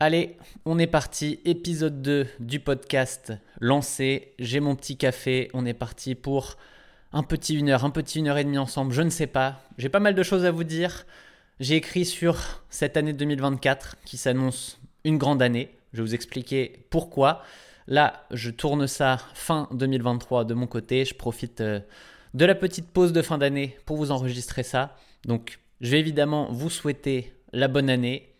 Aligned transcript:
Allez, 0.00 0.36
on 0.64 0.78
est 0.78 0.86
parti, 0.86 1.40
épisode 1.44 2.02
2 2.02 2.28
du 2.38 2.60
podcast 2.60 3.32
lancé. 3.58 4.32
J'ai 4.38 4.60
mon 4.60 4.76
petit 4.76 4.96
café, 4.96 5.50
on 5.54 5.66
est 5.66 5.74
parti 5.74 6.14
pour 6.14 6.56
un 7.12 7.24
petit 7.24 7.56
une 7.56 7.68
heure, 7.68 7.84
un 7.84 7.90
petit 7.90 8.20
une 8.20 8.28
heure 8.28 8.38
et 8.38 8.44
demie 8.44 8.58
ensemble, 8.58 8.92
je 8.92 9.02
ne 9.02 9.10
sais 9.10 9.26
pas. 9.26 9.60
J'ai 9.76 9.88
pas 9.88 9.98
mal 9.98 10.14
de 10.14 10.22
choses 10.22 10.44
à 10.44 10.52
vous 10.52 10.62
dire. 10.62 11.04
J'ai 11.58 11.74
écrit 11.74 12.04
sur 12.04 12.62
cette 12.70 12.96
année 12.96 13.12
2024 13.12 13.96
qui 14.04 14.18
s'annonce 14.18 14.80
une 15.02 15.18
grande 15.18 15.42
année. 15.42 15.68
Je 15.92 15.98
vais 15.98 16.04
vous 16.04 16.14
expliquer 16.14 16.86
pourquoi. 16.90 17.42
Là, 17.88 18.24
je 18.30 18.50
tourne 18.50 18.86
ça 18.86 19.18
fin 19.34 19.68
2023 19.72 20.44
de 20.44 20.54
mon 20.54 20.68
côté. 20.68 21.04
Je 21.06 21.14
profite 21.16 21.60
euh, 21.60 21.80
de 22.34 22.44
la 22.44 22.54
petite 22.54 22.86
pause 22.86 23.12
de 23.12 23.20
fin 23.20 23.36
d'année 23.36 23.76
pour 23.84 23.96
vous 23.96 24.12
enregistrer 24.12 24.62
ça. 24.62 24.94
Donc, 25.24 25.58
je 25.80 25.90
vais 25.90 25.98
évidemment 25.98 26.52
vous 26.52 26.70
souhaiter 26.70 27.32
la 27.52 27.66
bonne 27.66 27.90
année, 27.90 28.32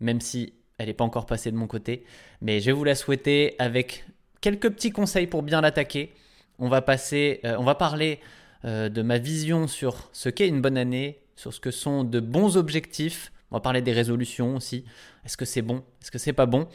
même 0.00 0.20
si 0.20 0.52
elle 0.78 0.86
n'est 0.86 0.94
pas 0.94 1.04
encore 1.04 1.26
passée 1.26 1.50
de 1.50 1.56
mon 1.56 1.66
côté. 1.66 2.04
Mais 2.40 2.60
je 2.60 2.66
vais 2.66 2.72
vous 2.72 2.84
la 2.84 2.94
souhaiter 2.94 3.54
avec 3.58 4.04
quelques 4.40 4.70
petits 4.70 4.90
conseils 4.90 5.26
pour 5.26 5.42
bien 5.42 5.60
l'attaquer. 5.60 6.12
On 6.58 6.68
va 6.68 6.82
passer, 6.82 7.40
euh, 7.44 7.56
on 7.58 7.64
va 7.64 7.74
parler 7.74 8.20
euh, 8.64 8.88
de 8.88 9.02
ma 9.02 9.18
vision 9.18 9.66
sur 9.66 10.10
ce 10.12 10.28
qu'est 10.28 10.48
une 10.48 10.60
bonne 10.60 10.78
année, 10.78 11.20
sur 11.34 11.52
ce 11.52 11.60
que 11.60 11.70
sont 11.70 12.04
de 12.04 12.20
bons 12.20 12.56
objectifs. 12.56 13.32
On 13.50 13.56
va 13.56 13.60
parler 13.60 13.82
des 13.82 13.92
résolutions 13.92 14.56
aussi. 14.56 14.84
Est-ce 15.24 15.36
que 15.36 15.44
c'est 15.44 15.62
bon? 15.62 15.82
Est-ce 16.02 16.10
que 16.10 16.18
c'est 16.18 16.32
pas 16.32 16.46
bon? 16.46 16.68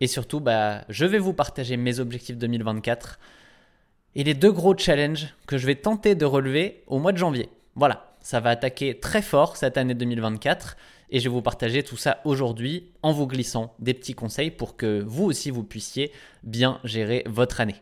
Et 0.00 0.06
surtout, 0.06 0.40
bah, 0.40 0.84
je 0.88 1.04
vais 1.04 1.18
vous 1.18 1.32
partager 1.32 1.76
mes 1.76 2.00
objectifs 2.00 2.36
2024 2.36 3.18
et 4.14 4.24
les 4.24 4.34
deux 4.34 4.52
gros 4.52 4.76
challenges 4.76 5.34
que 5.46 5.58
je 5.58 5.66
vais 5.66 5.74
tenter 5.74 6.14
de 6.14 6.24
relever 6.24 6.82
au 6.86 6.98
mois 6.98 7.12
de 7.12 7.18
janvier. 7.18 7.48
Voilà, 7.74 8.14
ça 8.20 8.40
va 8.40 8.50
attaquer 8.50 8.98
très 8.98 9.22
fort 9.22 9.56
cette 9.56 9.76
année 9.76 9.94
2024 9.94 10.76
et 11.12 11.20
je 11.20 11.24
vais 11.24 11.34
vous 11.34 11.42
partager 11.42 11.82
tout 11.82 11.98
ça 11.98 12.20
aujourd'hui 12.24 12.90
en 13.02 13.12
vous 13.12 13.26
glissant 13.26 13.74
des 13.78 13.94
petits 13.94 14.14
conseils 14.14 14.50
pour 14.50 14.76
que 14.76 15.04
vous 15.06 15.24
aussi 15.24 15.50
vous 15.50 15.62
puissiez 15.62 16.10
bien 16.42 16.80
gérer 16.84 17.22
votre 17.26 17.60
année. 17.60 17.80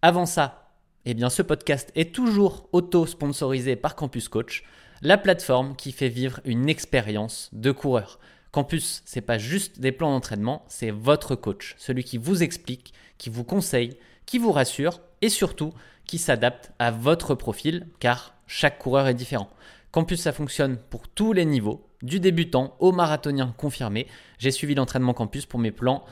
Avant 0.00 0.26
ça, 0.26 0.70
eh 1.04 1.14
bien 1.14 1.28
ce 1.28 1.42
podcast 1.42 1.90
est 1.96 2.14
toujours 2.14 2.68
auto-sponsorisé 2.72 3.74
par 3.74 3.96
Campus 3.96 4.28
Coach, 4.28 4.62
la 5.02 5.18
plateforme 5.18 5.74
qui 5.74 5.90
fait 5.90 6.08
vivre 6.08 6.40
une 6.44 6.68
expérience 6.68 7.50
de 7.52 7.72
coureur. 7.72 8.20
Campus, 8.52 9.02
c'est 9.04 9.22
pas 9.22 9.38
juste 9.38 9.80
des 9.80 9.90
plans 9.90 10.12
d'entraînement, 10.12 10.64
c'est 10.68 10.90
votre 10.90 11.34
coach, 11.34 11.74
celui 11.78 12.04
qui 12.04 12.16
vous 12.16 12.44
explique, 12.44 12.92
qui 13.18 13.28
vous 13.28 13.44
conseille, 13.44 13.96
qui 14.24 14.38
vous 14.38 14.52
rassure 14.52 15.00
et 15.20 15.30
surtout 15.30 15.72
qui 16.06 16.18
s'adapte 16.18 16.70
à 16.78 16.92
votre 16.92 17.34
profil 17.34 17.88
car 17.98 18.34
chaque 18.46 18.78
coureur 18.78 19.08
est 19.08 19.14
différent. 19.14 19.50
Campus, 19.90 20.20
ça 20.22 20.32
fonctionne 20.32 20.78
pour 20.90 21.08
tous 21.08 21.32
les 21.32 21.44
niveaux, 21.44 21.86
du 22.02 22.20
débutant 22.20 22.76
au 22.78 22.92
marathonien 22.92 23.54
confirmé. 23.56 24.06
J'ai 24.38 24.50
suivi 24.50 24.74
l'entraînement 24.74 25.14
Campus 25.14 25.46
pour 25.46 25.60
mes 25.60 25.72
plans, 25.72 26.04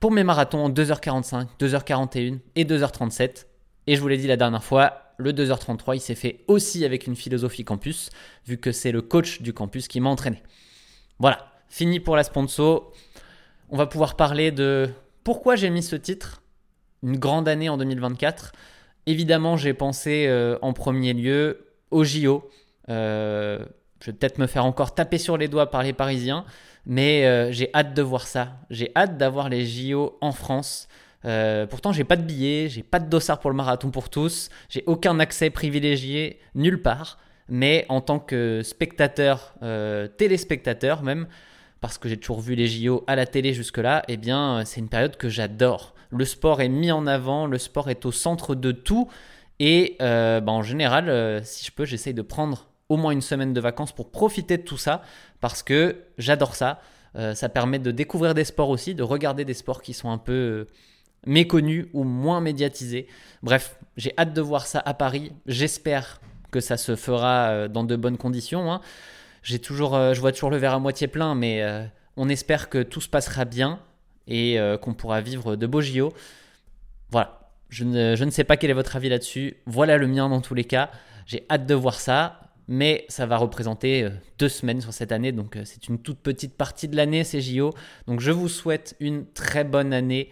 pour 0.00 0.12
mes 0.12 0.24
marathons 0.24 0.64
en 0.64 0.70
2h45, 0.70 1.46
2h41 1.58 2.38
et 2.54 2.64
2h37. 2.64 3.46
Et 3.86 3.96
je 3.96 4.00
vous 4.00 4.08
l'ai 4.08 4.18
dit 4.18 4.26
la 4.26 4.36
dernière 4.36 4.62
fois, 4.62 5.14
le 5.16 5.32
2h33, 5.32 5.96
il 5.96 6.00
s'est 6.00 6.14
fait 6.14 6.44
aussi 6.46 6.84
avec 6.84 7.06
une 7.06 7.16
philosophie 7.16 7.64
Campus, 7.64 8.10
vu 8.46 8.58
que 8.58 8.70
c'est 8.70 8.92
le 8.92 9.02
coach 9.02 9.42
du 9.42 9.52
campus 9.52 9.88
qui 9.88 10.00
m'a 10.00 10.10
entraîné. 10.10 10.42
Voilà, 11.18 11.52
fini 11.68 11.98
pour 11.98 12.14
la 12.14 12.22
sponsor. 12.22 12.92
On 13.70 13.76
va 13.76 13.86
pouvoir 13.86 14.14
parler 14.14 14.52
de 14.52 14.88
pourquoi 15.24 15.56
j'ai 15.56 15.70
mis 15.70 15.82
ce 15.82 15.96
titre 15.96 16.42
une 17.02 17.18
grande 17.18 17.48
année 17.48 17.68
en 17.68 17.76
2024. 17.76 18.52
Évidemment, 19.06 19.56
j'ai 19.56 19.74
pensé 19.74 20.26
euh, 20.26 20.58
en 20.62 20.72
premier 20.72 21.12
lieu 21.14 21.66
au 21.90 22.04
JO. 22.04 22.48
Euh, 22.88 23.64
je 24.00 24.06
vais 24.06 24.16
peut-être 24.16 24.38
me 24.38 24.46
faire 24.46 24.64
encore 24.64 24.94
taper 24.94 25.18
sur 25.18 25.36
les 25.36 25.48
doigts 25.48 25.70
par 25.70 25.82
les 25.82 25.92
Parisiens, 25.92 26.44
mais 26.86 27.26
euh, 27.26 27.52
j'ai 27.52 27.70
hâte 27.74 27.94
de 27.94 28.02
voir 28.02 28.26
ça. 28.26 28.56
J'ai 28.70 28.90
hâte 28.96 29.16
d'avoir 29.16 29.48
les 29.48 29.66
JO 29.66 30.16
en 30.20 30.32
France. 30.32 30.88
pourtant, 31.70 31.92
j'ai 31.92 32.04
pas 32.04 32.16
de 32.16 32.22
billets, 32.22 32.68
j'ai 32.68 32.82
pas 32.82 33.00
de 33.00 33.08
dossard 33.08 33.40
pour 33.40 33.50
le 33.50 33.56
marathon 33.56 33.90
pour 33.90 34.08
tous, 34.08 34.50
j'ai 34.68 34.84
aucun 34.86 35.18
accès 35.20 35.50
privilégié 35.50 36.40
nulle 36.54 36.82
part. 36.82 37.18
Mais 37.50 37.86
en 37.88 38.02
tant 38.02 38.18
que 38.18 38.62
spectateur, 38.62 39.54
téléspectateur 40.18 41.02
même, 41.02 41.26
parce 41.80 41.96
que 41.96 42.08
j'ai 42.08 42.18
toujours 42.18 42.40
vu 42.40 42.54
les 42.54 42.66
JO 42.66 43.04
à 43.06 43.16
la 43.16 43.26
télé 43.26 43.54
jusque-là, 43.54 44.02
eh 44.08 44.16
bien, 44.16 44.62
c'est 44.64 44.80
une 44.80 44.88
période 44.88 45.16
que 45.16 45.28
j'adore 45.28 45.94
le 46.10 46.24
sport 46.24 46.60
est 46.60 46.68
mis 46.68 46.90
en 46.90 47.06
avant, 47.06 47.46
le 47.46 47.58
sport 47.58 47.90
est 47.90 48.06
au 48.06 48.12
centre 48.12 48.54
de 48.54 48.72
tout. 48.72 49.08
Et 49.60 49.96
euh, 50.00 50.40
bah, 50.40 50.52
en 50.52 50.62
général, 50.62 51.08
euh, 51.08 51.40
si 51.42 51.64
je 51.66 51.72
peux, 51.72 51.84
j'essaye 51.84 52.14
de 52.14 52.22
prendre 52.22 52.68
au 52.88 52.96
moins 52.96 53.12
une 53.12 53.22
semaine 53.22 53.52
de 53.52 53.60
vacances 53.60 53.92
pour 53.92 54.10
profiter 54.10 54.56
de 54.56 54.62
tout 54.62 54.76
ça, 54.76 55.02
parce 55.40 55.62
que 55.62 55.96
j'adore 56.18 56.54
ça. 56.54 56.80
Euh, 57.16 57.34
ça 57.34 57.48
permet 57.48 57.78
de 57.78 57.90
découvrir 57.90 58.34
des 58.34 58.44
sports 58.44 58.68
aussi, 58.68 58.94
de 58.94 59.02
regarder 59.02 59.44
des 59.44 59.54
sports 59.54 59.82
qui 59.82 59.94
sont 59.94 60.10
un 60.10 60.18
peu 60.18 60.66
méconnus 61.26 61.86
ou 61.92 62.04
moins 62.04 62.40
médiatisés. 62.40 63.06
Bref, 63.42 63.78
j'ai 63.96 64.12
hâte 64.18 64.34
de 64.34 64.40
voir 64.40 64.66
ça 64.66 64.82
à 64.84 64.94
Paris. 64.94 65.32
J'espère 65.46 66.20
que 66.50 66.60
ça 66.60 66.76
se 66.76 66.96
fera 66.96 67.68
dans 67.68 67.84
de 67.84 67.96
bonnes 67.96 68.18
conditions. 68.18 68.72
Hein. 68.72 68.80
J'ai 69.42 69.58
toujours, 69.58 69.92
je 70.14 70.20
vois 70.20 70.32
toujours 70.32 70.50
le 70.50 70.58
verre 70.58 70.74
à 70.74 70.78
moitié 70.78 71.08
plein, 71.08 71.34
mais 71.34 71.62
on 72.18 72.28
espère 72.28 72.68
que 72.68 72.82
tout 72.82 73.00
se 73.00 73.08
passera 73.08 73.44
bien 73.44 73.78
et 74.26 74.58
euh, 74.58 74.76
qu'on 74.76 74.92
pourra 74.92 75.20
vivre 75.20 75.56
de 75.56 75.66
beaux 75.66 75.80
JO. 75.80 76.12
Voilà, 77.10 77.50
je 77.70 77.84
ne, 77.84 78.16
je 78.16 78.24
ne 78.24 78.30
sais 78.30 78.44
pas 78.44 78.56
quel 78.56 78.70
est 78.70 78.74
votre 78.74 78.96
avis 78.96 79.08
là-dessus. 79.08 79.56
Voilà 79.66 79.96
le 79.96 80.06
mien 80.08 80.28
dans 80.28 80.40
tous 80.40 80.54
les 80.54 80.64
cas. 80.64 80.90
J'ai 81.26 81.46
hâte 81.48 81.64
de 81.64 81.74
voir 81.74 82.00
ça 82.00 82.40
mais 82.68 83.06
ça 83.08 83.26
va 83.26 83.38
représenter 83.38 84.04
euh, 84.04 84.10
deux 84.38 84.48
semaines 84.48 84.80
sur 84.80 84.92
cette 84.92 85.10
année, 85.10 85.32
donc 85.32 85.56
euh, 85.56 85.62
c'est 85.64 85.88
une 85.88 85.98
toute 85.98 86.18
petite 86.18 86.54
partie 86.54 86.86
de 86.86 86.96
l'année, 86.96 87.24
ces 87.24 87.40
JO. 87.40 87.72
Donc 88.06 88.20
je 88.20 88.30
vous 88.30 88.48
souhaite 88.48 88.94
une 89.00 89.26
très 89.26 89.64
bonne 89.64 89.92
année 89.92 90.30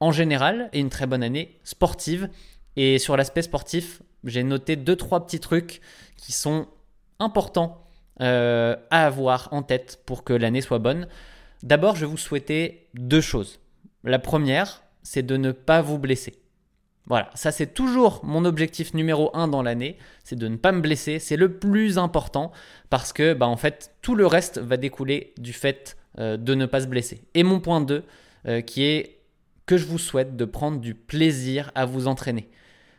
en 0.00 0.10
général 0.10 0.70
et 0.72 0.80
une 0.80 0.88
très 0.88 1.06
bonne 1.06 1.22
année 1.22 1.58
sportive. 1.62 2.28
Et 2.76 2.98
sur 2.98 3.16
l'aspect 3.16 3.42
sportif, 3.42 4.02
j'ai 4.24 4.42
noté 4.42 4.76
deux, 4.76 4.96
trois 4.96 5.24
petits 5.26 5.40
trucs 5.40 5.80
qui 6.16 6.32
sont 6.32 6.66
importants 7.20 7.80
à 8.20 8.76
avoir 8.90 9.48
en 9.52 9.62
tête 9.62 10.00
pour 10.06 10.24
que 10.24 10.32
l'année 10.32 10.60
soit 10.60 10.78
bonne. 10.78 11.08
D'abord, 11.62 11.96
je 11.96 12.02
vais 12.02 12.10
vous 12.10 12.16
souhaiter 12.16 12.88
deux 12.94 13.20
choses. 13.20 13.60
La 14.04 14.18
première, 14.18 14.82
c'est 15.02 15.24
de 15.24 15.36
ne 15.36 15.52
pas 15.52 15.82
vous 15.82 15.98
blesser. 15.98 16.34
Voilà, 17.06 17.30
ça 17.34 17.52
c'est 17.52 17.74
toujours 17.74 18.24
mon 18.24 18.46
objectif 18.46 18.94
numéro 18.94 19.30
un 19.34 19.46
dans 19.46 19.62
l'année, 19.62 19.98
c'est 20.24 20.36
de 20.36 20.48
ne 20.48 20.56
pas 20.56 20.72
me 20.72 20.80
blesser, 20.80 21.18
c'est 21.18 21.36
le 21.36 21.58
plus 21.58 21.98
important 21.98 22.50
parce 22.88 23.12
que 23.12 23.34
bah, 23.34 23.46
en 23.46 23.56
fait 23.56 23.94
tout 24.00 24.14
le 24.14 24.26
reste 24.26 24.58
va 24.58 24.78
découler 24.78 25.34
du 25.36 25.52
fait 25.52 25.98
euh, 26.18 26.38
de 26.38 26.54
ne 26.54 26.64
pas 26.64 26.80
se 26.80 26.86
blesser. 26.86 27.20
Et 27.34 27.42
mon 27.42 27.60
point 27.60 27.82
2 27.82 28.04
euh, 28.46 28.60
qui 28.62 28.84
est 28.84 29.18
que 29.66 29.76
je 29.76 29.84
vous 29.84 29.98
souhaite 29.98 30.36
de 30.36 30.44
prendre 30.46 30.80
du 30.80 30.94
plaisir 30.94 31.70
à 31.74 31.84
vous 31.84 32.06
entraîner. 32.06 32.48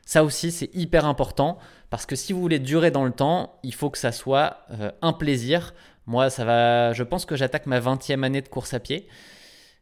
Ça 0.06 0.24
aussi 0.24 0.52
c'est 0.52 0.70
hyper 0.76 1.06
important 1.06 1.58
parce 1.90 2.06
que 2.06 2.16
si 2.16 2.34
vous 2.34 2.42
voulez 2.42 2.60
durer 2.60 2.92
dans 2.92 3.06
le 3.06 3.12
temps, 3.12 3.58
il 3.64 3.74
faut 3.74 3.90
que 3.90 3.98
ça 3.98 4.12
soit 4.12 4.58
euh, 4.72 4.92
un 5.02 5.14
plaisir. 5.14 5.74
Moi, 6.08 6.30
ça 6.30 6.46
va. 6.46 6.94
Je 6.94 7.04
pense 7.04 7.26
que 7.26 7.36
j'attaque 7.36 7.66
ma 7.66 7.80
20e 7.80 8.24
année 8.24 8.42
de 8.42 8.50
course 8.50 8.74
à 8.74 8.80
pied. 8.80 9.08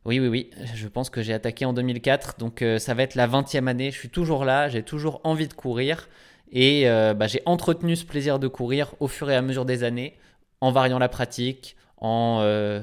Oui, 0.06 0.20
oui, 0.20 0.28
oui. 0.28 0.50
Je 0.76 0.88
pense 0.88 1.10
que 1.10 1.22
j'ai 1.22 1.34
attaqué 1.34 1.66
en 1.66 1.74
2004. 1.74 2.38
Donc, 2.38 2.62
euh, 2.62 2.80
ça 2.80 2.94
va 2.94 3.04
être 3.04 3.16
la 3.16 3.28
20e 3.28 3.68
année. 3.68 3.92
Je 3.92 3.98
suis 3.98 4.10
toujours 4.10 4.46
là. 4.46 4.70
J'ai 4.70 4.84
toujours 4.84 5.22
envie 5.24 5.48
de 5.48 5.54
courir. 5.54 6.10
Et 6.52 6.90
euh, 6.90 7.14
bah, 7.14 7.28
j'ai 7.28 7.42
entretenu 7.46 7.96
ce 7.96 8.06
plaisir 8.06 8.40
de 8.40 8.48
courir 8.48 8.94
au 9.00 9.08
fur 9.08 9.30
et 9.30 9.36
à 9.36 9.42
mesure 9.42 9.66
des 9.66 9.84
années, 9.84 10.18
en 10.62 10.72
variant 10.72 11.00
la 11.00 11.10
pratique, 11.10 11.76
en, 11.98 12.40
euh, 12.42 12.82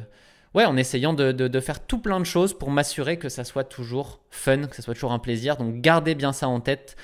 ouais, 0.55 0.65
en 0.65 0.77
essayant 0.77 1.13
de, 1.13 1.61
faire 1.61 1.87
tout 1.87 1.99
plein 1.99 2.19
de 2.19 2.25
choses 2.25 2.53
pour 2.53 2.71
m'assurer 2.71 3.17
que 3.19 3.29
ça 3.29 3.45
soit 3.45 3.65
toujours 3.65 4.21
fun, 4.31 4.67
que 4.67 4.75
ça 4.75 4.83
soit 4.83 4.95
toujours 4.95 5.13
un 5.13 5.21
plaisir. 5.21 5.57
Donc, 5.57 5.81
gardez 5.81 6.15
bien 6.15 6.33
ça 6.33 6.49
en 6.49 6.61
tête. 6.61 6.97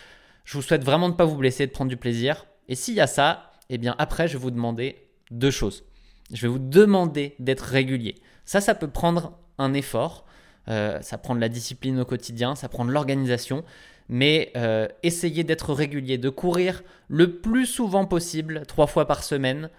Je 0.44 0.54
vous 0.54 0.62
souhaite 0.62 0.82
vraiment 0.82 1.08
de 1.08 1.12
ne 1.12 1.18
pas 1.18 1.24
vous 1.24 1.36
blesser, 1.36 1.66
de 1.66 1.72
prendre 1.72 1.90
du 1.90 1.96
plaisir. 1.96 2.46
Et 2.68 2.74
s'il 2.74 2.94
y 2.94 3.00
a 3.00 3.06
ça, 3.06 3.52
eh 3.68 3.78
bien, 3.78 3.94
après, 3.98 4.26
je 4.26 4.32
vais 4.32 4.42
vous 4.42 4.50
demander 4.50 4.96
deux 5.30 5.50
choses 5.50 5.84
je 6.32 6.42
vais 6.42 6.48
vous 6.48 6.58
demander 6.58 7.34
d'être 7.38 7.62
régulier. 7.62 8.16
Ça, 8.44 8.60
ça 8.60 8.74
peut 8.74 8.88
prendre 8.88 9.38
un 9.58 9.74
effort, 9.74 10.24
euh, 10.68 11.00
ça 11.00 11.18
prend 11.18 11.34
de 11.34 11.40
la 11.40 11.48
discipline 11.48 12.00
au 12.00 12.04
quotidien, 12.04 12.54
ça 12.54 12.68
prend 12.68 12.84
de 12.84 12.90
l'organisation, 12.90 13.64
mais 14.08 14.52
euh, 14.56 14.88
essayez 15.02 15.44
d'être 15.44 15.72
régulier, 15.72 16.18
de 16.18 16.28
courir 16.28 16.82
le 17.08 17.38
plus 17.40 17.66
souvent 17.66 18.04
possible, 18.04 18.62
trois 18.66 18.86
fois 18.86 19.06
par 19.06 19.22
semaine. 19.22 19.70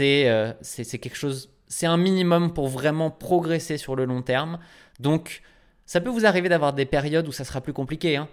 Euh, 0.00 0.52
c'est 0.62 0.98
quelque 0.98 1.16
chose, 1.16 1.50
c'est 1.68 1.86
un 1.86 1.96
minimum 1.96 2.52
pour 2.52 2.68
vraiment 2.68 3.10
progresser 3.10 3.78
sur 3.78 3.96
le 3.96 4.04
long 4.04 4.22
terme. 4.22 4.58
Donc, 5.00 5.42
ça 5.84 6.00
peut 6.00 6.10
vous 6.10 6.26
arriver 6.26 6.48
d'avoir 6.48 6.72
des 6.72 6.86
périodes 6.86 7.28
où 7.28 7.32
ça 7.32 7.44
sera 7.44 7.60
plus 7.60 7.72
compliqué. 7.72 8.16
Hein. 8.16 8.28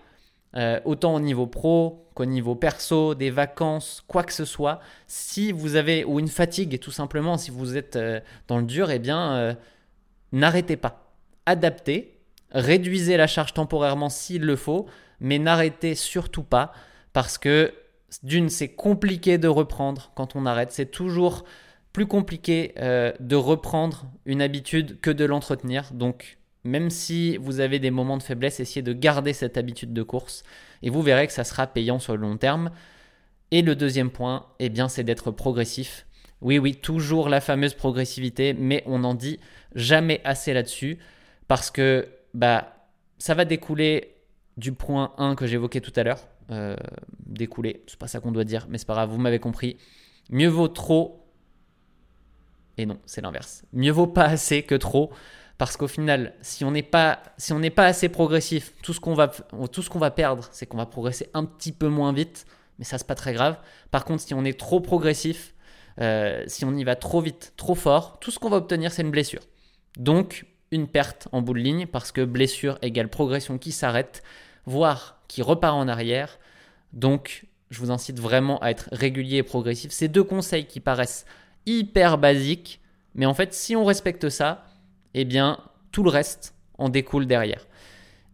Euh, 0.56 0.80
autant 0.86 1.16
au 1.16 1.20
niveau 1.20 1.48
pro 1.48 2.08
qu'au 2.14 2.26
niveau 2.26 2.54
perso, 2.54 3.16
des 3.16 3.32
vacances, 3.32 4.04
quoi 4.08 4.24
que 4.24 4.34
ce 4.34 4.46
soit. 4.46 4.80
Si 5.08 5.52
vous 5.52 5.76
avez, 5.76 6.04
ou 6.06 6.20
une 6.20 6.28
fatigue 6.28 6.80
tout 6.80 6.92
simplement, 6.92 7.38
si 7.38 7.50
vous 7.50 7.76
êtes 7.76 7.96
euh, 7.96 8.20
dans 8.48 8.60
le 8.60 8.64
dur, 8.64 8.92
eh 8.92 9.00
bien, 9.00 9.34
euh, 9.34 9.54
n'arrêtez 10.32 10.78
pas. 10.78 11.03
Adaptez, 11.46 12.20
réduisez 12.52 13.18
la 13.18 13.28
charge 13.28 13.54
temporairement 13.54 14.10
s'il 14.10 14.44
le 14.44 14.56
faut, 14.56 14.86
mais 15.20 15.40
n'arrêtez 15.40 15.96
surtout 15.96 16.44
pas 16.44 16.74
parce 17.14 17.38
que 17.38 17.74
d'une, 18.22 18.50
c'est 18.50 18.70
compliqué 18.70 19.38
de 19.38 19.48
reprendre 19.48 20.12
quand 20.16 20.36
on 20.36 20.46
arrête. 20.46 20.72
C'est 20.72 20.92
toujours 20.92 21.44
plus 21.94 22.06
compliqué 22.06 22.74
de 22.78 23.36
reprendre 23.36 24.06
une 24.26 24.42
habitude 24.42 25.00
que 25.00 25.12
de 25.12 25.26
l'entretenir. 25.26 25.92
Donc, 25.94 26.38
Même 26.64 26.90
si 26.90 27.38
vous 27.38 27.60
avez 27.60 27.80
des 27.80 27.92
moments 27.92 28.18
de 28.18 28.24
faiblesse, 28.24 28.60
essayez 28.60 28.82
de 28.82 28.94
garder 28.94 29.34
cette 29.34 29.58
habitude 29.58 29.94
de 29.94 30.04
course 30.04 30.44
et 30.82 30.90
vous 30.90 31.02
verrez 31.02 31.28
que 31.28 31.34
ça 31.34 31.44
sera 31.44 31.68
payant 31.68 32.00
sur 32.00 32.16
le 32.16 32.22
long 32.22 32.38
terme. 32.38 32.72
Et 33.52 33.62
le 33.62 33.76
deuxième 33.76 34.10
point, 34.10 34.48
eh 34.60 34.70
bien, 34.70 34.88
c'est 34.88 35.04
d'être 35.04 35.30
progressif. 35.32 36.06
Oui, 36.42 36.60
oui, 36.60 36.76
toujours 36.76 37.30
la 37.30 37.42
fameuse 37.42 37.74
progressivité, 37.74 38.54
mais 38.54 38.84
on 38.86 39.00
n'en 39.00 39.14
dit 39.14 39.40
jamais 39.76 40.22
assez 40.24 40.54
là-dessus 40.54 41.00
parce 41.54 41.70
que 41.70 42.10
bah, 42.34 42.74
ça 43.20 43.36
va 43.36 43.46
découler 43.46 44.16
du 44.58 44.72
point 44.72 45.14
1 45.20 45.36
que 45.36 45.46
j'évoquais 45.46 45.82
tout 45.82 45.94
à 45.96 46.02
l'heure. 46.02 46.28
Euh, 46.50 46.76
découler, 47.28 47.84
c'est 47.86 48.00
pas 48.00 48.08
ça 48.08 48.20
qu'on 48.20 48.32
doit 48.32 48.44
dire, 48.44 48.66
mais 48.70 48.80
c'est 48.80 48.88
pas 48.88 48.96
grave, 48.96 49.12
vous 49.12 49.20
m'avez 49.20 49.38
compris. 49.38 49.78
Mieux 50.32 50.48
vaut 50.48 50.68
trop. 50.68 51.30
Et 52.80 52.88
non, 52.88 52.98
c'est 53.06 53.22
l'inverse. 53.22 53.66
Mieux 53.72 53.92
vaut 53.92 54.08
pas 54.08 54.24
assez 54.24 54.64
que 54.64 54.74
trop. 54.74 55.12
Parce 55.60 55.78
qu'au 55.78 55.88
final, 55.88 56.34
si 56.42 56.66
on 56.66 56.72
n'est 56.72 56.82
pas, 56.82 57.22
si 57.38 57.54
pas 57.70 57.86
assez 57.86 58.10
progressif, 58.10 58.74
tout 58.82 58.94
ce 58.94 59.00
qu'on 59.00 59.14
va, 59.14 59.28
tout 59.28 59.84
ce 59.84 59.92
qu'on 59.92 60.00
va 60.00 60.10
perdre, 60.10 60.50
c'est 60.54 60.66
qu'on 60.66 60.78
va 60.78 60.88
progresser 60.88 61.30
un 61.36 61.46
petit 61.46 61.72
peu 61.72 61.88
moins 61.88 62.14
vite, 62.14 62.48
mais 62.80 62.84
ça 62.84 62.98
c'est 62.98 63.06
pas 63.06 63.14
très 63.14 63.34
grave. 63.34 63.60
Par 63.92 64.06
contre, 64.06 64.24
si 64.24 64.34
on 64.34 64.44
est 64.44 64.60
trop 64.60 64.82
progressif, 64.82 65.54
euh, 66.02 66.44
si 66.48 66.66
on 66.66 66.76
y 66.76 66.84
va 66.84 66.96
trop 66.96 67.22
vite, 67.22 67.54
trop 67.58 67.76
fort, 67.76 68.18
tout 68.20 68.32
ce 68.32 68.40
qu'on 68.40 68.50
va 68.50 68.58
obtenir, 68.58 68.92
c'est 68.92 69.04
une 69.04 69.12
blessure. 69.12 69.44
Donc, 70.00 70.48
une 70.74 70.88
perte 70.88 71.28
en 71.32 71.42
bout 71.42 71.54
de 71.54 71.60
ligne, 71.60 71.86
parce 71.86 72.12
que 72.12 72.22
blessure 72.22 72.78
égale 72.82 73.10
progression 73.10 73.58
qui 73.58 73.72
s'arrête, 73.72 74.24
voire 74.66 75.22
qui 75.28 75.42
repart 75.42 75.76
en 75.76 75.88
arrière. 75.88 76.40
Donc, 76.92 77.46
je 77.70 77.80
vous 77.80 77.92
incite 77.92 78.20
vraiment 78.20 78.60
à 78.60 78.70
être 78.70 78.90
régulier 78.92 79.38
et 79.38 79.44
progressif. 79.44 79.92
Ces 79.92 80.08
deux 80.08 80.24
conseils 80.24 80.66
qui 80.66 80.80
paraissent 80.80 81.26
hyper 81.66 82.18
basiques, 82.18 82.82
mais 83.16 83.26
en 83.26 83.34
fait, 83.34 83.54
si 83.54 83.76
on 83.76 83.86
respecte 83.86 84.30
ça, 84.30 84.66
eh 85.14 85.26
bien, 85.26 85.60
tout 85.92 86.04
le 86.04 86.10
reste 86.10 86.56
en 86.78 86.90
découle 86.90 87.28
derrière. 87.28 87.68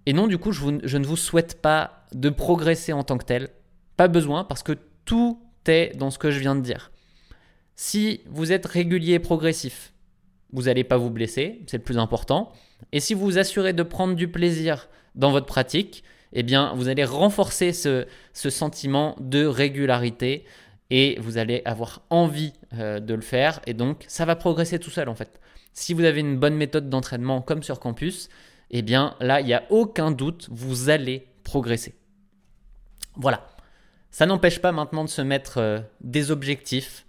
Et 0.06 0.14
non, 0.14 0.28
du 0.28 0.38
coup, 0.38 0.52
je, 0.52 0.98
ne 0.98 1.06
vous 1.06 1.18
souhaite 1.18 1.62
pas 1.62 2.06
de 2.14 2.30
progresser 2.30 2.94
en 2.94 3.04
tant 3.04 3.18
que 3.18 3.26
tel. 3.26 3.50
Pas 3.98 4.08
besoin, 4.08 4.44
parce 4.44 4.64
que 4.64 4.78
tout 5.06 5.40
est 5.68 5.96
dans 5.96 6.10
ce 6.10 6.18
que 6.18 6.32
je 6.32 6.40
viens 6.40 6.56
de 6.56 6.62
dire. 6.62 6.92
Si 7.76 8.22
vous 8.26 8.52
êtes 8.52 8.66
régulier 8.66 9.14
et 9.14 9.20
progressif, 9.20 9.94
vous 10.54 10.64
n'allez 10.64 10.84
pas 10.84 10.98
vous 10.98 11.10
blesser, 11.10 11.62
c'est 11.68 11.78
le 11.78 11.84
plus 11.84 11.98
important. 11.98 12.52
Et 12.92 13.00
si 13.00 13.14
vous 13.14 13.26
vous 13.26 13.38
assurez 13.38 13.74
de 13.74 13.84
prendre 13.84 14.16
du 14.16 14.28
plaisir 14.28 14.90
dans 15.16 15.32
votre 15.32 15.46
pratique, 15.46 16.04
eh 16.34 16.44
bien, 16.44 16.74
vous 16.76 16.88
allez 16.88 17.04
renforcer 17.04 17.74
ce, 17.74 18.06
sentiment 18.34 19.16
de 19.20 19.46
régularité 19.46 20.46
et 20.90 21.18
vous 21.20 21.38
allez 21.38 21.62
avoir 21.66 22.02
envie 22.10 22.54
euh, 22.74 23.00
de 23.00 23.14
le 23.14 23.22
faire. 23.22 23.62
Et 23.68 23.74
donc, 23.74 24.06
ça 24.08 24.26
va 24.26 24.36
progresser 24.36 24.80
tout 24.80 24.90
seul 24.90 25.10
en 25.10 25.16
fait. 25.16 25.40
Si 25.74 25.94
vous 25.94 26.04
avez 26.04 26.20
une 26.20 26.38
bonne 26.38 26.56
méthode 26.56 26.90
d'entraînement 26.90 27.42
comme 27.42 27.64
sur 27.64 27.80
campus, 27.80 28.30
eh 28.72 28.82
bien 28.82 29.16
là, 29.20 29.40
il 29.42 29.46
n'y 29.46 29.54
a 29.54 29.64
aucun 29.70 30.12
doute, 30.12 30.48
vous 30.52 30.90
allez 30.90 31.28
progresser. 31.44 31.96
Voilà. 33.16 33.48
Ça 34.12 34.26
n'empêche 34.26 34.60
pas 34.60 34.72
maintenant 34.72 35.04
de 35.04 35.10
se 35.10 35.22
mettre 35.22 35.60
euh, 35.60 35.80
des 36.02 36.32
objectifs, 36.32 37.06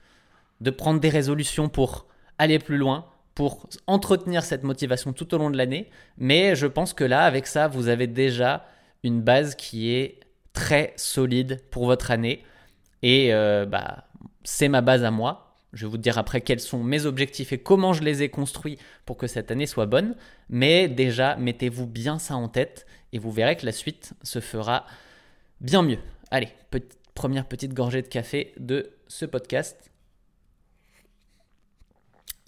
de 0.60 0.70
prendre 0.70 1.00
des 1.00 1.08
résolutions 1.08 1.68
pour 1.68 2.06
aller 2.38 2.58
plus 2.58 2.76
loin, 2.76 3.06
pour 3.34 3.68
entretenir 3.86 4.42
cette 4.44 4.64
motivation 4.64 5.12
tout 5.12 5.34
au 5.34 5.38
long 5.38 5.50
de 5.50 5.56
l'année. 5.56 5.90
Mais 6.18 6.54
je 6.56 6.66
pense 6.66 6.92
que 6.92 7.04
là, 7.04 7.24
avec 7.24 7.46
ça, 7.46 7.68
vous 7.68 7.88
avez 7.88 8.06
déjà 8.06 8.66
une 9.02 9.22
base 9.22 9.54
qui 9.54 9.92
est 9.92 10.20
très 10.52 10.92
solide 10.96 11.60
pour 11.70 11.86
votre 11.86 12.10
année. 12.10 12.44
Et 13.02 13.32
euh, 13.32 13.66
bah, 13.66 14.04
c'est 14.44 14.68
ma 14.68 14.80
base 14.80 15.04
à 15.04 15.10
moi. 15.10 15.56
Je 15.72 15.86
vais 15.86 15.90
vous 15.90 15.98
dire 15.98 16.18
après 16.18 16.40
quels 16.40 16.60
sont 16.60 16.82
mes 16.82 17.06
objectifs 17.06 17.52
et 17.52 17.58
comment 17.58 17.92
je 17.92 18.02
les 18.02 18.22
ai 18.22 18.28
construits 18.28 18.78
pour 19.06 19.16
que 19.16 19.26
cette 19.26 19.50
année 19.50 19.66
soit 19.66 19.86
bonne. 19.86 20.16
Mais 20.48 20.88
déjà, 20.88 21.36
mettez-vous 21.36 21.86
bien 21.86 22.18
ça 22.18 22.34
en 22.34 22.48
tête 22.48 22.86
et 23.12 23.18
vous 23.18 23.30
verrez 23.30 23.56
que 23.56 23.66
la 23.66 23.72
suite 23.72 24.12
se 24.22 24.40
fera 24.40 24.84
bien 25.60 25.82
mieux. 25.82 25.98
Allez, 26.30 26.48
première 27.14 27.46
petite 27.46 27.74
gorgée 27.74 28.02
de 28.02 28.08
café 28.08 28.52
de 28.58 28.90
ce 29.06 29.24
podcast. 29.26 29.89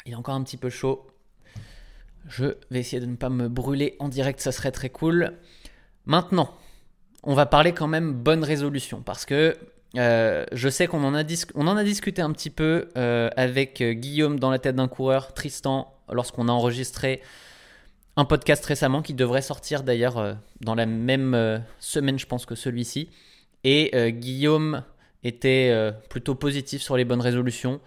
Il 0.06 0.12
est 0.12 0.16
encore 0.16 0.34
un 0.34 0.42
petit 0.42 0.56
peu 0.56 0.70
chaud. 0.70 1.06
Je 2.28 2.44
vais 2.70 2.80
essayer 2.80 3.00
de 3.00 3.06
ne 3.06 3.16
pas 3.16 3.28
me 3.28 3.48
brûler 3.48 3.96
en 3.98 4.08
direct, 4.08 4.40
ça 4.40 4.52
serait 4.52 4.72
très 4.72 4.90
cool. 4.90 5.32
Maintenant, 6.06 6.54
on 7.22 7.34
va 7.34 7.46
parler 7.46 7.72
quand 7.72 7.88
même 7.88 8.12
bonne 8.12 8.44
résolution 8.44 9.02
parce 9.02 9.26
que 9.26 9.56
euh, 9.98 10.46
je 10.52 10.68
sais 10.68 10.86
qu'on 10.86 11.04
en, 11.04 11.14
a 11.14 11.22
discuté 11.22 12.22
un 12.22 12.32
petit 12.32 12.50
peu 12.50 12.88
euh, 12.96 13.28
avec 13.36 13.80
euh, 13.80 13.92
Guillaume 13.92 14.38
dans 14.38 14.50
la 14.50 14.58
tête 14.58 14.76
d'un 14.76 14.88
coureur, 14.88 15.34
Tristan, 15.34 15.94
lorsqu'on 16.10 16.48
a 16.48 16.52
enregistré 16.52 17.20
un 18.16 18.24
podcast 18.24 18.64
récemment 18.64 19.02
qui 19.02 19.14
devrait 19.14 19.42
sortir 19.42 19.82
d'ailleurs 19.82 20.36
dans 20.60 20.74
la 20.74 20.84
même 20.84 21.62
semaine, 21.78 22.18
je 22.18 22.26
pense, 22.26 22.44
que 22.44 22.54
celui-ci. 22.54 23.08
Et 23.64 24.12
Guillaume 24.12 24.82
était 25.24 25.74
plutôt 26.10 26.34
positif 26.34 26.82
sur 26.82 26.98
les 26.98 27.06
bonnes 27.06 27.22
résolutions. 27.22 27.80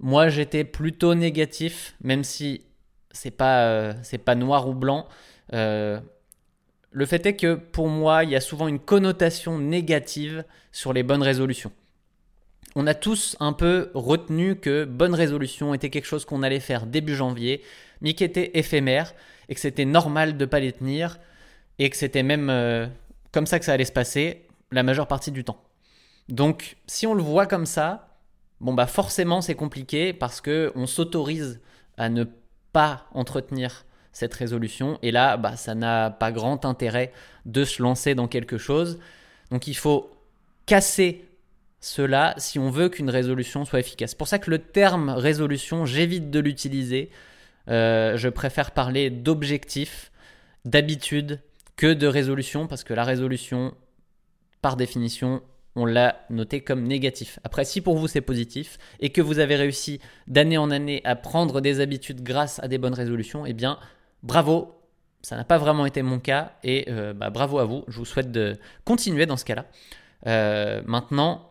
Moi, 0.00 0.28
j'étais 0.28 0.64
plutôt 0.64 1.14
négatif, 1.14 1.94
même 2.02 2.24
si 2.24 2.66
c'est 3.10 3.30
pas, 3.30 3.94
c'est 4.02 4.18
pas 4.18 4.34
noir 4.34 4.68
ou 4.68 4.74
blanc. 4.74 5.08
Le 6.96 7.04
fait 7.04 7.26
est 7.26 7.36
que 7.36 7.56
pour 7.56 7.88
moi, 7.88 8.24
il 8.24 8.30
y 8.30 8.36
a 8.36 8.40
souvent 8.40 8.68
une 8.68 8.78
connotation 8.78 9.58
négative 9.58 10.44
sur 10.72 10.94
les 10.94 11.02
bonnes 11.02 11.22
résolutions. 11.22 11.70
On 12.74 12.86
a 12.86 12.94
tous 12.94 13.36
un 13.38 13.52
peu 13.52 13.90
retenu 13.92 14.56
que 14.56 14.84
bonne 14.84 15.14
résolution 15.14 15.74
était 15.74 15.90
quelque 15.90 16.06
chose 16.06 16.24
qu'on 16.24 16.42
allait 16.42 16.58
faire 16.58 16.86
début 16.86 17.14
janvier, 17.14 17.62
mais 18.00 18.14
qui 18.14 18.24
était 18.24 18.58
éphémère 18.58 19.14
et 19.50 19.54
que 19.54 19.60
c'était 19.60 19.84
normal 19.84 20.38
de 20.38 20.44
pas 20.46 20.58
les 20.58 20.72
tenir 20.72 21.18
et 21.78 21.90
que 21.90 21.96
c'était 21.98 22.22
même 22.22 22.48
euh, 22.48 22.86
comme 23.30 23.46
ça 23.46 23.58
que 23.58 23.64
ça 23.64 23.74
allait 23.74 23.84
se 23.84 23.92
passer 23.92 24.46
la 24.72 24.82
majeure 24.82 25.06
partie 25.06 25.30
du 25.30 25.44
temps. 25.44 25.62
Donc, 26.30 26.78
si 26.86 27.06
on 27.06 27.12
le 27.12 27.22
voit 27.22 27.46
comme 27.46 27.66
ça, 27.66 28.05
bon 28.60 28.74
bah 28.74 28.86
forcément 28.86 29.40
c'est 29.40 29.54
compliqué 29.54 30.12
parce 30.12 30.40
que 30.40 30.72
on 30.74 30.86
s'autorise 30.86 31.60
à 31.96 32.08
ne 32.08 32.24
pas 32.72 33.06
entretenir 33.12 33.86
cette 34.16 34.32
résolution. 34.32 34.98
Et 35.02 35.10
là, 35.10 35.36
bah, 35.36 35.56
ça 35.56 35.74
n'a 35.74 36.10
pas 36.10 36.32
grand 36.32 36.64
intérêt 36.64 37.12
de 37.44 37.64
se 37.64 37.82
lancer 37.82 38.14
dans 38.14 38.28
quelque 38.28 38.56
chose. 38.56 38.98
Donc 39.50 39.66
il 39.66 39.76
faut 39.76 40.10
casser 40.64 41.26
cela 41.80 42.34
si 42.38 42.58
on 42.58 42.70
veut 42.70 42.88
qu'une 42.88 43.10
résolution 43.10 43.66
soit 43.66 43.78
efficace. 43.78 44.10
C'est 44.10 44.18
pour 44.18 44.28
ça 44.28 44.38
que 44.38 44.50
le 44.50 44.58
terme 44.58 45.10
résolution, 45.10 45.84
j'évite 45.84 46.30
de 46.30 46.40
l'utiliser. 46.40 47.10
Euh, 47.68 48.16
je 48.16 48.28
préfère 48.30 48.70
parler 48.70 49.10
d'objectif, 49.10 50.10
d'habitude, 50.64 51.40
que 51.76 51.92
de 51.92 52.06
résolution, 52.06 52.66
parce 52.66 52.84
que 52.84 52.94
la 52.94 53.04
résolution, 53.04 53.74
par 54.62 54.76
définition, 54.76 55.42
on 55.76 55.84
l'a 55.84 56.24
noté 56.30 56.62
comme 56.62 56.84
négatif. 56.84 57.38
Après, 57.44 57.64
si 57.64 57.80
pour 57.80 57.96
vous 57.96 58.08
c'est 58.08 58.22
positif 58.22 58.78
et 58.98 59.10
que 59.10 59.20
vous 59.20 59.38
avez 59.38 59.56
réussi 59.56 60.00
d'année 60.26 60.58
en 60.58 60.70
année 60.70 61.02
à 61.04 61.14
prendre 61.14 61.60
des 61.60 61.80
habitudes 61.80 62.22
grâce 62.22 62.58
à 62.62 62.68
des 62.68 62.78
bonnes 62.78 62.94
résolutions, 62.94 63.46
eh 63.46 63.52
bien, 63.52 63.78
bravo, 64.22 64.74
ça 65.22 65.36
n'a 65.36 65.44
pas 65.44 65.58
vraiment 65.58 65.86
été 65.86 66.02
mon 66.02 66.18
cas 66.18 66.52
et 66.64 66.86
euh, 66.88 67.12
bah, 67.12 67.30
bravo 67.30 67.58
à 67.58 67.64
vous. 67.64 67.84
Je 67.88 67.98
vous 67.98 68.04
souhaite 68.04 68.32
de 68.32 68.56
continuer 68.84 69.26
dans 69.26 69.36
ce 69.36 69.44
cas-là. 69.44 69.66
Euh, 70.26 70.82
maintenant, 70.86 71.50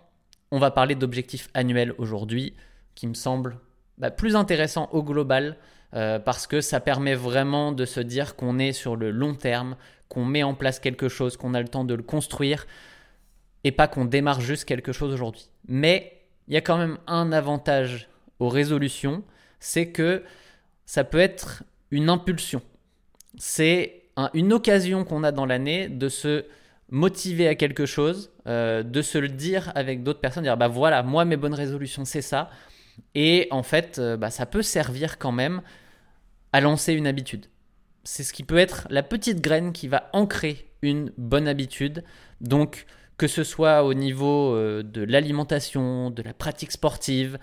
on 0.51 0.60
va 0.60 0.72
parler 0.72 0.96
d'objectifs 0.96 1.50
annuels 1.53 1.94
aujourd'hui 1.98 2.55
qui 2.96 3.08
me 3.08 3.13
semble 3.13 3.58
bah, 3.98 4.12
plus 4.12 4.36
intéressant 4.36 4.89
au 4.91 5.03
global 5.03 5.58
euh, 5.94 6.20
parce 6.20 6.48
que 6.48 6.62
ça 6.62 6.79
permet 6.79 7.15
vraiment 7.15 7.72
de 7.72 7.86
se 7.86 8.00
dire 8.00 8.36
qu'on 8.36 8.60
est 8.60 8.74
sur 8.74 8.96
le 8.96 9.12
long 9.12 9.36
terme, 9.36 9.75
qu'on 10.10 10.25
met 10.25 10.44
en 10.44 10.55
place 10.55 10.79
quelque 10.79 11.10
chose, 11.10 11.38
qu'on 11.38 11.53
a 11.53 11.62
le 11.62 11.67
temps 11.67 11.86
de 11.86 11.94
le 11.94 12.03
construire 12.03 12.65
et 13.65 13.72
pas 13.72 13.88
qu'on 13.89 14.05
démarre 14.05 14.39
juste 14.39 14.63
quelque 14.63 14.93
chose 14.93 15.12
aujourd'hui. 15.12 15.50
Mais 15.67 16.22
il 16.48 16.53
y 16.53 16.57
a 16.57 16.62
quand 16.62 16.77
même 16.77 17.00
un 17.07 17.31
avantage 17.31 18.07
aux 18.39 18.48
résolutions, 18.48 19.24
c'est 19.60 19.88
que 19.88 20.24
ça 20.86 21.03
peut 21.03 21.19
être 21.19 21.63
une 21.89 22.10
impulsion. 22.10 22.62
C'est 23.38 24.03
une 24.34 24.53
occasion 24.53 25.03
qu'on 25.03 25.24
a 25.24 25.31
dans 25.31 25.48
l'année 25.48 25.89
de 25.89 26.07
se 26.10 26.45
motiver 26.89 27.48
à 27.48 27.55
quelque 27.55 27.88
chose, 27.88 28.31
euh, 28.48 28.84
de 28.84 29.01
se 29.01 29.17
le 29.17 29.29
dire 29.29 29.72
avec 29.74 30.03
d'autres 30.03 30.22
personnes, 30.22 30.43
dire 30.43 30.57
bah 30.57 30.67
voilà, 30.67 31.01
moi 31.01 31.25
mes 31.25 31.36
bonnes 31.36 31.55
résolutions 31.55 32.05
c'est 32.05 32.22
ça. 32.22 32.51
Et 33.15 33.48
en 33.50 33.63
fait, 33.63 33.98
euh, 33.98 34.15
bah, 34.15 34.29
ça 34.29 34.45
peut 34.45 34.62
servir 34.62 35.17
quand 35.17 35.31
même 35.31 35.62
à 36.53 36.62
lancer 36.62 36.93
une 36.93 37.07
habitude. 37.07 37.48
C'est 38.03 38.24
ce 38.24 38.31
qui 38.31 38.43
peut 38.43 38.60
être 38.60 38.88
la 38.91 39.01
petite 39.01 39.41
graine 39.41 39.74
qui 39.74 39.88
va 39.88 40.10
ancrer 40.13 40.69
une 40.84 41.12
bonne 41.17 41.48
habitude. 41.48 42.03
Donc, 42.39 42.86
que 43.17 43.27
ce 43.27 43.43
soit 43.43 43.84
au 43.84 43.93
niveau 43.93 44.53
euh, 44.53 44.84
de 44.84 45.01
l'alimentation, 45.03 46.10
de 46.12 46.22
la 46.22 46.34
pratique 46.34 46.72
sportive, 46.72 47.38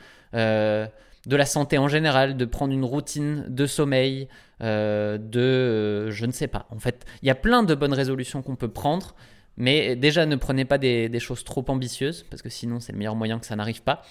de 1.26 1.36
la 1.36 1.46
santé 1.46 1.78
en 1.78 1.88
général, 1.88 2.36
de 2.36 2.44
prendre 2.44 2.72
une 2.72 2.84
routine 2.84 3.44
de 3.48 3.66
sommeil, 3.66 4.28
euh, 4.60 5.18
de 5.18 5.40
euh, 5.40 6.10
je 6.10 6.26
ne 6.26 6.32
sais 6.32 6.48
pas. 6.48 6.66
En 6.70 6.78
fait, 6.78 7.04
il 7.22 7.28
y 7.28 7.30
a 7.30 7.34
plein 7.34 7.62
de 7.62 7.74
bonnes 7.74 7.92
résolutions 7.92 8.42
qu'on 8.42 8.56
peut 8.56 8.68
prendre, 8.68 9.14
mais 9.56 9.94
déjà 9.94 10.26
ne 10.26 10.36
prenez 10.36 10.64
pas 10.64 10.78
des, 10.78 11.20
choses 11.20 11.44
trop 11.44 11.64
ambitieuses, 11.68 12.24
parce 12.28 12.42
que 12.42 12.48
sinon 12.48 12.80
c'est 12.80 12.92
le 12.92 12.98
meilleur 12.98 13.14
moyen 13.14 13.38
que 13.38 13.46
ça 13.46 13.56
n'arrive 13.56 13.82
pas. 13.82 14.02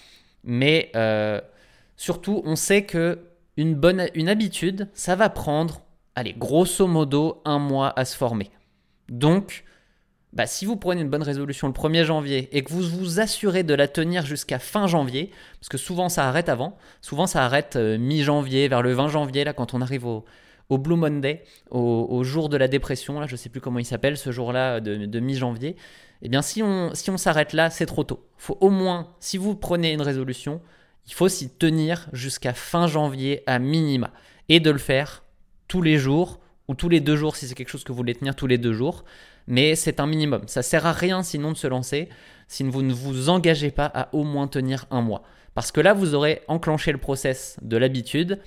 Mais 0.43 0.91
euh, 0.95 1.41
surtout, 1.97 2.41
on 2.45 2.55
sait 2.55 2.85
que 2.85 3.19
une 3.57 3.75
bonne 3.75 4.07
une 4.15 4.29
habitude, 4.29 4.87
ça 4.93 5.15
va 5.15 5.29
prendre 5.29 5.81
allez, 6.15 6.33
grosso 6.33 6.87
modo, 6.87 7.41
un 7.45 7.59
mois 7.59 7.93
à 7.97 8.05
se 8.05 8.15
former. 8.15 8.49
Donc, 9.09 9.65
bah, 10.33 10.47
si 10.47 10.65
vous 10.65 10.77
prenez 10.77 11.01
une 11.01 11.09
bonne 11.09 11.23
résolution 11.23 11.67
le 11.67 11.73
1er 11.73 12.05
janvier 12.05 12.49
et 12.55 12.63
que 12.63 12.71
vous 12.71 12.81
vous 12.81 13.19
assurez 13.19 13.63
de 13.63 13.73
la 13.73 13.87
tenir 13.87 14.25
jusqu'à 14.25 14.59
fin 14.59 14.87
janvier, 14.87 15.31
parce 15.59 15.67
que 15.67 15.77
souvent 15.77 16.07
ça 16.07 16.27
arrête 16.27 16.47
avant, 16.47 16.77
souvent 17.01 17.27
ça 17.27 17.43
arrête 17.43 17.75
euh, 17.75 17.97
mi-janvier, 17.97 18.69
vers 18.69 18.81
le 18.81 18.93
20 18.93 19.09
janvier, 19.09 19.43
là, 19.43 19.53
quand 19.53 19.73
on 19.73 19.81
arrive 19.81 20.05
au, 20.05 20.25
Blue 20.69 20.95
Monday, 20.95 21.43
au, 21.69 22.23
jour 22.23 22.47
de 22.47 22.55
la 22.55 22.69
dépression, 22.69 23.19
là, 23.19 23.27
je 23.27 23.33
ne 23.33 23.37
sais 23.37 23.49
plus 23.49 23.59
comment 23.59 23.79
il 23.79 23.83
s'appelle, 23.83 24.15
ce 24.15 24.31
jour-là 24.31 24.79
de, 24.79 25.19
mi-janvier, 25.19 25.75
eh 26.21 26.29
bien 26.29 26.41
si 26.41 26.63
on, 26.63 26.95
si 26.95 27.09
on 27.09 27.17
s'arrête 27.17 27.51
là, 27.51 27.69
c'est 27.69 27.85
trop 27.85 28.05
tôt. 28.05 28.25
faut 28.37 28.57
au 28.61 28.69
moins, 28.69 29.09
si 29.19 29.37
vous 29.37 29.53
prenez 29.53 29.91
une 29.91 30.01
résolution, 30.01 30.61
il 31.07 31.13
faut 31.13 31.27
s'y 31.27 31.49
tenir 31.49 32.07
jusqu'à 32.13 32.53
fin 32.53 32.87
janvier 32.87 33.43
à 33.47 33.59
minima, 33.59 34.11
et 34.47 34.61
de 34.61 34.71
le 34.71 34.77
faire 34.77 35.25
tous 35.67 35.81
les 35.81 35.97
jours, 35.97 36.39
ou 36.69 36.73
tous 36.73 36.87
les 36.87 37.01
deux 37.01 37.17
jours 37.17 37.35
si 37.35 37.49
c'est 37.49 37.55
quelque 37.55 37.67
chose 37.67 37.83
que 37.83 37.91
vous 37.91 37.97
voulez 37.97 38.15
tenir 38.15 38.33
tous 38.33 38.47
les 38.47 38.57
deux 38.57 38.71
jours 38.71 39.03
mais 39.51 39.75
c'est 39.75 39.99
un 39.99 40.07
minimum. 40.07 40.43
Ça 40.47 40.63
sert 40.63 40.85
à 40.85 40.93
rien 40.93 41.23
sinon 41.23 41.51
de 41.51 41.57
se 41.57 41.67
lancer 41.67 42.07
si 42.47 42.63
vous 42.63 42.81
ne 42.81 42.93
vous 42.93 43.27
engagez 43.27 43.69
pas 43.69 43.91
à 43.93 44.07
au 44.15 44.23
moins 44.23 44.47
tenir 44.47 44.85
un 44.91 45.01
mois. 45.01 45.23
Parce 45.55 45.73
que 45.73 45.81
là, 45.81 45.93
vous 45.93 46.15
aurez 46.15 46.41
enclenché 46.47 46.93
le 46.93 46.97
process 46.97 47.57
de 47.61 47.75
l'habitude 47.75 48.39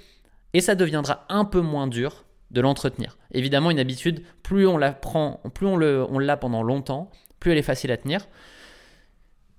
et 0.54 0.62
ça 0.62 0.74
deviendra 0.74 1.26
un 1.28 1.44
peu 1.44 1.60
moins 1.60 1.88
dur 1.88 2.24
de 2.50 2.62
l'entretenir. 2.62 3.18
Évidemment, 3.32 3.70
une 3.70 3.78
habitude, 3.78 4.22
plus 4.42 4.66
on 4.66 4.78
la 4.78 4.92
prend, 4.92 5.42
plus 5.52 5.66
on, 5.66 5.76
l'a 5.76 6.36
pendant 6.38 6.62
longtemps, 6.62 7.10
plus 7.38 7.52
elle 7.52 7.58
est 7.58 7.62
facile 7.62 7.92
à 7.92 7.98
tenir. 7.98 8.26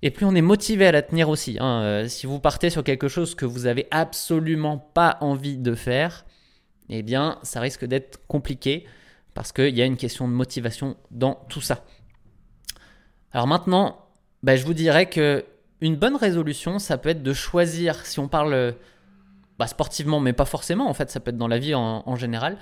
Et 0.02 0.10
plus 0.10 0.26
on 0.26 0.34
est 0.34 0.42
motivé 0.42 0.84
à 0.88 0.92
la 0.92 1.02
tenir 1.02 1.28
aussi. 1.28 1.58
Hein. 1.60 1.82
Euh, 1.82 2.08
si 2.08 2.26
vous 2.26 2.40
partez 2.40 2.70
sur 2.70 2.82
quelque 2.82 3.06
chose 3.06 3.36
que 3.36 3.44
vous 3.44 3.66
avez 3.66 3.86
absolument 3.92 4.78
pas 4.78 5.16
envie 5.20 5.58
de 5.58 5.76
faire, 5.76 6.26
eh 6.88 7.04
bien, 7.04 7.38
ça 7.44 7.60
risque 7.60 7.84
d'être 7.84 8.26
compliqué 8.26 8.84
parce 9.36 9.52
qu'il 9.52 9.76
y 9.76 9.82
a 9.82 9.84
une 9.84 9.98
question 9.98 10.26
de 10.26 10.32
motivation 10.32 10.96
dans 11.10 11.34
tout 11.50 11.60
ça. 11.60 11.84
Alors 13.32 13.46
maintenant, 13.46 14.06
bah, 14.42 14.56
je 14.56 14.64
vous 14.64 14.72
dirais 14.72 15.10
que 15.10 15.44
une 15.82 15.96
bonne 15.96 16.16
résolution, 16.16 16.78
ça 16.78 16.96
peut 16.96 17.10
être 17.10 17.22
de 17.22 17.34
choisir, 17.34 18.06
si 18.06 18.18
on 18.18 18.28
parle 18.28 18.74
bah, 19.58 19.66
sportivement, 19.66 20.20
mais 20.20 20.32
pas 20.32 20.46
forcément, 20.46 20.88
en 20.88 20.94
fait, 20.94 21.10
ça 21.10 21.20
peut 21.20 21.32
être 21.32 21.36
dans 21.36 21.48
la 21.48 21.58
vie 21.58 21.74
en, 21.74 22.16
général, 22.16 22.56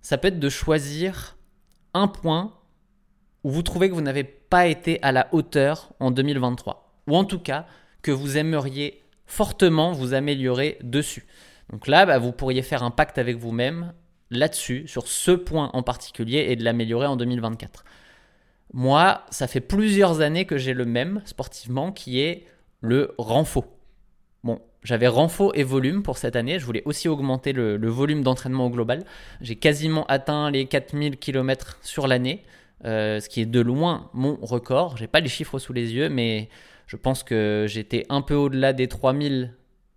ça 0.00 0.16
peut 0.16 0.28
être 0.28 0.38
de 0.38 0.48
choisir 0.48 1.36
un 1.92 2.06
point 2.06 2.52
où 3.42 3.50
vous 3.50 3.64
trouvez 3.64 3.88
que 3.90 3.94
vous 3.94 4.00
n'avez 4.00 4.22
pas 4.22 4.68
été 4.68 5.02
à 5.02 5.10
la 5.10 5.26
hauteur 5.32 5.92
en 5.98 6.12
2023, 6.12 7.02
ou 7.08 7.16
en 7.16 7.24
tout 7.24 7.40
cas 7.40 7.66
que 8.00 8.12
vous 8.12 8.36
aimeriez 8.36 9.02
fortement 9.26 9.90
vous 9.90 10.14
améliorer 10.14 10.78
dessus. 10.84 11.26
Donc 11.72 11.88
là, 11.88 12.06
bah, 12.06 12.18
vous 12.18 12.30
pourriez 12.30 12.62
faire 12.62 12.84
un 12.84 12.92
pacte 12.92 13.18
avec 13.18 13.38
vous-même 13.38 13.92
là-dessus, 14.32 14.84
sur 14.86 15.06
ce 15.06 15.30
point 15.30 15.70
en 15.72 15.82
particulier, 15.82 16.46
et 16.48 16.56
de 16.56 16.64
l'améliorer 16.64 17.06
en 17.06 17.16
2024. 17.16 17.84
Moi, 18.72 19.22
ça 19.30 19.46
fait 19.46 19.60
plusieurs 19.60 20.20
années 20.20 20.46
que 20.46 20.56
j'ai 20.56 20.72
le 20.72 20.86
même 20.86 21.22
sportivement, 21.24 21.92
qui 21.92 22.20
est 22.20 22.46
le 22.80 23.14
renfort. 23.18 23.68
Bon, 24.44 24.60
j'avais 24.82 25.08
renfort 25.08 25.52
et 25.54 25.62
volume 25.62 26.02
pour 26.02 26.18
cette 26.18 26.36
année. 26.36 26.58
Je 26.58 26.64
voulais 26.64 26.82
aussi 26.86 27.08
augmenter 27.08 27.52
le, 27.52 27.76
volume 27.88 28.22
d'entraînement 28.22 28.66
au 28.66 28.70
global. 28.70 29.04
J'ai 29.40 29.56
quasiment 29.56 30.06
atteint 30.06 30.50
les 30.50 30.66
4000 30.66 31.18
km 31.18 31.78
sur 31.82 32.06
l'année, 32.08 32.42
euh, 32.84 33.20
ce 33.20 33.28
qui 33.28 33.40
est 33.42 33.46
de 33.46 33.60
loin 33.60 34.10
mon 34.14 34.36
record. 34.40 34.96
J'ai 34.96 35.06
pas 35.06 35.20
les 35.20 35.28
chiffres 35.28 35.58
sous 35.58 35.72
les 35.72 35.92
yeux, 35.92 36.08
mais 36.08 36.48
je 36.86 36.96
pense 36.96 37.22
que 37.22 37.66
j'étais 37.68 38.04
un 38.08 38.22
peu 38.22 38.34
au-delà 38.34 38.72
des 38.72 38.88
3000 38.88 39.54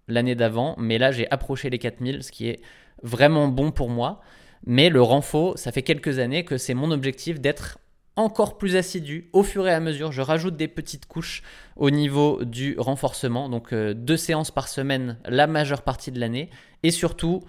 l'année 0.08 0.36
d'avant. 0.36 0.76
Mais 0.78 0.98
là, 0.98 1.12
j'ai 1.12 1.30
approché 1.32 1.70
les 1.70 1.80
4000, 1.80 2.24
ce 2.24 2.32
qui 2.32 2.50
est 2.50 2.60
vraiment 3.04 3.48
bon 3.48 3.72
pour 3.72 3.90
moi. 3.90 4.22
Mais 4.66 4.90
le 4.90 5.02
renfort, 5.02 5.58
ça 5.58 5.72
fait 5.72 5.84
quelques 5.84 6.20
années 6.20 6.44
que 6.44 6.58
c'est 6.58 6.74
mon 6.74 6.92
objectif 6.92 7.40
d'être 7.40 7.78
encore 8.16 8.58
plus 8.58 8.76
assidu 8.76 9.30
au 9.34 9.44
fur 9.44 9.68
et 9.68 9.74
à 9.74 9.80
mesure. 9.80 10.12
Je 10.12 10.22
rajoute 10.22 10.56
des 10.56 10.68
petites 10.68 11.06
couches 11.06 11.44
au 11.76 11.90
niveau 11.90 12.44
du 12.44 12.76
renforcement, 12.78 13.50
donc 13.50 13.74
euh, 13.74 13.94
deux 13.94 14.18
séances 14.18 14.52
par 14.52 14.68
semaine 14.68 15.18
la 15.26 15.48
majeure 15.48 15.82
partie 15.82 16.12
de 16.12 16.20
l'année, 16.20 16.50
et 16.84 16.92
surtout 16.92 17.44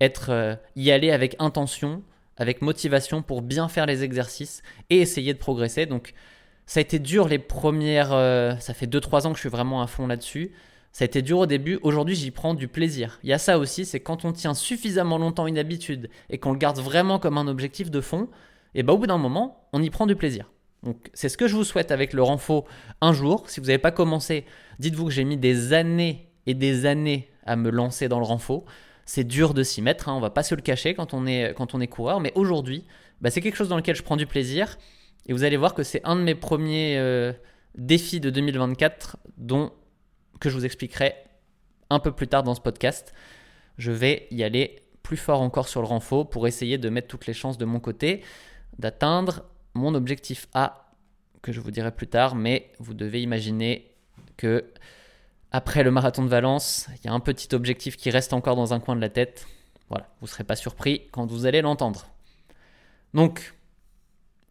être 0.00 0.30
euh, 0.30 0.54
y 0.76 0.90
aller 0.90 1.10
avec 1.10 1.36
intention, 1.38 2.02
avec 2.36 2.62
motivation 2.62 3.22
pour 3.22 3.42
bien 3.42 3.68
faire 3.68 3.86
les 3.86 4.04
exercices 4.04 4.62
et 4.90 5.00
essayer 5.00 5.34
de 5.34 5.38
progresser. 5.38 5.86
Donc 5.86 6.14
ça 6.66 6.78
a 6.78 6.82
été 6.82 6.98
dur 6.98 7.28
les 7.28 7.38
premières, 7.38 8.12
euh, 8.12 8.56
ça 8.58 8.74
fait 8.74 8.86
2-3 8.86 9.26
ans 9.26 9.30
que 9.30 9.36
je 9.36 9.40
suis 9.40 9.48
vraiment 9.48 9.82
à 9.82 9.86
fond 9.86 10.06
là-dessus. 10.06 10.52
Ça 10.92 11.04
a 11.04 11.06
été 11.06 11.22
dur 11.22 11.38
au 11.38 11.46
début, 11.46 11.78
aujourd'hui 11.82 12.14
j'y 12.14 12.30
prends 12.30 12.52
du 12.52 12.68
plaisir. 12.68 13.18
Il 13.22 13.30
y 13.30 13.32
a 13.32 13.38
ça 13.38 13.58
aussi, 13.58 13.86
c'est 13.86 14.00
quand 14.00 14.26
on 14.26 14.32
tient 14.32 14.52
suffisamment 14.52 15.16
longtemps 15.16 15.46
une 15.46 15.56
habitude 15.56 16.10
et 16.28 16.36
qu'on 16.36 16.52
le 16.52 16.58
garde 16.58 16.78
vraiment 16.78 17.18
comme 17.18 17.38
un 17.38 17.48
objectif 17.48 17.90
de 17.90 18.02
fond, 18.02 18.28
et 18.74 18.82
bah 18.82 18.92
au 18.92 18.98
bout 18.98 19.06
d'un 19.06 19.18
moment, 19.18 19.68
on 19.72 19.82
y 19.82 19.88
prend 19.88 20.06
du 20.06 20.16
plaisir. 20.16 20.50
Donc 20.82 21.10
c'est 21.14 21.30
ce 21.30 21.38
que 21.38 21.48
je 21.48 21.56
vous 21.56 21.64
souhaite 21.64 21.92
avec 21.92 22.12
le 22.12 22.22
renfort 22.22 22.66
un 23.00 23.12
jour. 23.12 23.48
Si 23.48 23.60
vous 23.60 23.66
n'avez 23.66 23.78
pas 23.78 23.90
commencé, 23.90 24.44
dites-vous 24.80 25.06
que 25.06 25.10
j'ai 25.12 25.24
mis 25.24 25.38
des 25.38 25.72
années 25.72 26.28
et 26.46 26.54
des 26.54 26.84
années 26.84 27.30
à 27.46 27.56
me 27.56 27.70
lancer 27.70 28.08
dans 28.08 28.18
le 28.18 28.26
renfort. 28.26 28.64
C'est 29.06 29.24
dur 29.24 29.54
de 29.54 29.62
s'y 29.62 29.80
mettre, 29.80 30.08
hein, 30.08 30.14
on 30.14 30.20
va 30.20 30.30
pas 30.30 30.42
se 30.42 30.54
le 30.54 30.62
cacher 30.62 30.94
quand 30.94 31.14
on 31.14 31.26
est, 31.26 31.54
quand 31.54 31.74
on 31.74 31.80
est 31.80 31.88
coureur, 31.88 32.20
mais 32.20 32.32
aujourd'hui, 32.34 32.84
bah, 33.20 33.30
c'est 33.30 33.40
quelque 33.40 33.56
chose 33.56 33.68
dans 33.68 33.76
lequel 33.76 33.96
je 33.96 34.02
prends 34.02 34.16
du 34.16 34.26
plaisir. 34.26 34.78
Et 35.26 35.32
vous 35.32 35.44
allez 35.44 35.56
voir 35.56 35.74
que 35.74 35.82
c'est 35.82 36.00
un 36.04 36.16
de 36.16 36.20
mes 36.20 36.34
premiers 36.34 36.98
euh, 36.98 37.32
défis 37.76 38.20
de 38.20 38.30
2024 38.30 39.16
dont 39.38 39.72
que 40.42 40.50
je 40.50 40.56
vous 40.56 40.64
expliquerai 40.64 41.14
un 41.88 42.00
peu 42.00 42.10
plus 42.10 42.26
tard 42.26 42.42
dans 42.42 42.56
ce 42.56 42.60
podcast. 42.60 43.14
Je 43.78 43.92
vais 43.92 44.26
y 44.32 44.42
aller 44.42 44.82
plus 45.04 45.16
fort 45.16 45.40
encore 45.40 45.68
sur 45.68 45.80
le 45.80 45.86
renfort 45.86 46.28
pour 46.28 46.48
essayer 46.48 46.78
de 46.78 46.88
mettre 46.88 47.06
toutes 47.06 47.26
les 47.26 47.32
chances 47.32 47.58
de 47.58 47.64
mon 47.64 47.78
côté 47.78 48.24
d'atteindre 48.78 49.44
mon 49.74 49.94
objectif 49.94 50.48
A 50.52 50.90
que 51.42 51.52
je 51.52 51.60
vous 51.60 51.70
dirai 51.70 51.92
plus 51.92 52.08
tard, 52.08 52.34
mais 52.34 52.72
vous 52.80 52.92
devez 52.92 53.22
imaginer 53.22 53.94
que 54.36 54.64
après 55.52 55.84
le 55.84 55.92
marathon 55.92 56.24
de 56.24 56.28
Valence, 56.28 56.88
il 56.96 57.06
y 57.06 57.08
a 57.08 57.12
un 57.12 57.20
petit 57.20 57.54
objectif 57.54 57.96
qui 57.96 58.10
reste 58.10 58.32
encore 58.32 58.56
dans 58.56 58.74
un 58.74 58.80
coin 58.80 58.96
de 58.96 59.00
la 59.00 59.10
tête. 59.10 59.46
Voilà, 59.90 60.08
vous 60.20 60.26
ne 60.26 60.30
serez 60.30 60.44
pas 60.44 60.56
surpris 60.56 61.02
quand 61.12 61.26
vous 61.26 61.46
allez 61.46 61.62
l'entendre. 61.62 62.06
Donc, 63.14 63.54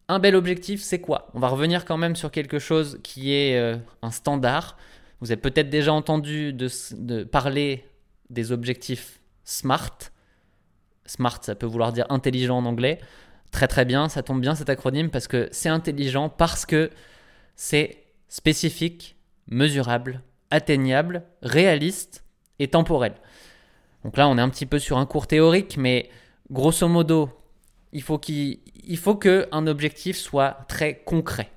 un 0.08 0.20
bel 0.20 0.36
objectif, 0.36 0.80
c'est 0.82 1.00
quoi? 1.00 1.28
On 1.34 1.40
va 1.40 1.48
revenir 1.48 1.84
quand 1.84 1.98
même 1.98 2.16
sur 2.16 2.30
quelque 2.30 2.58
chose 2.58 2.98
qui 3.02 3.34
est 3.34 3.58
euh, 3.58 3.76
un 4.00 4.10
standard. 4.10 4.78
Vous 5.22 5.30
avez 5.30 5.40
peut-être 5.40 5.70
déjà 5.70 5.92
entendu 5.92 6.52
parler 7.30 7.84
des 8.28 8.50
objectifs 8.50 9.20
SMART. 9.44 10.10
SMART, 11.06 11.38
ça 11.42 11.54
peut 11.54 11.64
vouloir 11.64 11.92
dire 11.92 12.06
intelligent 12.08 12.58
en 12.58 12.64
anglais. 12.64 12.98
Très 13.52 13.68
très 13.68 13.84
bien, 13.84 14.08
ça 14.08 14.24
tombe 14.24 14.40
bien 14.40 14.56
cet 14.56 14.68
acronyme 14.68 15.10
parce 15.10 15.28
que 15.28 15.48
c'est 15.52 15.68
intelligent, 15.68 16.28
parce 16.28 16.66
que 16.66 16.90
c'est 17.54 18.02
spécifique, 18.28 19.16
mesurable, 19.46 20.22
atteignable, 20.50 21.22
réaliste 21.42 22.24
et 22.58 22.66
temporel. 22.66 23.14
Donc 24.02 24.16
là, 24.16 24.26
on 24.26 24.36
est 24.38 24.42
un 24.42 24.48
petit 24.48 24.66
peu 24.66 24.80
sur 24.80 24.98
un 24.98 25.06
cours 25.06 25.28
théorique, 25.28 25.76
mais 25.76 26.10
grosso 26.50 26.88
modo, 26.88 27.30
il 27.92 28.02
faut 28.02 28.18
qu'un 28.18 29.66
objectif 29.68 30.16
soit 30.16 30.64
très 30.66 30.96
concret. 31.04 31.52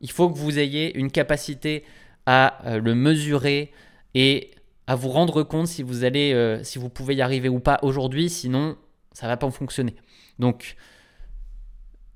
Il 0.00 0.10
faut 0.10 0.28
que 0.28 0.36
vous 0.36 0.58
ayez 0.58 0.98
une 0.98 1.12
capacité 1.12 1.84
à 2.26 2.66
euh, 2.66 2.80
le 2.80 2.94
mesurer 2.94 3.72
et 4.14 4.50
à 4.86 4.94
vous 4.94 5.08
rendre 5.08 5.42
compte 5.42 5.68
si 5.68 5.82
vous 5.82 6.04
allez, 6.04 6.32
euh, 6.32 6.62
si 6.62 6.78
vous 6.78 6.88
pouvez 6.88 7.14
y 7.14 7.22
arriver 7.22 7.48
ou 7.48 7.60
pas 7.60 7.78
aujourd'hui, 7.82 8.28
sinon 8.28 8.76
ça 9.12 9.26
va 9.26 9.36
pas 9.36 9.50
fonctionner. 9.50 9.94
Donc 10.38 10.76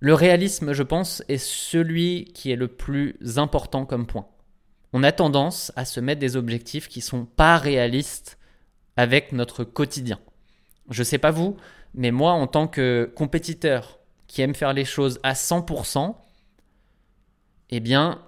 le 0.01 0.15
réalisme, 0.15 0.73
je 0.73 0.83
pense, 0.83 1.23
est 1.29 1.39
celui 1.39 2.25
qui 2.35 2.51
est 2.51 2.57
le 2.57 2.69
plus 2.69 3.17
important 3.37 3.87
comme 3.87 4.07
point. 4.07 4.27
On 4.93 5.03
a 5.03 5.13
tendance 5.13 5.73
à 5.77 5.85
se 5.85 6.01
mettre 6.01 6.21
des 6.21 6.37
objectifs 6.37 6.89
qui 6.89 7.01
sont 7.01 7.25
pas 7.25 7.59
réalistes 7.59 8.39
avec 8.97 9.33
notre 9.33 9.63
quotidien. 9.63 10.19
Je 10.91 11.03
sais 11.03 11.19
pas 11.19 11.31
vous, 11.31 11.57
mais 11.95 12.11
moi 12.11 12.33
en 12.33 12.47
tant 12.47 12.67
que 12.67 13.11
compétiteur 13.15 14.01
qui 14.27 14.43
aime 14.43 14.55
faire 14.55 14.73
les 14.73 14.85
choses 14.85 15.21
à 15.23 15.35
100%, 15.35 16.15
eh 17.71 17.81
bien, 17.81 18.21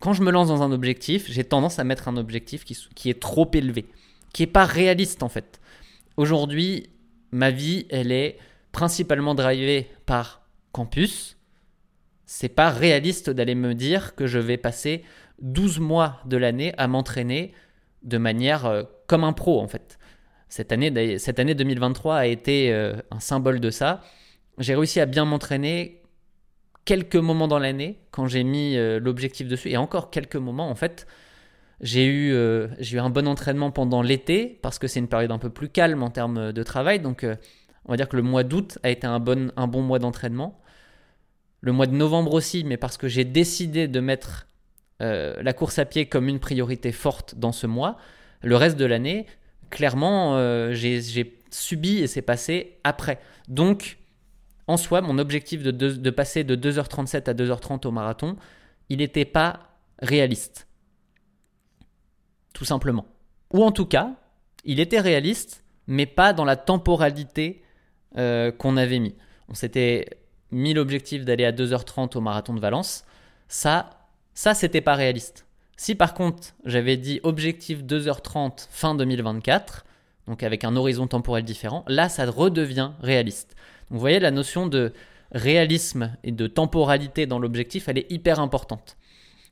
quand 0.00 0.12
je 0.12 0.22
me 0.22 0.30
lance 0.30 0.48
dans 0.48 0.62
un 0.62 0.72
objectif, 0.72 1.30
j'ai 1.30 1.44
tendance 1.44 1.78
à 1.78 1.84
mettre 1.84 2.08
un 2.08 2.16
objectif 2.16 2.64
qui, 2.64 3.10
est 3.10 3.20
trop 3.20 3.50
élevé, 3.52 3.86
qui 4.32 4.42
n'est 4.42 4.46
pas 4.46 4.64
réaliste 4.64 5.22
en 5.22 5.28
fait. 5.28 5.60
Aujourd'hui, 6.16 6.90
ma 7.32 7.50
vie, 7.50 7.86
elle 7.90 8.12
est 8.12 8.38
principalement 8.72 9.34
drivée 9.34 9.90
par 10.06 10.42
campus. 10.72 11.36
C'est 12.26 12.48
pas 12.48 12.70
réaliste 12.70 13.30
d'aller 13.30 13.54
me 13.54 13.74
dire 13.74 14.14
que 14.14 14.26
je 14.26 14.38
vais 14.38 14.56
passer 14.56 15.02
12 15.40 15.80
mois 15.80 16.20
de 16.26 16.36
l'année 16.36 16.74
à 16.76 16.86
m'entraîner 16.86 17.52
de 18.02 18.18
manière 18.18 18.66
euh, 18.66 18.82
comme 19.06 19.24
un 19.24 19.32
pro 19.32 19.60
en 19.60 19.66
fait. 19.66 19.98
Cette 20.48 20.72
année, 20.72 21.18
cette 21.18 21.38
année 21.38 21.54
2023 21.54 22.16
a 22.16 22.26
été 22.26 22.72
euh, 22.72 22.94
un 23.10 23.20
symbole 23.20 23.60
de 23.60 23.70
ça. 23.70 24.02
J'ai 24.58 24.74
réussi 24.74 25.00
à 25.00 25.06
bien 25.06 25.24
m'entraîner 25.24 26.02
quelques 26.88 27.16
moments 27.16 27.48
dans 27.48 27.58
l'année 27.58 27.98
quand 28.12 28.28
j'ai 28.28 28.44
mis 28.44 28.74
euh, 28.78 28.98
l'objectif 28.98 29.46
dessus 29.46 29.68
et 29.68 29.76
encore 29.76 30.08
quelques 30.08 30.36
moments 30.36 30.70
en 30.70 30.74
fait 30.74 31.06
j'ai 31.82 32.06
eu, 32.06 32.32
euh, 32.32 32.68
eu 32.80 32.96
un 32.96 33.10
bon 33.10 33.28
entraînement 33.28 33.70
pendant 33.70 34.00
l'été 34.00 34.58
parce 34.62 34.78
que 34.78 34.86
c'est 34.86 34.98
une 34.98 35.06
période 35.06 35.30
un 35.30 35.36
peu 35.36 35.50
plus 35.50 35.68
calme 35.68 36.02
en 36.02 36.08
termes 36.08 36.50
de 36.50 36.62
travail 36.62 36.98
donc 37.00 37.24
euh, 37.24 37.36
On 37.84 37.92
va 37.92 37.98
dire 37.98 38.08
que 38.08 38.16
le 38.16 38.22
mois 38.22 38.42
d'août 38.42 38.78
a 38.84 38.88
été 38.88 39.06
un 39.06 39.20
bon, 39.20 39.52
un 39.54 39.66
bon 39.66 39.82
mois 39.82 39.98
d'entraînement. 39.98 40.58
Le 41.60 41.72
mois 41.72 41.86
de 41.86 41.94
novembre 41.94 42.32
aussi, 42.32 42.64
mais 42.64 42.78
parce 42.78 42.96
que 42.96 43.06
j'ai 43.06 43.24
décidé 43.24 43.86
de 43.86 44.00
mettre 44.00 44.46
la 45.00 45.52
course 45.52 45.78
à 45.78 45.84
pied 45.84 46.06
comme 46.06 46.28
une 46.28 46.38
priorité 46.38 46.92
forte 46.92 47.34
dans 47.36 47.52
ce 47.52 47.66
mois. 47.66 47.96
Le 48.42 48.56
reste 48.56 48.76
de 48.76 48.84
l'année, 48.84 49.26
clairement, 49.70 50.36
j'ai 50.72 51.00
subi 51.50 51.98
et 51.98 52.06
c'est 52.06 52.22
passé 52.22 52.78
après. 52.84 53.18
Donc, 53.48 53.98
en 54.68 54.76
soi, 54.76 55.00
mon 55.00 55.18
objectif 55.18 55.62
de, 55.62 55.70
de 55.70 56.10
passer 56.10 56.44
de 56.44 56.54
2h37 56.54 57.28
à 57.28 57.34
2h30 57.34 57.86
au 57.86 57.90
marathon, 57.90 58.36
il 58.88 58.98
n'était 58.98 59.24
pas 59.24 59.60
réaliste. 60.00 60.68
Tout 62.52 62.64
simplement. 62.64 63.06
Ou 63.52 63.64
en 63.64 63.72
tout 63.72 63.86
cas, 63.86 64.12
il 64.64 64.78
était 64.78 65.00
réaliste, 65.00 65.64
mais 65.86 66.06
pas 66.06 66.32
dans 66.32 66.44
la 66.44 66.56
temporalité 66.56 67.62
euh, 68.16 68.52
qu'on 68.52 68.76
avait 68.76 68.98
mis. 68.98 69.14
On 69.48 69.54
s'était 69.54 70.06
mis 70.50 70.74
l'objectif 70.74 71.24
d'aller 71.24 71.44
à 71.44 71.52
2h30 71.52 72.16
au 72.16 72.20
marathon 72.20 72.54
de 72.54 72.60
Valence. 72.60 73.04
Ça, 73.48 73.90
ça 74.34 74.54
c'était 74.54 74.80
pas 74.82 74.94
réaliste. 74.94 75.46
Si 75.76 75.94
par 75.94 76.12
contre 76.12 76.54
j'avais 76.64 76.96
dit 76.96 77.20
objectif 77.22 77.84
2h30 77.84 78.66
fin 78.70 78.94
2024, 78.94 79.86
donc 80.28 80.42
avec 80.42 80.62
un 80.64 80.76
horizon 80.76 81.06
temporel 81.06 81.42
différent, 81.42 81.84
là 81.88 82.08
ça 82.08 82.30
redevient 82.30 82.92
réaliste. 83.00 83.56
vous 83.90 83.98
voyez 83.98 84.20
la 84.20 84.30
notion 84.30 84.66
de 84.66 84.92
réalisme 85.32 86.16
et 86.22 86.32
de 86.32 86.46
temporalité 86.46 87.26
dans 87.26 87.38
l'objectif, 87.38 87.88
elle 87.88 87.98
est 87.98 88.10
hyper 88.10 88.38
importante. 88.38 88.96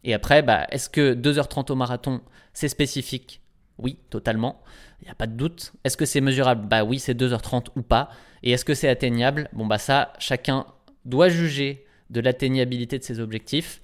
Et 0.04 0.14
après, 0.14 0.42
bah, 0.42 0.66
est-ce 0.70 0.88
que 0.88 1.14
2h30 1.14 1.72
au 1.72 1.74
marathon, 1.74 2.20
c'est 2.52 2.68
spécifique? 2.68 3.40
Oui, 3.78 3.98
totalement. 4.08 4.62
Il 5.02 5.06
n'y 5.06 5.10
a 5.10 5.14
pas 5.14 5.26
de 5.26 5.32
doute. 5.32 5.72
Est-ce 5.84 5.96
que 5.96 6.06
c'est 6.06 6.20
mesurable? 6.20 6.66
Bah 6.66 6.84
oui, 6.84 6.98
c'est 6.98 7.14
2h30 7.14 7.66
ou 7.76 7.82
pas. 7.82 8.10
Et 8.42 8.52
est-ce 8.52 8.64
que 8.64 8.74
c'est 8.74 8.88
atteignable? 8.88 9.50
Bon, 9.52 9.66
bah 9.66 9.78
ça, 9.78 10.12
chacun 10.18 10.64
doit 11.04 11.28
juger 11.28 11.84
de 12.10 12.20
l'atteignabilité 12.20 12.98
de 12.98 13.04
ses 13.04 13.20
objectifs. 13.20 13.82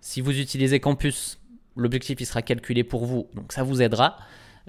Si 0.00 0.20
vous 0.20 0.38
utilisez 0.38 0.80
Campus, 0.80 1.38
l'objectif 1.76 2.20
il 2.20 2.26
sera 2.26 2.42
calculé 2.42 2.84
pour 2.84 3.06
vous, 3.06 3.28
donc 3.34 3.52
ça 3.52 3.62
vous 3.62 3.80
aidera. 3.80 4.18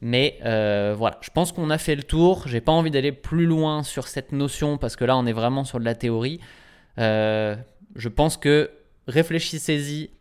Mais 0.01 0.39
euh, 0.45 0.95
voilà, 0.97 1.17
je 1.21 1.29
pense 1.29 1.51
qu'on 1.51 1.69
a 1.69 1.77
fait 1.77 1.95
le 1.95 2.03
tour. 2.03 2.47
J'ai 2.47 2.61
pas 2.61 2.71
envie 2.71 2.91
d'aller 2.91 3.11
plus 3.11 3.45
loin 3.45 3.83
sur 3.83 4.07
cette 4.07 4.31
notion 4.31 4.77
parce 4.77 4.95
que 4.95 5.03
là 5.03 5.17
on 5.17 5.25
est 5.25 5.33
vraiment 5.33 5.65
sur 5.65 5.79
de 5.79 5.85
la 5.85 5.95
théorie. 5.95 6.39
Euh, 6.97 7.55
je 7.95 8.09
pense 8.09 8.37
que 8.37 8.71
réfléchissez-y, 9.07 10.11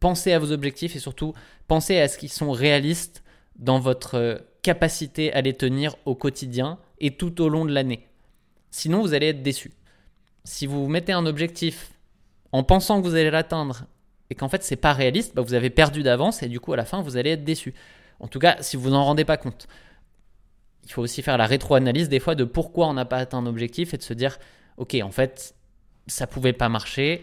pensez 0.00 0.32
à 0.32 0.38
vos 0.38 0.52
objectifs 0.52 0.96
et 0.96 0.98
surtout 0.98 1.32
pensez 1.66 1.98
à 1.98 2.08
ce 2.08 2.18
qu'ils 2.18 2.32
sont 2.32 2.50
réalistes 2.50 3.22
dans 3.56 3.80
votre 3.80 4.44
capacité 4.62 5.32
à 5.32 5.40
les 5.40 5.54
tenir 5.54 5.96
au 6.04 6.14
quotidien 6.14 6.78
et 7.00 7.12
tout 7.12 7.40
au 7.40 7.48
long 7.48 7.64
de 7.64 7.72
l'année. 7.72 8.06
Sinon, 8.70 9.00
vous 9.00 9.14
allez 9.14 9.28
être 9.28 9.42
déçu. 9.42 9.72
Si 10.44 10.66
vous 10.66 10.88
mettez 10.88 11.12
un 11.12 11.26
objectif 11.26 11.92
en 12.52 12.62
pensant 12.62 13.00
que 13.00 13.06
vous 13.06 13.14
allez 13.14 13.30
l'atteindre 13.30 13.84
et 14.30 14.34
qu'en 14.34 14.48
fait 14.48 14.62
c'est 14.62 14.76
pas 14.76 14.92
réaliste, 14.92 15.34
bah, 15.34 15.42
vous 15.42 15.54
avez 15.54 15.70
perdu 15.70 16.02
d'avance 16.02 16.42
et 16.42 16.48
du 16.48 16.60
coup 16.60 16.72
à 16.72 16.76
la 16.76 16.84
fin 16.84 17.02
vous 17.02 17.16
allez 17.16 17.30
être 17.30 17.44
déçu. 17.44 17.74
En 18.20 18.28
tout 18.28 18.38
cas, 18.38 18.56
si 18.60 18.76
vous 18.76 18.90
n'en 18.90 19.04
rendez 19.04 19.24
pas 19.24 19.36
compte. 19.36 19.68
Il 20.84 20.92
faut 20.92 21.02
aussi 21.02 21.22
faire 21.22 21.36
la 21.36 21.46
rétro-analyse 21.46 22.08
des 22.08 22.20
fois 22.20 22.34
de 22.34 22.44
pourquoi 22.44 22.88
on 22.88 22.94
n'a 22.94 23.04
pas 23.04 23.18
atteint 23.18 23.38
un 23.38 23.46
objectif 23.46 23.92
et 23.92 23.98
de 23.98 24.02
se 24.02 24.14
dire 24.14 24.38
ok 24.78 24.96
en 25.02 25.10
fait 25.10 25.54
ça 26.06 26.26
pouvait 26.26 26.52
pas 26.52 26.68
marcher. 26.68 27.22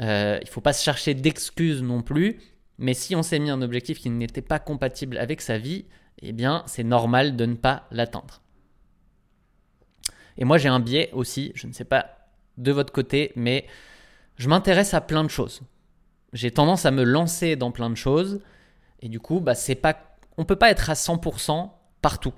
Euh, 0.00 0.38
il 0.42 0.48
faut 0.48 0.60
pas 0.60 0.72
se 0.72 0.82
chercher 0.82 1.14
d'excuses 1.14 1.82
non 1.82 2.02
plus. 2.02 2.38
Mais 2.78 2.94
si 2.94 3.14
on 3.14 3.22
s'est 3.22 3.38
mis 3.38 3.50
un 3.50 3.60
objectif 3.60 3.98
qui 3.98 4.08
n'était 4.08 4.42
pas 4.42 4.58
compatible 4.58 5.18
avec 5.18 5.42
sa 5.42 5.58
vie, 5.58 5.84
eh 6.22 6.32
bien, 6.32 6.62
c'est 6.66 6.84
normal 6.84 7.36
de 7.36 7.44
ne 7.44 7.54
pas 7.54 7.86
l'atteindre. 7.90 8.40
Et 10.38 10.44
moi, 10.44 10.56
j'ai 10.56 10.68
un 10.68 10.80
biais 10.80 11.10
aussi, 11.12 11.52
je 11.54 11.66
ne 11.66 11.72
sais 11.72 11.84
pas 11.84 12.28
de 12.56 12.72
votre 12.72 12.92
côté, 12.92 13.32
mais 13.36 13.66
je 14.36 14.48
m'intéresse 14.48 14.94
à 14.94 15.02
plein 15.02 15.24
de 15.24 15.28
choses. 15.28 15.60
J'ai 16.32 16.50
tendance 16.50 16.86
à 16.86 16.90
me 16.90 17.04
lancer 17.04 17.56
dans 17.56 17.70
plein 17.70 17.90
de 17.90 17.96
choses, 17.96 18.40
et 19.00 19.08
du 19.08 19.20
coup, 19.20 19.40
bah, 19.40 19.54
c'est 19.54 19.74
pas, 19.74 20.09
on 20.40 20.46
peut 20.46 20.56
pas 20.56 20.70
être 20.70 20.88
à 20.88 20.94
100% 20.94 21.68
partout. 22.00 22.32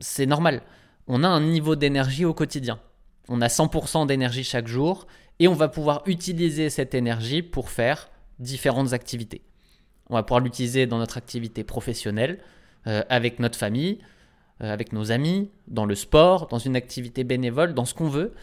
C'est 0.00 0.26
normal. 0.26 0.62
On 1.06 1.22
a 1.22 1.28
un 1.28 1.40
niveau 1.40 1.76
d'énergie 1.76 2.24
au 2.24 2.34
quotidien. 2.34 2.80
On 3.28 3.40
a 3.40 3.46
100% 3.46 4.08
d'énergie 4.08 4.42
chaque 4.42 4.66
jour, 4.66 5.06
et 5.38 5.46
on 5.46 5.54
va 5.54 5.68
pouvoir 5.68 6.02
utiliser 6.06 6.68
cette 6.68 6.94
énergie 6.94 7.42
pour 7.42 7.70
faire 7.70 8.10
différentes 8.40 8.92
activités. 8.92 9.42
On 10.10 10.14
va 10.14 10.24
pouvoir 10.24 10.40
l'utiliser 10.40 10.88
dans 10.88 10.98
notre 10.98 11.16
activité 11.16 11.62
professionnelle, 11.62 12.40
euh, 12.88 13.04
avec 13.08 13.38
notre 13.38 13.56
famille, 13.56 14.00
euh, 14.60 14.72
avec 14.72 14.92
nos 14.92 15.12
amis, 15.12 15.52
dans 15.68 15.86
le 15.86 15.94
sport, 15.94 16.48
dans 16.48 16.58
une 16.58 16.74
activité 16.74 17.22
bénévole, 17.22 17.72
dans 17.72 17.84
ce 17.84 17.94
qu'on 17.94 18.08
veut, 18.08 18.34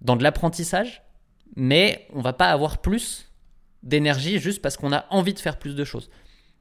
dans 0.00 0.16
de 0.16 0.24
l'apprentissage, 0.24 1.04
mais 1.54 2.08
on 2.14 2.20
va 2.20 2.32
pas 2.32 2.48
avoir 2.48 2.78
plus 2.78 3.30
d'énergie 3.84 4.40
juste 4.40 4.60
parce 4.60 4.76
qu'on 4.76 4.92
a 4.92 5.06
envie 5.10 5.34
de 5.34 5.38
faire 5.38 5.56
plus 5.56 5.76
de 5.76 5.84
choses. 5.84 6.10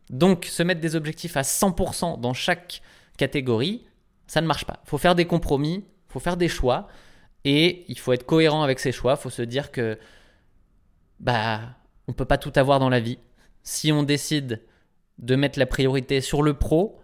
Donc 0.09 0.45
se 0.45 0.63
mettre 0.63 0.81
des 0.81 0.95
objectifs 0.95 1.37
à 1.37 1.41
100% 1.41 2.19
dans 2.19 2.33
chaque 2.33 2.81
catégorie, 3.17 3.85
ça 4.27 4.41
ne 4.41 4.47
marche 4.47 4.65
pas. 4.65 4.79
Il 4.85 4.89
faut 4.89 4.97
faire 4.97 5.15
des 5.15 5.25
compromis, 5.25 5.85
il 6.09 6.13
faut 6.13 6.19
faire 6.19 6.37
des 6.37 6.47
choix, 6.47 6.87
et 7.45 7.85
il 7.87 7.99
faut 7.99 8.13
être 8.13 8.25
cohérent 8.25 8.63
avec 8.63 8.79
ses 8.79 8.91
choix. 8.91 9.13
Il 9.13 9.21
faut 9.21 9.29
se 9.29 9.41
dire 9.41 9.71
que 9.71 9.97
bah 11.19 11.61
on 12.07 12.13
peut 12.13 12.25
pas 12.25 12.37
tout 12.37 12.53
avoir 12.55 12.79
dans 12.79 12.89
la 12.89 12.99
vie. 12.99 13.19
Si 13.63 13.91
on 13.91 14.03
décide 14.03 14.61
de 15.19 15.35
mettre 15.35 15.59
la 15.59 15.65
priorité 15.65 16.21
sur 16.21 16.41
le 16.41 16.53
pro, 16.53 16.99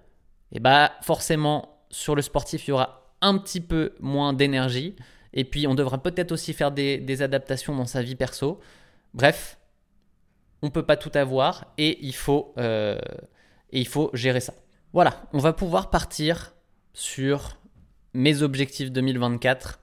et 0.52 0.58
eh 0.58 0.60
bah 0.60 0.92
forcément 1.02 1.84
sur 1.92 2.16
le 2.16 2.22
sportif 2.22 2.68
il 2.68 2.72
y 2.72 2.74
aura 2.74 3.14
un 3.22 3.38
petit 3.38 3.62
peu 3.62 3.94
moins 4.00 4.34
d'énergie. 4.34 4.96
Et 5.34 5.44
puis 5.44 5.68
on 5.68 5.76
devra 5.76 6.02
peut-être 6.02 6.32
aussi 6.32 6.54
faire 6.54 6.72
des, 6.72 7.22
adaptations 7.22 7.76
dans 7.76 7.86
sa 7.86 8.02
vie 8.02 8.16
perso. 8.16 8.60
Bref, 9.14 9.59
on 10.62 10.70
peut 10.70 10.84
pas 10.84 10.98
tout 10.98 11.12
avoir 11.14 11.74
et 11.78 12.00
il 12.06 12.16
faut 12.16 12.54
euh, 12.58 13.00
et 13.72 13.80
il 13.80 13.88
faut 13.88 14.10
gérer 14.14 14.40
ça. 14.40 14.54
Voilà, 14.94 15.24
on 15.34 15.40
va 15.40 15.54
pouvoir 15.54 15.90
partir 15.90 16.54
sur 16.94 17.58
mes 18.14 18.42
objectifs 18.42 18.92
2024. 18.92 19.80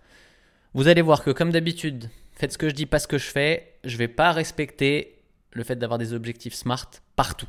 Vous 0.75 0.89
allez 0.89 1.03
voir 1.03 1.23
que 1.23 1.31
comme 1.31 1.51
d'habitude, 1.51 2.11
faites 2.33 2.53
ce 2.53 2.59
que 2.59 2.69
je 2.69 2.75
dis, 2.75 2.87
pas 2.87 2.99
ce 2.99 3.09
que 3.09 3.19
je 3.19 3.27
fais. 3.27 3.79
Je 3.85 3.97
vais 3.97 4.09
pas 4.09 4.33
respecter 4.33 5.23
le 5.53 5.63
fait 5.65 5.77
d'avoir 5.77 5.99
des 5.99 6.13
objectifs 6.13 6.55
smart 6.55 6.91
partout. 7.15 7.49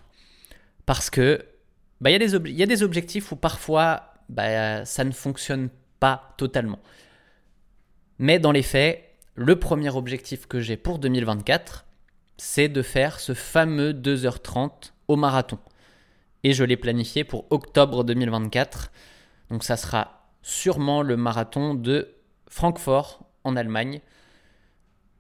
Parce 0.85 1.09
que 1.09 1.43
bah, 1.99 2.11
il 2.11 2.21
y, 2.21 2.51
y, 2.51 2.63
a 2.63 2.67
des 2.67 2.83
objectifs 2.83 3.31
où 3.31 3.35
parfois 3.35 4.13
bah, 4.29 4.85
ça 4.85 5.03
ne 5.03 5.11
fonctionne 5.11 5.69
pas 5.99 6.35
totalement. 6.37 6.79
Mais 8.19 8.39
dans 8.39 8.51
les 8.51 8.63
faits, 8.63 9.03
le 9.35 9.57
premier 9.57 9.89
objectif 9.89 10.47
que 10.47 10.59
j'ai 10.59 10.77
pour 10.77 10.99
2024, 10.99 11.86
c'est 12.37 12.69
de 12.69 12.81
faire 12.81 13.19
ce 13.19 13.33
fameux 13.33 13.93
2h30 13.93 14.93
au 15.07 15.15
marathon. 15.15 15.59
Et 16.43 16.53
je 16.53 16.63
l'ai 16.63 16.77
planifié 16.77 17.23
pour 17.23 17.45
octobre 17.49 18.03
2024. 18.03 18.91
Donc 19.49 19.63
ça 19.63 19.77
sera 19.77 20.29
sûrement 20.41 21.01
le 21.01 21.17
marathon 21.17 21.73
de 21.73 22.15
Francfort 22.47 23.27
en 23.43 23.55
Allemagne. 23.55 24.01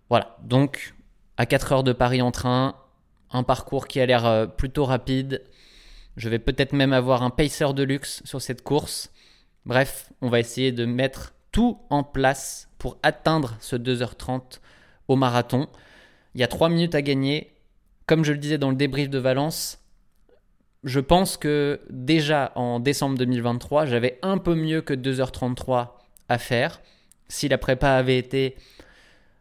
Voilà, 0.09 0.37
donc 0.43 0.95
à 1.37 1.45
4 1.45 1.71
heures 1.71 1.83
de 1.83 1.93
Paris 1.93 2.21
en 2.21 2.31
train, 2.31 2.75
un 3.31 3.43
parcours 3.43 3.87
qui 3.87 3.99
a 3.99 4.05
l'air 4.05 4.25
euh, 4.25 4.45
plutôt 4.45 4.85
rapide. 4.85 5.43
Je 6.15 6.29
vais 6.29 6.39
peut-être 6.39 6.73
même 6.73 6.93
avoir 6.93 7.23
un 7.23 7.29
pacer 7.29 7.73
de 7.73 7.83
luxe 7.83 8.21
sur 8.25 8.41
cette 8.41 8.63
course. 8.63 9.11
Bref, 9.65 10.11
on 10.21 10.29
va 10.29 10.39
essayer 10.39 10.71
de 10.71 10.85
mettre 10.85 11.33
tout 11.51 11.79
en 11.89 12.03
place 12.03 12.69
pour 12.77 12.97
atteindre 13.03 13.57
ce 13.59 13.75
2h30 13.75 14.59
au 15.07 15.15
marathon. 15.15 15.67
Il 16.37 16.41
y 16.41 16.43
a 16.43 16.47
3 16.47 16.69
minutes 16.69 16.93
à 16.93 17.01
gagner. 17.01 17.51
Comme 18.05 18.23
je 18.23 18.31
le 18.31 18.37
disais 18.37 18.59
dans 18.59 18.69
le 18.69 18.75
débrief 18.75 19.09
de 19.09 19.17
Valence, 19.17 19.79
je 20.83 20.99
pense 20.99 21.35
que 21.35 21.81
déjà 21.89 22.51
en 22.53 22.79
décembre 22.79 23.17
2023, 23.17 23.87
j'avais 23.87 24.19
un 24.21 24.37
peu 24.37 24.53
mieux 24.53 24.81
que 24.81 24.93
2h33 24.93 25.93
à 26.29 26.37
faire. 26.37 26.79
Si 27.27 27.47
la 27.47 27.57
prépa 27.57 27.89
avait 27.89 28.19
été 28.19 28.55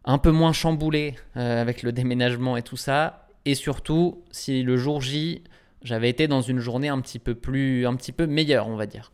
un 0.07 0.17
peu 0.17 0.31
moins 0.31 0.55
chamboulé 0.55 1.17
euh, 1.37 1.61
avec 1.61 1.83
le 1.83 1.93
déménagement 1.93 2.57
et 2.57 2.63
tout 2.63 2.79
ça. 2.79 3.29
Et 3.45 3.55
surtout, 3.55 4.25
si 4.31 4.63
le 4.63 4.79
jour 4.79 5.03
J, 5.03 5.45
j'avais 5.83 6.09
été 6.09 6.29
dans 6.29 6.41
une 6.41 6.61
journée 6.61 6.89
un 6.89 7.03
petit 7.03 7.19
peu 7.19 7.35
plus, 7.35 7.87
un 7.87 7.95
petit 7.95 8.13
peu 8.13 8.27
meilleure, 8.27 8.69
on 8.69 8.77
va 8.77 8.87
dire. 8.87 9.13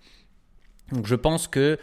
Donc 0.92 1.06
je 1.06 1.16
pense 1.16 1.48
que 1.48 1.80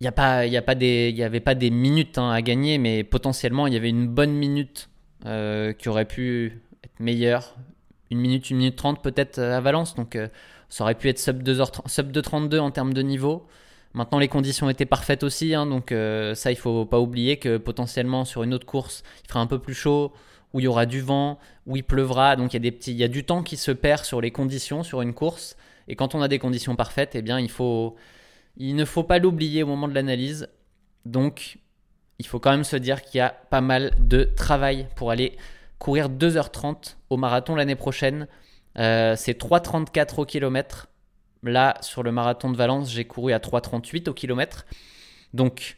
il 0.00 0.04
n'y 0.04 0.08
a 0.08 0.12
pas, 0.12 0.46
y 0.46 0.56
a 0.56 0.62
pas 0.62 0.74
des, 0.74 1.10
y 1.10 1.22
avait 1.22 1.40
pas 1.40 1.54
des 1.54 1.68
minutes 1.68 2.16
hein, 2.16 2.30
à 2.30 2.40
gagner, 2.40 2.78
mais 2.78 3.04
potentiellement 3.04 3.66
il 3.66 3.74
y 3.74 3.76
avait 3.76 3.90
une 3.90 4.08
bonne 4.08 4.32
minute 4.32 4.88
euh, 5.26 5.72
qui 5.72 5.88
aurait 5.88 6.04
pu 6.04 6.60
être 6.82 7.00
meilleure. 7.00 7.56
Une 8.10 8.18
minute, 8.18 8.50
une 8.50 8.58
minute 8.58 8.76
trente 8.76 9.02
peut-être 9.02 9.38
à 9.38 9.60
Valence, 9.60 9.94
donc 9.94 10.16
euh, 10.16 10.28
ça 10.68 10.84
aurait 10.84 10.94
pu 10.94 11.08
être 11.08 11.18
sub 11.18 11.42
2h, 11.42 11.88
sub 11.88 12.12
2h32 12.12 12.58
en 12.58 12.70
termes 12.70 12.92
de 12.92 13.02
niveau. 13.02 13.46
Maintenant, 13.94 14.18
les 14.18 14.28
conditions 14.28 14.68
étaient 14.68 14.86
parfaites 14.86 15.22
aussi, 15.22 15.54
hein, 15.54 15.66
donc 15.66 15.92
euh, 15.92 16.34
ça, 16.34 16.50
il 16.50 16.56
faut 16.56 16.84
pas 16.84 17.00
oublier 17.00 17.38
que 17.38 17.58
potentiellement 17.58 18.24
sur 18.24 18.42
une 18.42 18.52
autre 18.52 18.66
course, 18.66 19.04
il 19.24 19.28
fera 19.28 19.40
un 19.40 19.46
peu 19.46 19.58
plus 19.58 19.74
chaud, 19.74 20.12
où 20.52 20.60
il 20.60 20.64
y 20.64 20.66
aura 20.66 20.84
du 20.86 21.00
vent, 21.00 21.38
où 21.66 21.76
il 21.76 21.84
pleuvra, 21.84 22.36
donc 22.36 22.52
il 22.52 22.56
y 22.56 22.58
a 22.58 22.60
des 22.60 22.72
petits, 22.72 22.92
il 22.92 22.96
y 22.96 23.04
a 23.04 23.08
du 23.08 23.24
temps 23.24 23.42
qui 23.42 23.56
se 23.56 23.70
perd 23.70 24.04
sur 24.04 24.20
les 24.20 24.30
conditions 24.30 24.82
sur 24.82 25.00
une 25.00 25.14
course. 25.14 25.56
Et 25.88 25.96
quand 25.96 26.14
on 26.14 26.22
a 26.22 26.28
des 26.28 26.38
conditions 26.38 26.76
parfaites, 26.76 27.14
eh 27.14 27.22
bien, 27.22 27.38
il 27.38 27.50
faut, 27.50 27.96
Il 28.56 28.76
ne 28.76 28.84
faut 28.84 29.04
pas 29.04 29.18
l'oublier 29.18 29.62
au 29.62 29.66
moment 29.66 29.88
de 29.88 29.94
l'analyse. 29.94 30.48
Donc, 31.04 31.58
il 32.18 32.26
faut 32.26 32.38
quand 32.38 32.50
même 32.50 32.64
se 32.64 32.76
dire 32.76 33.02
qu'il 33.02 33.18
y 33.18 33.20
a 33.20 33.30
pas 33.50 33.60
mal 33.60 33.92
de 33.98 34.24
travail 34.24 34.88
pour 34.96 35.10
aller 35.10 35.36
courir 35.78 36.08
2h30 36.08 36.96
au 37.10 37.16
marathon 37.16 37.54
l'année 37.54 37.74
prochaine. 37.74 38.26
Euh, 38.78 39.14
c'est 39.16 39.38
3,34 39.38 40.20
au 40.20 40.24
kilomètre. 40.24 40.88
Là, 41.42 41.76
sur 41.80 42.02
le 42.02 42.12
marathon 42.12 42.50
de 42.50 42.56
Valence, 42.56 42.90
j'ai 42.90 43.04
couru 43.04 43.32
à 43.32 43.38
3,38 43.38 44.08
au 44.08 44.14
kilomètre. 44.14 44.66
Donc, 45.34 45.76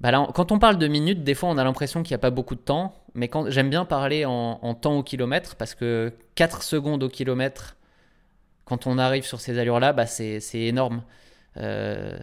bah 0.00 0.10
quand 0.34 0.50
on 0.50 0.58
parle 0.58 0.78
de 0.78 0.88
minutes, 0.88 1.22
des 1.24 1.34
fois 1.34 1.50
on 1.50 1.58
a 1.58 1.64
l'impression 1.64 2.02
qu'il 2.02 2.12
n'y 2.12 2.16
a 2.16 2.18
pas 2.18 2.30
beaucoup 2.30 2.54
de 2.54 2.60
temps. 2.60 2.94
Mais 3.14 3.28
quand, 3.28 3.50
j'aime 3.50 3.68
bien 3.70 3.84
parler 3.84 4.24
en, 4.24 4.74
temps 4.74 4.96
au 4.96 5.02
kilomètre 5.02 5.56
parce 5.56 5.74
que 5.74 6.12
4 6.36 6.62
secondes 6.62 7.02
au 7.02 7.08
kilomètre, 7.08 7.76
quand 8.64 8.86
on 8.86 8.98
arrive 8.98 9.24
sur 9.24 9.40
ces 9.40 9.58
allures-là, 9.58 9.92
bah 9.92 10.06
c'est, 10.06 10.40
énorme. 10.54 11.02
3,34, 11.56 11.60
euh, 11.62 12.18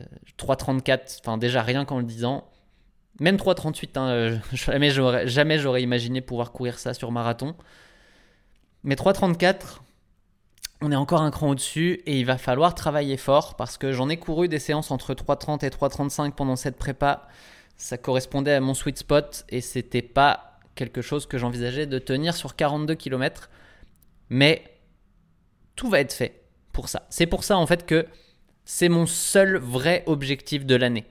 enfin 1.19 1.37
déjà 1.37 1.61
rien 1.61 1.85
qu'en 1.85 1.99
le 1.99 2.05
disant. 2.05 2.49
Même 3.19 3.37
3,38, 3.37 3.97
hein, 3.97 4.07
euh, 4.09 4.37
jamais, 4.53 4.89
j'aurais, 5.59 5.81
imaginé 5.81 6.21
pouvoir 6.21 6.51
courir 6.51 6.79
ça 6.79 6.93
sur 6.93 7.11
marathon. 7.11 7.55
Mais 8.83 8.95
3,34, 8.95 9.79
on 10.81 10.91
est 10.91 10.95
encore 10.95 11.21
un 11.21 11.31
cran 11.31 11.49
au-dessus 11.49 12.01
et 12.05 12.19
il 12.19 12.25
va 12.25 12.37
falloir 12.37 12.75
travailler 12.75 13.17
fort 13.17 13.55
parce 13.55 13.77
que 13.77 13.91
j'en 13.91 14.09
ai 14.09 14.17
couru 14.17 14.47
des 14.47 14.59
séances 14.59 14.91
entre 14.91 15.13
3,30 15.13 15.65
et 15.65 15.69
3,35 15.69 16.31
pendant 16.31 16.55
cette 16.55 16.77
prépa. 16.77 17.27
Ça 17.75 17.97
correspondait 17.97 18.53
à 18.53 18.61
mon 18.61 18.73
sweet 18.73 18.97
spot 18.97 19.45
et 19.49 19.61
c'était 19.61 20.01
pas 20.01 20.59
quelque 20.75 21.01
chose 21.01 21.25
que 21.25 21.37
j'envisageais 21.37 21.87
de 21.87 21.99
tenir 21.99 22.35
sur 22.35 22.55
42 22.55 22.95
km. 22.95 23.49
Mais 24.29 24.63
tout 25.75 25.89
va 25.89 25.99
être 25.99 26.13
fait 26.13 26.43
pour 26.71 26.89
ça. 26.89 27.07
C'est 27.09 27.25
pour 27.25 27.43
ça 27.43 27.57
en 27.57 27.65
fait 27.65 27.85
que 27.85 28.05
c'est 28.65 28.89
mon 28.89 29.05
seul 29.05 29.57
vrai 29.57 30.03
objectif 30.05 30.65
de 30.65 30.75
l'année. 30.75 31.05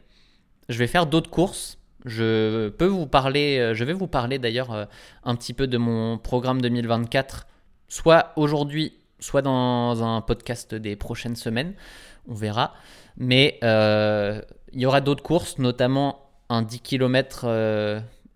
Je 0.68 0.78
vais 0.78 0.86
faire 0.86 1.06
d'autres 1.06 1.30
courses. 1.30 1.78
Je 2.06 2.68
peux 2.68 2.86
vous 2.86 3.08
parler, 3.08 3.58
euh, 3.58 3.74
je 3.74 3.82
vais 3.82 3.92
vous 3.92 4.06
parler 4.06 4.38
d'ailleurs 4.38 4.72
euh, 4.72 4.84
un 5.24 5.34
petit 5.34 5.52
peu 5.52 5.66
de 5.66 5.76
mon 5.76 6.18
programme 6.18 6.62
2024, 6.62 7.48
soit 7.88 8.32
aujourd'hui 8.36 8.94
soit 9.18 9.42
dans 9.42 10.04
un 10.04 10.20
podcast 10.20 10.74
des 10.74 10.94
prochaines 10.94 11.34
semaines, 11.34 11.74
on 12.28 12.34
verra. 12.34 12.74
Mais 13.16 13.58
euh, 13.64 14.40
il 14.72 14.80
y 14.80 14.86
aura 14.86 15.00
d'autres 15.00 15.22
courses, 15.22 15.58
notamment 15.58 16.30
un 16.48 16.62
10 16.62 16.80
km 16.80 17.46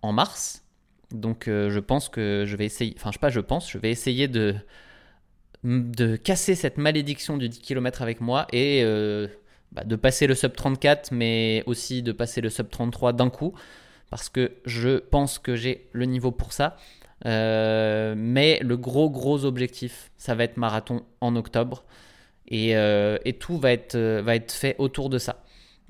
en 0.02 0.12
mars. 0.12 0.64
Donc 1.12 1.44
je 1.46 1.78
pense 1.78 2.08
que 2.08 2.44
je 2.46 2.56
vais 2.56 2.64
essayer, 2.64 2.94
enfin 2.96 3.10
je 3.10 3.16
sais 3.16 3.20
pas, 3.20 3.28
je 3.28 3.40
pense, 3.40 3.70
je 3.70 3.76
vais 3.76 3.90
essayer 3.90 4.26
de, 4.26 4.54
de 5.64 6.16
casser 6.16 6.54
cette 6.54 6.78
malédiction 6.78 7.36
du 7.36 7.50
10 7.50 7.60
km 7.60 8.00
avec 8.00 8.22
moi 8.22 8.46
et 8.52 8.82
bah, 9.72 9.84
de 9.84 9.96
passer 9.96 10.26
le 10.26 10.34
sub 10.34 10.54
34, 10.54 11.12
mais 11.12 11.62
aussi 11.66 12.02
de 12.02 12.12
passer 12.12 12.40
le 12.40 12.50
sub 12.50 12.70
33 12.70 13.12
d'un 13.12 13.30
coup, 13.30 13.54
parce 14.10 14.28
que 14.28 14.52
je 14.66 14.98
pense 14.98 15.38
que 15.38 15.56
j'ai 15.56 15.88
le 15.92 16.06
niveau 16.06 16.32
pour 16.32 16.52
ça. 16.52 16.76
Euh, 17.26 18.14
mais 18.16 18.58
le 18.62 18.76
gros, 18.76 19.10
gros 19.10 19.44
objectif, 19.44 20.10
ça 20.16 20.34
va 20.34 20.44
être 20.44 20.56
marathon 20.56 21.04
en 21.20 21.36
octobre. 21.36 21.84
Et, 22.48 22.76
euh, 22.76 23.18
tout 23.38 23.58
va 23.58 23.72
être, 23.72 23.94
euh, 23.94 24.22
va 24.22 24.34
être 24.36 24.52
fait 24.52 24.76
autour 24.78 25.10
de 25.10 25.18
ça. 25.18 25.44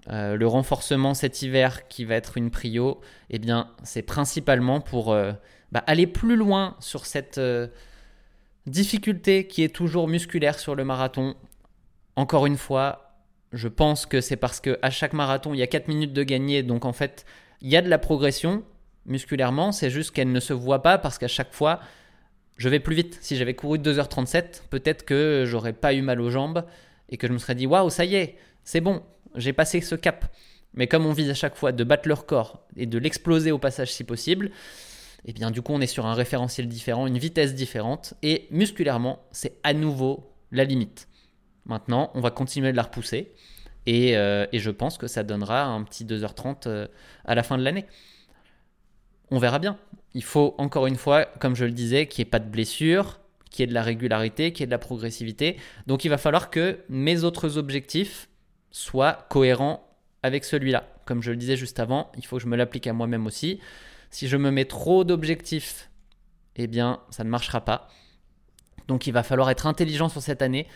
le 0.08 0.46
renforcement 0.46 1.14
cet 1.14 1.42
hiver 1.42 1.86
qui 1.88 2.04
va 2.04 2.16
être 2.16 2.36
une 2.38 2.50
prio, 2.50 3.00
eh 3.28 3.38
bien, 3.38 3.70
c'est 3.82 4.02
principalement 4.02 4.80
pour 4.80 5.14
bah, 5.72 5.84
aller 5.86 6.06
plus 6.06 6.36
loin 6.36 6.74
sur 6.80 7.04
cette 7.06 7.40
difficulté 8.66 9.46
qui 9.46 9.62
est 9.62 9.74
toujours 9.74 10.08
musculaire 10.08 10.58
sur 10.58 10.74
le 10.74 10.84
marathon. 10.84 11.34
Encore 12.16 12.46
une 12.46 12.56
fois, 12.56 13.09
je 13.52 13.68
pense 13.68 14.06
que 14.06 14.20
c'est 14.20 14.36
parce 14.36 14.60
qu'à 14.60 14.90
chaque 14.90 15.12
marathon, 15.12 15.54
il 15.54 15.58
y 15.58 15.62
a 15.62 15.66
4 15.66 15.88
minutes 15.88 16.12
de 16.12 16.22
gagner, 16.22 16.62
donc 16.62 16.84
en 16.84 16.92
fait, 16.92 17.24
il 17.60 17.68
y 17.68 17.76
a 17.76 17.82
de 17.82 17.88
la 17.88 17.98
progression, 17.98 18.62
musculairement, 19.06 19.72
c'est 19.72 19.90
juste 19.90 20.12
qu'elle 20.12 20.32
ne 20.32 20.40
se 20.40 20.52
voit 20.52 20.82
pas 20.82 20.98
parce 20.98 21.18
qu'à 21.18 21.28
chaque 21.28 21.52
fois, 21.52 21.80
je 22.56 22.68
vais 22.68 22.80
plus 22.80 22.94
vite. 22.94 23.18
Si 23.20 23.36
j'avais 23.36 23.54
couru 23.54 23.78
2h37, 23.78 24.62
peut-être 24.70 25.04
que 25.04 25.44
j'aurais 25.46 25.72
pas 25.72 25.94
eu 25.94 26.02
mal 26.02 26.20
aux 26.20 26.30
jambes 26.30 26.64
et 27.08 27.16
que 27.16 27.26
je 27.26 27.32
me 27.32 27.38
serais 27.38 27.54
dit 27.54 27.66
waouh, 27.66 27.90
ça 27.90 28.04
y 28.04 28.14
est, 28.14 28.36
c'est 28.64 28.80
bon, 28.80 29.02
j'ai 29.34 29.52
passé 29.52 29.80
ce 29.80 29.94
cap. 29.94 30.26
Mais 30.74 30.86
comme 30.86 31.06
on 31.06 31.12
vise 31.12 31.30
à 31.30 31.34
chaque 31.34 31.56
fois 31.56 31.72
de 31.72 31.82
battre 31.82 32.06
leur 32.06 32.26
corps 32.26 32.62
et 32.76 32.86
de 32.86 32.98
l'exploser 32.98 33.50
au 33.50 33.58
passage 33.58 33.92
si 33.92 34.04
possible, 34.04 34.50
eh 35.24 35.32
bien 35.32 35.50
du 35.50 35.62
coup 35.62 35.72
on 35.72 35.80
est 35.80 35.86
sur 35.86 36.06
un 36.06 36.14
référentiel 36.14 36.68
différent, 36.68 37.06
une 37.06 37.18
vitesse 37.18 37.54
différente 37.54 38.14
et 38.22 38.46
musculairement 38.50 39.18
c'est 39.32 39.58
à 39.64 39.72
nouveau 39.72 40.32
la 40.52 40.64
limite. 40.64 41.08
Maintenant 41.66 42.10
on 42.14 42.20
va 42.20 42.30
continuer 42.30 42.72
de 42.72 42.76
la 42.76 42.82
repousser 42.82 43.32
et, 43.86 44.16
euh, 44.16 44.46
je 44.52 44.70
pense 44.70 44.98
que 44.98 45.06
ça 45.06 45.22
donnera 45.22 45.64
un 45.64 45.82
petit 45.84 46.04
2h30 46.04 46.66
euh, 46.66 46.86
à 47.24 47.34
la 47.34 47.42
fin 47.42 47.58
de 47.58 47.62
l'année 47.62 47.86
on 49.30 49.38
verra 49.38 49.58
bien. 49.58 49.78
Il 50.14 50.24
faut 50.24 50.54
encore 50.58 50.86
une 50.86 50.96
fois, 50.96 51.24
comme 51.24 51.54
je 51.54 51.64
le 51.64 51.70
disais, 51.70 52.06
qu'il 52.06 52.22
n'y 52.22 52.28
ait 52.28 52.30
pas 52.30 52.38
de 52.38 52.48
blessure, 52.48 53.20
qu'il 53.50 53.62
y 53.62 53.64
ait 53.64 53.66
de 53.68 53.74
la 53.74 53.82
régularité, 53.82 54.52
qu'il 54.52 54.62
y 54.62 54.64
ait 54.64 54.66
de 54.66 54.72
la 54.72 54.78
progressivité. 54.78 55.56
Donc 55.86 56.04
il 56.04 56.08
va 56.08 56.18
falloir 56.18 56.50
que 56.50 56.80
mes 56.88 57.24
autres 57.24 57.56
objectifs 57.56 58.28
soient 58.70 59.26
cohérents 59.30 59.88
avec 60.22 60.44
celui-là. 60.44 60.88
Comme 61.04 61.22
je 61.22 61.30
le 61.30 61.36
disais 61.36 61.56
juste 61.56 61.80
avant, 61.80 62.10
il 62.16 62.26
faut 62.26 62.36
que 62.36 62.42
je 62.42 62.48
me 62.48 62.56
l'applique 62.56 62.86
à 62.86 62.92
moi-même 62.92 63.26
aussi. 63.26 63.60
Si 64.10 64.28
je 64.28 64.36
me 64.36 64.50
mets 64.50 64.64
trop 64.64 65.04
d'objectifs, 65.04 65.90
eh 66.56 66.66
bien, 66.66 67.00
ça 67.10 67.24
ne 67.24 67.30
marchera 67.30 67.64
pas. 67.64 67.88
Donc 68.88 69.06
il 69.06 69.12
va 69.12 69.22
falloir 69.22 69.50
être 69.50 69.66
intelligent 69.66 70.08
sur 70.08 70.20
cette 70.20 70.42
année. 70.42 70.66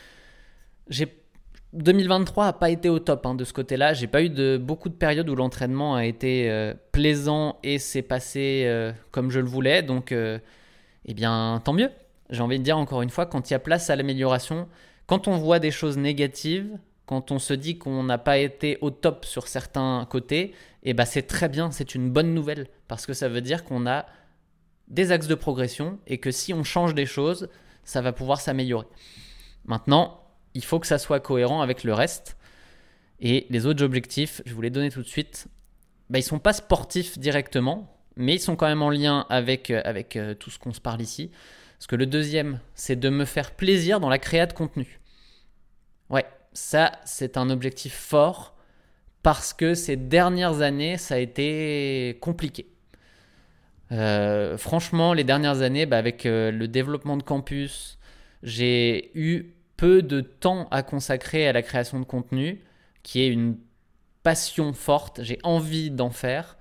J'ai 0.88 1.24
2023 1.74 2.44
n'a 2.44 2.52
pas 2.52 2.70
été 2.70 2.88
au 2.88 3.00
top 3.00 3.26
hein, 3.26 3.34
de 3.34 3.44
ce 3.44 3.52
côté-là. 3.52 3.94
J'ai 3.94 4.06
pas 4.06 4.22
eu 4.22 4.30
de, 4.30 4.56
beaucoup 4.56 4.88
de 4.88 4.94
périodes 4.94 5.28
où 5.28 5.34
l'entraînement 5.34 5.96
a 5.96 6.06
été 6.06 6.50
euh, 6.50 6.72
plaisant 6.92 7.58
et 7.62 7.78
s'est 7.78 8.02
passé 8.02 8.62
euh, 8.66 8.92
comme 9.10 9.30
je 9.30 9.40
le 9.40 9.46
voulais. 9.46 9.82
Donc, 9.82 10.12
euh, 10.12 10.38
eh 11.04 11.14
bien, 11.14 11.60
tant 11.64 11.72
mieux. 11.72 11.90
J'ai 12.30 12.42
envie 12.42 12.58
de 12.58 12.64
dire 12.64 12.78
encore 12.78 13.02
une 13.02 13.10
fois, 13.10 13.26
quand 13.26 13.50
il 13.50 13.52
y 13.52 13.56
a 13.56 13.58
place 13.58 13.90
à 13.90 13.96
l'amélioration, 13.96 14.68
quand 15.06 15.28
on 15.28 15.36
voit 15.36 15.58
des 15.58 15.72
choses 15.72 15.98
négatives, 15.98 16.78
quand 17.06 17.32
on 17.32 17.38
se 17.38 17.52
dit 17.52 17.76
qu'on 17.76 18.04
n'a 18.04 18.18
pas 18.18 18.38
été 18.38 18.78
au 18.80 18.90
top 18.90 19.24
sur 19.24 19.48
certains 19.48 20.06
côtés, 20.08 20.54
eh 20.84 20.94
ben, 20.94 21.04
c'est 21.04 21.22
très 21.22 21.48
bien, 21.48 21.70
c'est 21.70 21.94
une 21.94 22.08
bonne 22.08 22.32
nouvelle 22.32 22.68
parce 22.88 23.04
que 23.04 23.12
ça 23.12 23.28
veut 23.28 23.42
dire 23.42 23.64
qu'on 23.64 23.86
a 23.86 24.06
des 24.88 25.12
axes 25.12 25.26
de 25.26 25.34
progression 25.34 25.98
et 26.06 26.18
que 26.18 26.30
si 26.30 26.54
on 26.54 26.62
change 26.62 26.94
des 26.94 27.06
choses, 27.06 27.48
ça 27.84 28.00
va 28.00 28.12
pouvoir 28.12 28.40
s'améliorer. 28.40 28.86
Maintenant, 29.66 30.23
il 30.54 30.64
faut 30.64 30.78
que 30.78 30.86
ça 30.86 30.98
soit 30.98 31.20
cohérent 31.20 31.60
avec 31.60 31.84
le 31.84 31.92
reste. 31.92 32.36
Et 33.20 33.46
les 33.50 33.66
autres 33.66 33.84
objectifs, 33.84 34.42
je 34.46 34.54
vous 34.54 34.62
les 34.62 34.70
donner 34.70 34.90
tout 34.90 35.02
de 35.02 35.08
suite, 35.08 35.48
bah, 36.10 36.18
ils 36.18 36.22
sont 36.22 36.38
pas 36.38 36.52
sportifs 36.52 37.18
directement, 37.18 37.96
mais 38.16 38.34
ils 38.34 38.40
sont 38.40 38.56
quand 38.56 38.66
même 38.66 38.82
en 38.82 38.90
lien 38.90 39.26
avec, 39.28 39.70
euh, 39.70 39.80
avec 39.84 40.16
euh, 40.16 40.34
tout 40.34 40.50
ce 40.50 40.58
qu'on 40.58 40.72
se 40.72 40.80
parle 40.80 41.00
ici. 41.00 41.30
Parce 41.78 41.86
que 41.86 41.96
le 41.96 42.06
deuxième, 42.06 42.60
c'est 42.74 42.96
de 42.96 43.08
me 43.08 43.24
faire 43.24 43.52
plaisir 43.52 44.00
dans 44.00 44.08
la 44.08 44.18
création 44.18 44.48
de 44.48 44.52
contenu. 44.52 45.00
Ouais, 46.10 46.24
ça, 46.52 46.92
c'est 47.04 47.36
un 47.36 47.50
objectif 47.50 47.94
fort 47.94 48.56
parce 49.22 49.52
que 49.52 49.74
ces 49.74 49.96
dernières 49.96 50.60
années, 50.60 50.98
ça 50.98 51.14
a 51.14 51.18
été 51.18 52.18
compliqué. 52.20 52.66
Euh, 53.90 54.56
franchement, 54.58 55.14
les 55.14 55.24
dernières 55.24 55.62
années, 55.62 55.86
bah, 55.86 55.98
avec 55.98 56.24
le 56.24 56.66
développement 56.66 57.16
de 57.16 57.22
campus, 57.22 57.98
j'ai 58.42 59.10
eu 59.14 59.53
peu 59.76 60.02
de 60.02 60.20
temps 60.20 60.68
à 60.70 60.82
consacrer 60.82 61.46
à 61.48 61.52
la 61.52 61.62
création 61.62 62.00
de 62.00 62.04
contenu, 62.04 62.62
qui 63.02 63.20
est 63.20 63.28
une 63.28 63.56
passion 64.22 64.72
forte, 64.72 65.22
j'ai 65.22 65.38
envie 65.42 65.90
d'en 65.90 66.10
faire. 66.10 66.56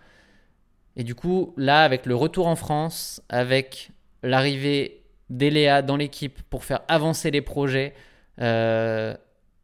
Et 0.95 1.04
du 1.04 1.15
coup, 1.15 1.54
là, 1.58 1.84
avec 1.84 2.06
le 2.06 2.15
retour 2.15 2.47
en 2.47 2.56
France, 2.56 3.21
avec 3.30 3.91
l'arrivée 4.21 5.04
d'Eléa 5.30 5.82
dans 5.82 5.97
l'équipe 5.97 6.41
pour 6.49 6.65
faire 6.65 6.82
avancer 6.88 7.32
les 7.32 7.41
projets, 7.41 7.93
euh, 8.39 9.15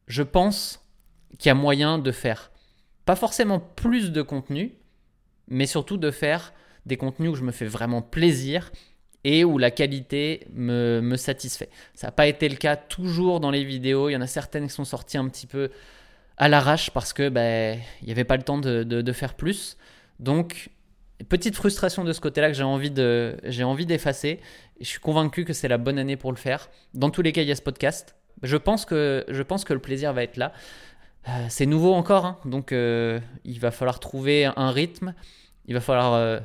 je 0.08 0.24
pense 0.24 0.86
qu'il 1.38 1.50
y 1.50 1.52
a 1.52 1.56
moyen 1.56 2.00
de 2.00 2.12
faire 2.12 2.52
pas 3.06 3.16
forcément 3.16 3.60
plus 3.60 4.12
de 4.12 4.22
contenu, 4.22 4.76
mais 5.48 5.66
surtout 5.66 5.98
de 5.98 6.12
faire 6.12 6.54
des 6.86 6.98
contenus 6.98 7.32
où 7.32 7.36
je 7.36 7.44
me 7.44 7.52
fais 7.52 7.66
vraiment 7.66 8.02
plaisir 8.02 8.72
et 9.24 9.44
où 9.44 9.58
la 9.58 9.72
qualité 9.72 10.48
me, 10.54 11.16
satisfait. 11.18 11.70
Ça 11.94 12.08
n'a 12.08 12.12
pas 12.12 12.28
été 12.28 12.48
le 12.48 12.56
cas 12.56 12.76
toujours 12.76 13.40
dans 13.40 13.52
les 13.52 13.64
vidéos. 13.64 14.10
Il 14.10 14.14
y 14.14 14.16
en 14.16 14.22
a 14.22 14.28
certaines 14.28 14.68
qui 14.68 14.74
sont 14.74 14.86
sorties 14.86 15.18
un 15.18 15.28
petit 15.28 15.48
peu 15.48 15.70
à 16.38 16.48
l'arrache 16.48 16.92
parce 16.92 17.12
que 17.12 17.30
ben, 17.30 17.80
il 18.02 18.06
n'y 18.06 18.12
avait 18.12 18.24
pas 18.24 18.38
le 18.38 18.44
temps 18.44 18.58
de, 18.58 19.12
faire 19.12 19.34
plus. 19.34 19.78
Donc, 20.20 20.70
petite 21.28 21.56
frustration 21.56 22.04
de 22.04 22.14
ce 22.14 22.22
côté-là 22.22 22.48
que 22.48 22.54
j'ai 22.54 22.64
envie, 22.64 22.92
de, 22.92 23.38
j'ai 23.44 23.64
envie 23.64 23.86
d'effacer. 23.86 24.40
je 24.80 24.86
suis 24.86 25.00
convaincu 25.00 25.44
que 25.44 25.54
c'est 25.54 25.68
la 25.68 25.78
bonne 25.78 26.00
année 26.00 26.16
pour 26.16 26.32
le 26.32 26.38
faire. 26.38 26.70
Dans 26.94 27.10
tous 27.10 27.22
les 27.22 27.32
cas, 27.34 27.42
il 27.42 27.48
y 27.48 27.52
a 27.52 27.56
ce 27.56 27.62
podcast. 27.62 28.16
Je 28.42 28.56
pense 28.56 28.86
que, 28.86 29.26
je 29.28 29.42
pense 29.42 29.66
que 29.66 29.74
le 29.74 29.80
plaisir 29.80 30.14
va 30.14 30.24
être 30.24 30.38
là. 30.38 30.54
Euh, 31.28 31.46
c'est 31.50 31.66
nouveau 31.66 31.94
encore, 31.94 32.26
hein. 32.26 32.38
donc 32.46 32.72
euh, 32.72 33.20
il 33.44 33.60
va 33.60 33.72
falloir 33.72 34.00
trouver 34.00 34.46
un 34.46 34.72
rythme. 34.72 35.14
Il 35.66 35.74
va 35.74 35.82
falloir 35.82 36.14
euh, 36.14 36.40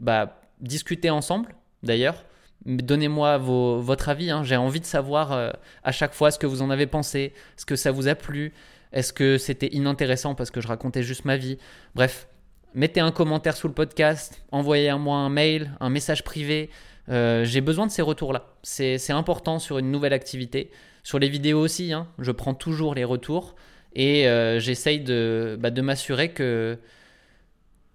bah, 0.00 0.40
discuter 0.60 1.10
ensemble 1.10 1.54
d'ailleurs. 1.82 2.24
Donnez-moi 2.64 3.38
votre 3.38 4.08
avis, 4.08 4.30
hein. 4.30 4.42
j'ai 4.42 4.56
envie 4.56 4.80
de 4.80 4.84
savoir 4.84 5.32
euh, 5.32 5.50
à 5.84 5.92
chaque 5.92 6.12
fois 6.12 6.30
ce 6.30 6.38
que 6.38 6.46
vous 6.46 6.60
en 6.60 6.70
avez 6.70 6.86
pensé, 6.86 7.32
ce 7.56 7.64
que 7.64 7.76
ça 7.76 7.92
vous 7.92 8.08
a 8.08 8.14
plu. 8.14 8.52
Est-ce 8.92 9.12
que 9.12 9.38
c'était 9.38 9.68
inintéressant 9.68 10.34
parce 10.34 10.50
que 10.50 10.60
je 10.60 10.68
racontais 10.68 11.02
juste 11.02 11.24
ma 11.24 11.36
vie? 11.36 11.58
Bref, 11.94 12.26
mettez 12.74 13.00
un 13.00 13.12
commentaire 13.12 13.56
sous 13.56 13.68
le 13.68 13.74
podcast, 13.74 14.42
envoyez-moi 14.50 15.16
un 15.16 15.28
mail, 15.28 15.72
un 15.80 15.90
message 15.90 16.24
privé. 16.24 16.70
Euh, 17.08 17.44
j'ai 17.44 17.60
besoin 17.60 17.86
de 17.86 17.92
ces 17.92 18.02
retours-là. 18.02 18.54
C'est 18.62 19.12
important 19.12 19.58
sur 19.58 19.78
une 19.78 19.90
nouvelle 19.90 20.12
activité. 20.12 20.70
Sur 21.02 21.18
les 21.18 21.28
vidéos 21.28 21.60
aussi, 21.60 21.92
hein. 21.92 22.06
je 22.18 22.32
prends 22.32 22.54
toujours 22.54 22.94
les 22.94 23.04
retours 23.04 23.54
et 23.94 24.28
euh, 24.28 24.58
j'essaye 24.58 25.00
de, 25.00 25.56
bah, 25.58 25.70
m'assurer 25.70 26.32
que, 26.32 26.78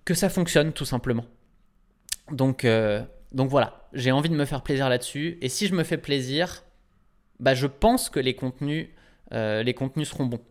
que 0.06 0.14
ça 0.14 0.30
fonctionne 0.30 0.74
tout 0.74 0.86
simplement. 0.86 1.26
Donc, 2.32 2.66
euh, 2.66 3.04
donc 3.34 3.50
voilà, 3.50 3.88
j'ai 3.94 4.12
envie 4.12 4.30
de 4.30 4.36
me 4.36 4.46
faire 4.46 4.62
plaisir 4.62 4.90
là-dessus. 4.90 5.38
Et 5.42 5.50
si 5.50 5.68
je 5.68 5.76
me 5.76 5.84
fais 5.84 5.98
plaisir, 5.98 6.64
bah, 7.40 7.54
je 7.56 7.68
pense 7.68 8.10
que 8.10 8.20
les 8.20 8.36
contenus, 8.36 8.90
contenus 9.76 10.10
seront 10.10 10.26
bons. 10.26 10.44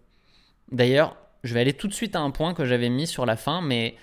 D'ailleurs, 0.70 1.16
je 1.44 1.54
vais 1.54 1.60
aller 1.60 1.74
tout 1.74 1.88
de 1.88 1.92
suite 1.92 2.16
à 2.16 2.20
un 2.20 2.30
point 2.30 2.54
que 2.54 2.64
j'avais 2.64 2.88
mis 2.88 3.06
sur 3.06 3.26
la 3.26 3.36
fin, 3.36 3.60
mais 3.60 3.96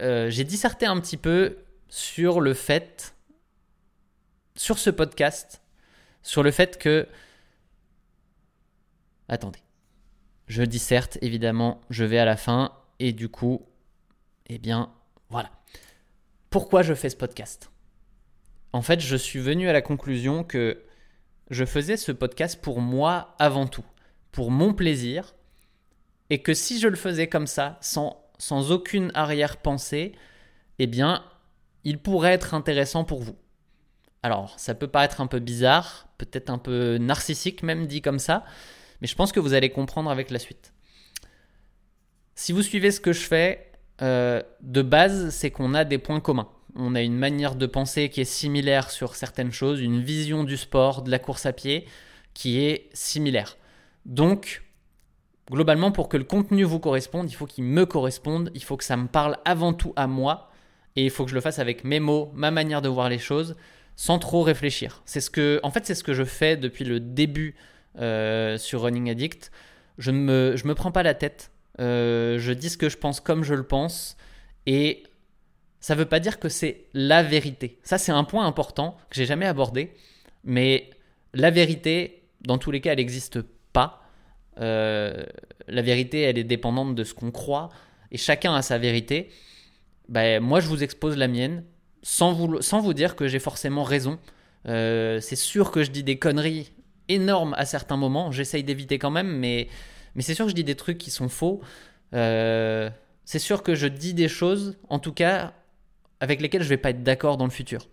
j'ai 0.00 0.44
disserté 0.44 0.86
un 0.86 0.98
petit 1.00 1.16
peu 1.16 1.58
sur 1.88 2.40
le 2.40 2.54
fait 2.54 3.14
sur 4.54 4.78
ce 4.78 4.90
podcast 4.90 5.62
sur 6.22 6.42
le 6.42 6.50
fait 6.50 6.78
que... 6.78 7.08
Attendez. 9.28 9.58
Je 10.46 10.62
dis 10.62 10.78
certes, 10.78 11.18
évidemment, 11.22 11.80
je 11.90 12.04
vais 12.04 12.18
à 12.18 12.24
la 12.24 12.36
fin 12.36 12.72
et 12.98 13.12
du 13.12 13.28
coup, 13.28 13.66
eh 14.46 14.58
bien, 14.58 14.92
voilà. 15.30 15.50
Pourquoi 16.50 16.82
je 16.82 16.94
fais 16.94 17.08
ce 17.08 17.16
podcast? 17.16 17.71
En 18.72 18.82
fait, 18.82 19.00
je 19.00 19.16
suis 19.16 19.38
venu 19.38 19.68
à 19.68 19.72
la 19.72 19.82
conclusion 19.82 20.44
que 20.44 20.82
je 21.50 21.64
faisais 21.64 21.96
ce 21.96 22.12
podcast 22.12 22.60
pour 22.60 22.80
moi 22.80 23.34
avant 23.38 23.66
tout, 23.66 23.84
pour 24.30 24.50
mon 24.50 24.72
plaisir, 24.72 25.34
et 26.30 26.40
que 26.40 26.54
si 26.54 26.80
je 26.80 26.88
le 26.88 26.96
faisais 26.96 27.28
comme 27.28 27.46
ça, 27.46 27.78
sans, 27.82 28.24
sans 28.38 28.72
aucune 28.72 29.10
arrière-pensée, 29.14 30.12
eh 30.78 30.86
bien, 30.86 31.22
il 31.84 31.98
pourrait 31.98 32.32
être 32.32 32.54
intéressant 32.54 33.04
pour 33.04 33.20
vous. 33.20 33.36
Alors, 34.22 34.58
ça 34.58 34.74
peut 34.74 34.88
paraître 34.88 35.20
un 35.20 35.26
peu 35.26 35.40
bizarre, 35.40 36.08
peut-être 36.16 36.48
un 36.48 36.58
peu 36.58 36.96
narcissique 36.98 37.62
même 37.62 37.86
dit 37.86 38.00
comme 38.00 38.18
ça, 38.18 38.44
mais 39.00 39.08
je 39.08 39.16
pense 39.16 39.32
que 39.32 39.40
vous 39.40 39.52
allez 39.52 39.70
comprendre 39.70 40.10
avec 40.10 40.30
la 40.30 40.38
suite. 40.38 40.72
Si 42.34 42.52
vous 42.52 42.62
suivez 42.62 42.92
ce 42.92 43.00
que 43.00 43.12
je 43.12 43.20
fais, 43.20 43.72
euh, 44.00 44.42
de 44.62 44.80
base, 44.80 45.30
c'est 45.30 45.50
qu'on 45.50 45.74
a 45.74 45.84
des 45.84 45.98
points 45.98 46.20
communs. 46.20 46.48
On 46.74 46.94
a 46.94 47.02
une 47.02 47.16
manière 47.16 47.54
de 47.54 47.66
penser 47.66 48.08
qui 48.08 48.20
est 48.20 48.24
similaire 48.24 48.90
sur 48.90 49.14
certaines 49.14 49.52
choses, 49.52 49.80
une 49.80 50.00
vision 50.00 50.44
du 50.44 50.56
sport, 50.56 51.02
de 51.02 51.10
la 51.10 51.18
course 51.18 51.46
à 51.46 51.52
pied 51.52 51.86
qui 52.34 52.60
est 52.60 52.88
similaire. 52.94 53.58
Donc, 54.06 54.62
globalement, 55.50 55.92
pour 55.92 56.08
que 56.08 56.16
le 56.16 56.24
contenu 56.24 56.64
vous 56.64 56.80
corresponde, 56.80 57.30
il 57.30 57.34
faut 57.34 57.46
qu'il 57.46 57.64
me 57.64 57.84
corresponde, 57.84 58.50
il 58.54 58.62
faut 58.62 58.76
que 58.76 58.84
ça 58.84 58.96
me 58.96 59.06
parle 59.06 59.36
avant 59.44 59.74
tout 59.74 59.92
à 59.96 60.06
moi, 60.06 60.50
et 60.96 61.04
il 61.04 61.10
faut 61.10 61.24
que 61.24 61.30
je 61.30 61.34
le 61.34 61.40
fasse 61.40 61.58
avec 61.58 61.84
mes 61.84 62.00
mots, 62.00 62.30
ma 62.34 62.50
manière 62.50 62.82
de 62.82 62.88
voir 62.88 63.08
les 63.08 63.18
choses, 63.18 63.56
sans 63.96 64.18
trop 64.18 64.42
réfléchir. 64.42 65.02
C'est 65.04 65.20
ce 65.20 65.30
que, 65.30 65.60
en 65.62 65.70
fait, 65.70 65.86
c'est 65.86 65.94
ce 65.94 66.04
que 66.04 66.14
je 66.14 66.24
fais 66.24 66.56
depuis 66.56 66.84
le 66.84 67.00
début 67.00 67.54
euh, 67.98 68.56
sur 68.58 68.82
Running 68.82 69.10
Addict. 69.10 69.50
Je 69.98 70.10
ne 70.10 70.18
me, 70.18 70.56
je 70.56 70.66
me 70.66 70.74
prends 70.74 70.92
pas 70.92 71.02
la 71.02 71.14
tête. 71.14 71.50
Euh, 71.80 72.38
je 72.38 72.52
dis 72.52 72.70
ce 72.70 72.78
que 72.78 72.88
je 72.88 72.96
pense 72.96 73.20
comme 73.20 73.44
je 73.44 73.54
le 73.54 73.62
pense. 73.62 74.16
Et 74.66 75.04
ça 75.82 75.94
ne 75.94 75.98
veut 75.98 76.06
pas 76.06 76.20
dire 76.20 76.38
que 76.38 76.48
c'est 76.48 76.86
la 76.94 77.24
vérité. 77.24 77.80
Ça, 77.82 77.98
c'est 77.98 78.12
un 78.12 78.22
point 78.22 78.46
important 78.46 78.96
que 79.10 79.16
j'ai 79.16 79.26
jamais 79.26 79.46
abordé. 79.46 79.92
Mais 80.44 80.88
la 81.34 81.50
vérité, 81.50 82.22
dans 82.40 82.56
tous 82.56 82.70
les 82.70 82.80
cas, 82.80 82.92
elle 82.92 82.98
n'existe 82.98 83.40
pas. 83.72 84.04
Euh, 84.60 85.24
la 85.66 85.82
vérité, 85.82 86.20
elle 86.20 86.38
est 86.38 86.44
dépendante 86.44 86.94
de 86.94 87.02
ce 87.02 87.14
qu'on 87.14 87.32
croit. 87.32 87.68
Et 88.12 88.16
chacun 88.16 88.54
a 88.54 88.62
sa 88.62 88.78
vérité. 88.78 89.28
Ben, 90.08 90.40
moi, 90.40 90.60
je 90.60 90.68
vous 90.68 90.84
expose 90.84 91.16
la 91.16 91.26
mienne 91.26 91.64
sans 92.02 92.32
vous, 92.32 92.62
sans 92.62 92.80
vous 92.80 92.94
dire 92.94 93.16
que 93.16 93.26
j'ai 93.26 93.40
forcément 93.40 93.82
raison. 93.82 94.20
Euh, 94.68 95.18
c'est 95.18 95.36
sûr 95.36 95.72
que 95.72 95.82
je 95.82 95.90
dis 95.90 96.04
des 96.04 96.16
conneries 96.16 96.72
énormes 97.08 97.54
à 97.54 97.64
certains 97.64 97.96
moments. 97.96 98.30
J'essaye 98.30 98.62
d'éviter 98.62 99.00
quand 99.00 99.10
même, 99.10 99.36
mais, 99.36 99.66
mais 100.14 100.22
c'est 100.22 100.34
sûr 100.34 100.44
que 100.44 100.50
je 100.50 100.54
dis 100.54 100.62
des 100.62 100.76
trucs 100.76 100.98
qui 100.98 101.10
sont 101.10 101.28
faux. 101.28 101.60
Euh, 102.14 102.88
c'est 103.24 103.40
sûr 103.40 103.64
que 103.64 103.74
je 103.74 103.88
dis 103.88 104.14
des 104.14 104.28
choses, 104.28 104.78
en 104.88 105.00
tout 105.00 105.12
cas, 105.12 105.54
avec 106.22 106.40
lesquelles 106.40 106.62
je 106.62 106.68
vais 106.68 106.78
pas 106.78 106.90
être 106.90 107.02
d'accord 107.02 107.36
dans 107.36 107.44
le 107.44 107.50
futur. 107.50 107.88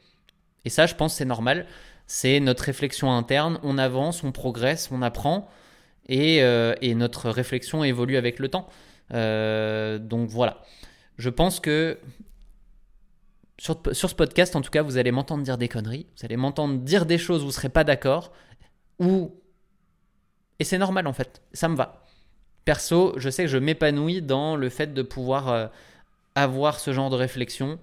Et 0.63 0.69
ça, 0.69 0.85
je 0.85 0.95
pense, 0.95 1.15
c'est 1.15 1.25
normal. 1.25 1.65
C'est 2.07 2.39
notre 2.39 2.63
réflexion 2.63 3.11
interne. 3.11 3.59
On 3.63 3.77
avance, 3.77 4.23
on 4.23 4.31
progresse, 4.31 4.89
on 4.91 5.01
apprend. 5.01 5.49
Et, 6.07 6.41
euh, 6.41 6.73
notre 6.95 7.29
réflexion 7.29 7.83
évolue 7.83 8.15
avec 8.15 8.39
le 8.39 8.47
temps. 8.47 8.69
donc 9.11 10.29
voilà. 10.29 10.63
Je 11.17 11.29
pense 11.29 11.59
que 11.59 11.97
sur, 13.59 13.77
ce 13.91 14.15
podcast, 14.15 14.55
en 14.55 14.61
tout 14.61 14.71
cas, 14.71 14.81
vous 14.81 14.97
allez 14.97 15.11
m'entendre 15.11 15.43
dire 15.43 15.57
des 15.57 15.67
conneries, 15.67 16.07
vous 16.17 16.25
allez 16.25 16.37
m'entendre 16.37 16.79
dire 16.79 17.05
des 17.05 17.17
choses 17.17 17.41
où 17.41 17.45
vous 17.45 17.47
ne 17.47 17.53
serez 17.53 17.69
pas 17.69 17.83
d'accord. 17.83 18.31
Et 20.59 20.63
c'est 20.63 20.77
normal 20.77 21.07
en 21.07 21.13
fait, 21.13 21.41
ça 21.53 21.67
me 21.67 21.75
va. 21.75 22.05
Perso, 22.65 23.13
je 23.17 23.29
sais 23.29 23.43
que 23.43 23.49
je 23.49 23.57
m'épanouis 23.57 24.21
dans 24.21 24.55
le 24.55 24.69
fait 24.69 24.93
de 24.93 25.01
pouvoir 25.01 25.49
euh, 25.49 25.67
avoir 26.35 26.79
ce 26.79 26.93
genre 26.93 27.09
de 27.09 27.15
réflexion. 27.15 27.79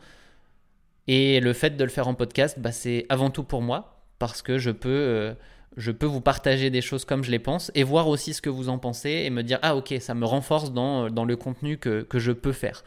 Et 1.08 1.40
le 1.40 1.52
fait 1.52 1.76
de 1.76 1.84
le 1.84 1.90
faire 1.90 2.08
en 2.08 2.14
podcast, 2.14 2.58
bah, 2.58 2.72
c'est 2.72 3.06
avant 3.08 3.30
tout 3.30 3.44
pour 3.44 3.62
moi, 3.62 4.02
parce 4.18 4.42
que 4.42 4.58
je 4.58 4.70
peux, 4.70 4.88
euh, 4.88 5.34
je 5.76 5.90
peux 5.92 6.06
vous 6.06 6.20
partager 6.20 6.70
des 6.70 6.80
choses 6.80 7.04
comme 7.04 7.22
je 7.22 7.30
les 7.30 7.38
pense, 7.38 7.70
et 7.74 7.82
voir 7.82 8.08
aussi 8.08 8.34
ce 8.34 8.42
que 8.42 8.50
vous 8.50 8.68
en 8.68 8.78
pensez, 8.78 9.10
et 9.10 9.30
me 9.30 9.42
dire, 9.42 9.58
ah 9.62 9.76
ok, 9.76 9.94
ça 10.00 10.14
me 10.14 10.24
renforce 10.24 10.72
dans, 10.72 11.10
dans 11.10 11.24
le 11.24 11.36
contenu 11.36 11.78
que, 11.78 12.02
que 12.02 12.18
je 12.18 12.32
peux 12.32 12.52
faire. 12.52 12.82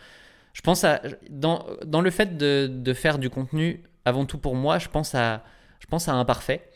Je 0.54 0.62
pense 0.62 0.84
à 0.84 1.02
dans, 1.30 1.66
dans 1.86 2.02
le 2.02 2.10
fait 2.10 2.38
de, 2.38 2.70
de, 2.70 2.94
faire 2.94 3.20
du 3.20 3.30
contenu 3.30 3.84
avant 4.06 4.26
tout 4.26 4.38
pour 4.38 4.56
moi, 4.56 4.80
je 4.80 4.90
pense 4.90 5.16
à 5.16 5.44
je 5.80 5.88
pense 5.88 6.08
à 6.10 6.14
un 6.14 6.26
parfait 6.26 6.68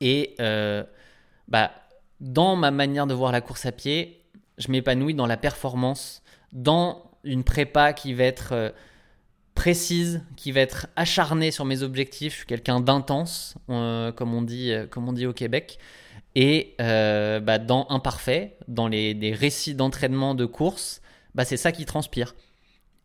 et 0.00 0.34
euh, 0.40 0.84
bah 1.46 1.70
dans 2.20 2.56
ma 2.56 2.70
manière 2.70 3.06
de 3.06 3.14
voir 3.14 3.32
la 3.32 3.40
course 3.40 3.64
à 3.64 3.72
pied, 3.72 4.24
je 4.58 4.70
m'épanouis 4.70 5.14
dans 5.14 5.26
la 5.26 5.36
performance, 5.36 6.22
dans 6.52 7.10
une 7.24 7.44
prépa 7.44 7.92
qui 7.92 8.12
va 8.12 8.24
être 8.24 8.52
euh, 8.52 8.70
précise, 9.58 10.22
qui 10.36 10.52
va 10.52 10.60
être 10.60 10.86
acharnée 10.96 11.50
sur 11.50 11.64
mes 11.64 11.82
objectifs. 11.82 12.32
Je 12.32 12.38
suis 12.38 12.46
quelqu'un 12.46 12.80
d'intense, 12.80 13.56
euh, 13.68 14.12
comme 14.12 14.32
on 14.32 14.42
dit, 14.42 14.72
comme 14.90 15.08
on 15.08 15.12
dit 15.12 15.26
au 15.26 15.32
Québec. 15.32 15.78
Et 16.34 16.74
bah, 16.78 17.58
dans 17.58 17.86
imparfait, 17.90 18.56
dans 18.68 18.86
les, 18.86 19.34
récits 19.34 19.74
d'entraînement 19.74 20.34
de 20.34 20.46
course, 20.46 21.02
bah, 21.34 21.44
c'est 21.44 21.56
ça 21.56 21.72
qui 21.72 21.84
transpire. 21.84 22.34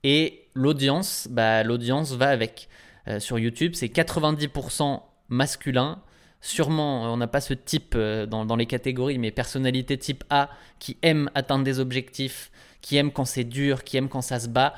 Et 0.04 0.50
l'audience, 0.54 1.28
bah, 1.30 1.64
l'audience 1.64 2.12
va 2.14 2.30
avec. 2.30 2.70
Euh, 3.08 3.20
sur 3.20 3.38
YouTube, 3.40 3.74
c'est 3.76 3.88
90% 3.88 5.02
masculin. 5.30 6.02
Sûrement, 6.42 7.14
on 7.14 7.18
n'a 7.18 7.28
pas 7.28 7.42
ce 7.42 7.54
type 7.54 7.94
euh, 7.96 8.26
dans, 8.26 8.56
les 8.56 8.66
catégories, 8.66 9.18
mais 9.18 9.32
personnalité 9.32 9.98
type 9.98 10.24
A 10.30 10.50
qui 10.80 10.98
aime 11.02 11.30
atteindre 11.36 11.64
des 11.64 11.80
objectifs, 11.80 12.52
qui 12.82 12.98
aime 12.98 13.12
quand 13.12 13.26
c'est 13.26 13.44
dur, 13.44 13.84
qui 13.84 13.98
aime 13.98 14.10
quand 14.10 14.22
ça 14.22 14.40
se 14.40 14.48
bat. 14.48 14.74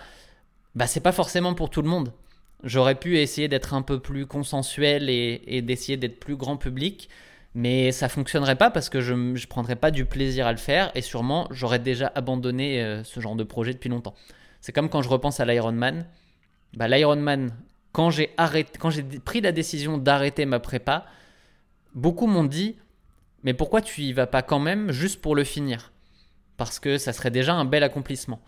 Bah, 0.75 0.87
c'est 0.87 0.99
pas 0.99 1.11
forcément 1.11 1.53
pour 1.53 1.69
tout 1.69 1.81
le 1.81 1.89
monde. 1.89 2.11
J'aurais 2.63 2.95
pu 2.95 3.17
essayer 3.17 3.47
d'être 3.47 3.73
un 3.73 3.81
peu 3.81 3.99
plus 3.99 4.25
consensuel 4.25 5.09
et, 5.09 5.61
d'essayer 5.61 5.97
d'être 5.97 6.19
plus 6.19 6.35
grand 6.35 6.57
public, 6.57 7.09
mais 7.53 7.91
ça 7.91 8.09
fonctionnerait 8.09 8.57
pas 8.57 8.71
parce 8.71 8.89
que 8.89 9.01
je 9.01 9.13
ne 9.13 9.45
prendrais 9.47 9.75
pas 9.75 9.91
du 9.91 10.05
plaisir 10.05 10.47
à 10.47 10.51
le 10.51 10.57
faire 10.57 10.91
et 10.95 11.01
sûrement 11.01 11.47
j'aurais 11.51 11.79
déjà 11.79 12.11
abandonné 12.15 12.81
euh, 12.81 13.03
ce 13.03 13.19
genre 13.19 13.35
de 13.35 13.43
projet 13.43 13.73
depuis 13.73 13.89
longtemps. 13.89 14.15
C'est 14.61 14.71
comme 14.71 14.89
quand 14.89 15.01
je 15.01 15.09
repense 15.09 15.39
à 15.39 15.45
l'Ironman. 15.45 16.05
Bah, 16.73 16.87
L'Ironman, 16.87 17.53
quand 17.91 18.09
j'ai 18.09 18.33
pris 19.23 19.41
la 19.41 19.51
décision 19.51 19.97
d'arrêter 19.97 20.45
ma 20.45 20.59
prépa, 20.59 21.05
beaucoup 21.93 22.27
m'ont 22.27 22.43
dit 22.43 22.75
mais 23.43 23.53
pourquoi 23.53 23.81
tu 23.81 24.01
y 24.01 24.11
vas 24.11 24.25
pas 24.25 24.41
quand 24.41 24.59
même 24.59 24.91
juste 24.91 25.21
pour 25.21 25.35
le 25.35 25.43
finir? 25.43 25.91
Parce 26.57 26.79
que 26.79 26.97
ça 26.97 27.13
serait 27.13 27.29
déjà 27.29 27.53
un 27.53 27.63
bel 27.63 27.83
accomplissement. 27.83 28.41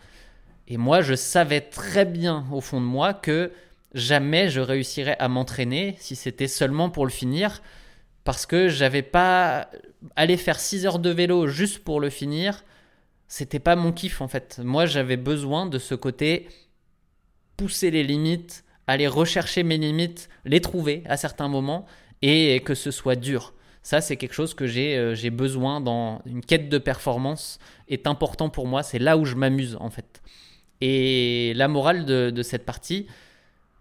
Et 0.68 0.76
moi, 0.76 1.00
je 1.00 1.14
savais 1.14 1.62
très 1.62 2.04
bien 2.04 2.46
au 2.52 2.60
fond 2.60 2.80
de 2.80 2.86
moi 2.86 3.14
que 3.14 3.50
jamais 3.94 4.50
je 4.50 4.60
réussirais 4.60 5.16
à 5.18 5.28
m'entraîner 5.28 5.96
si 5.98 6.14
c'était 6.14 6.46
seulement 6.46 6.90
pour 6.90 7.06
le 7.06 7.10
finir. 7.10 7.62
Parce 8.24 8.44
que 8.44 8.68
j'avais 8.68 9.02
pas. 9.02 9.70
Aller 10.14 10.36
faire 10.36 10.60
6 10.60 10.86
heures 10.86 10.98
de 10.98 11.10
vélo 11.10 11.48
juste 11.48 11.82
pour 11.82 11.98
le 11.98 12.10
finir, 12.10 12.64
c'était 13.26 13.58
pas 13.58 13.74
mon 13.74 13.90
kiff 13.90 14.20
en 14.20 14.28
fait. 14.28 14.60
Moi, 14.62 14.86
j'avais 14.86 15.16
besoin 15.16 15.66
de 15.66 15.78
ce 15.78 15.94
côté 15.94 16.48
pousser 17.56 17.90
les 17.90 18.04
limites, 18.04 18.64
aller 18.86 19.08
rechercher 19.08 19.62
mes 19.62 19.78
limites, 19.78 20.28
les 20.44 20.60
trouver 20.60 21.02
à 21.06 21.16
certains 21.16 21.48
moments 21.48 21.86
et 22.22 22.60
que 22.60 22.74
ce 22.74 22.90
soit 22.90 23.16
dur. 23.16 23.54
Ça, 23.82 24.00
c'est 24.00 24.16
quelque 24.16 24.34
chose 24.34 24.54
que 24.54 24.66
j'ai 24.66 24.96
euh, 24.96 25.30
besoin 25.30 25.80
dans 25.80 26.20
une 26.26 26.42
quête 26.42 26.68
de 26.68 26.78
performance, 26.78 27.58
est 27.88 28.06
important 28.06 28.50
pour 28.50 28.66
moi. 28.66 28.82
C'est 28.82 28.98
là 28.98 29.16
où 29.16 29.24
je 29.24 29.34
m'amuse 29.34 29.76
en 29.80 29.90
fait. 29.90 30.20
Et 30.80 31.52
la 31.56 31.68
morale 31.68 32.04
de, 32.04 32.42
cette 32.42 32.64
partie, 32.64 33.06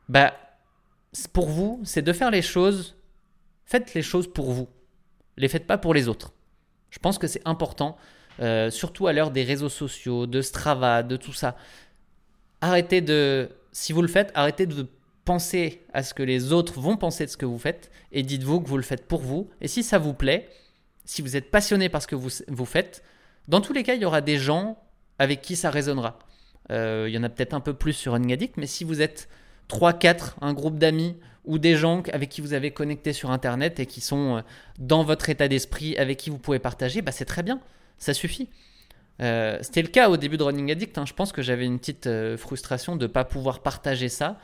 bah, 0.10 0.34
pour 1.34 1.50
vous, 1.50 1.80
c'est 1.84 2.02
de 2.02 2.14
faire 2.14 2.32
les 2.32 2.42
choses. 2.42 2.96
Faites 3.66 3.94
les 3.94 4.02
choses 4.02 4.32
pour 4.32 4.52
vous. 4.52 4.68
Les 5.38 5.48
faites 5.48 5.68
pas 5.68 5.78
pour 5.78 5.94
les 5.94 6.08
autres. 6.08 6.34
Je 6.90 7.00
pense 7.00 7.18
que 7.18 7.28
c'est 7.28 7.42
important 7.46 7.98
euh, 8.40 8.70
surtout 8.70 9.08
à 9.08 9.14
l'heure 9.14 9.32
des 9.32 9.44
réseaux 9.44 9.70
sociaux, 9.70 10.28
de 10.28 10.42
Strava, 10.42 11.04
de 11.04 11.18
tout 11.18 11.34
ça. 11.34 11.56
Arrêtez 12.62 13.02
de, 13.02 13.50
si 13.72 13.94
vous 13.94 14.02
le 14.02 14.08
faites, 14.08 14.32
arrêtez 14.34 14.66
de 14.66 14.88
penser 15.26 15.86
à 15.94 16.04
ce 16.04 16.14
que 16.14 16.24
les 16.24 16.54
autres 16.54 16.80
vont 16.80 16.98
penser 16.98 17.26
de 17.26 17.30
ce 17.30 17.38
que 17.38 17.46
vous 17.46 17.60
faites 17.60 17.92
et 18.12 18.24
dites-vous 18.24 18.62
que 18.62 18.68
vous 18.70 18.78
le 18.78 18.84
faites 18.84 19.08
pour 19.08 19.22
vous. 19.22 19.50
Et 19.62 19.68
si 19.68 19.84
ça 19.84 19.98
vous 19.98 20.14
plaît, 20.14 20.50
si 21.06 21.22
vous 21.22 21.36
êtes 21.36 21.52
passionné 21.52 21.90
par 21.90 22.02
ce 22.02 22.08
que 22.08 22.16
vous, 22.16 22.30
vous 22.48 22.66
faites, 22.66 23.04
dans 23.48 23.62
tous 23.62 23.74
les 23.74 23.84
cas, 23.84 23.96
il 23.96 24.02
y 24.02 24.06
aura 24.06 24.22
des 24.22 24.38
gens 24.38 24.78
avec 25.20 25.42
qui 25.42 25.56
ça 25.56 25.70
résonnera. 25.70 26.20
Euh, 26.72 27.06
il 27.08 27.14
y 27.14 27.18
en 27.18 27.24
a 27.24 27.30
peut-être 27.30 27.54
un 27.54 27.60
peu 27.60 27.74
plus 27.74 27.94
sur 27.94 28.16
Addict, 28.16 28.58
mais 28.58 28.68
si 28.68 28.84
vous 28.84 29.02
êtes 29.02 29.30
3-4, 29.70 30.36
un 30.42 30.54
groupe 30.54 30.78
d'amis 30.78 31.16
ou 31.46 31.60
des 31.60 31.76
gens 31.76 32.04
avec 32.12 32.30
qui 32.30 32.42
vous 32.42 32.54
avez 32.54 32.72
connecté 32.72 33.14
sur 33.14 33.32
Internet 33.32 33.80
et 33.80 33.86
qui 33.86 34.02
sont 34.02 34.38
euh, 34.38 34.42
dans 34.80 35.04
votre 35.04 35.30
état 35.30 35.48
d'esprit, 35.48 35.96
avec 35.98 36.18
qui 36.18 36.30
vous 36.30 36.38
pouvez 36.38 36.60
partager, 36.60 37.02
bah 37.02 37.12
c'est 37.12 37.26
très 37.26 37.44
bien, 37.44 37.60
ça 37.98 38.14
suffit. 38.14 38.50
Euh, 39.22 39.58
c'était 39.62 39.82
le 39.82 39.88
cas 39.88 40.10
au 40.10 40.18
début 40.18 40.38
de 40.38 40.44
Running 40.44 40.72
Addict. 40.72 40.98
Hein. 40.98 41.06
Je 41.08 41.14
pense 41.14 41.32
que 41.32 41.42
j'avais 41.42 41.66
une 41.66 41.80
petite 41.80 42.10
frustration 42.38 42.96
de 42.96 43.08
ne 43.08 43.12
pas 43.12 43.24
pouvoir 43.24 43.62
partager 43.62 44.10
ça. 44.10 44.40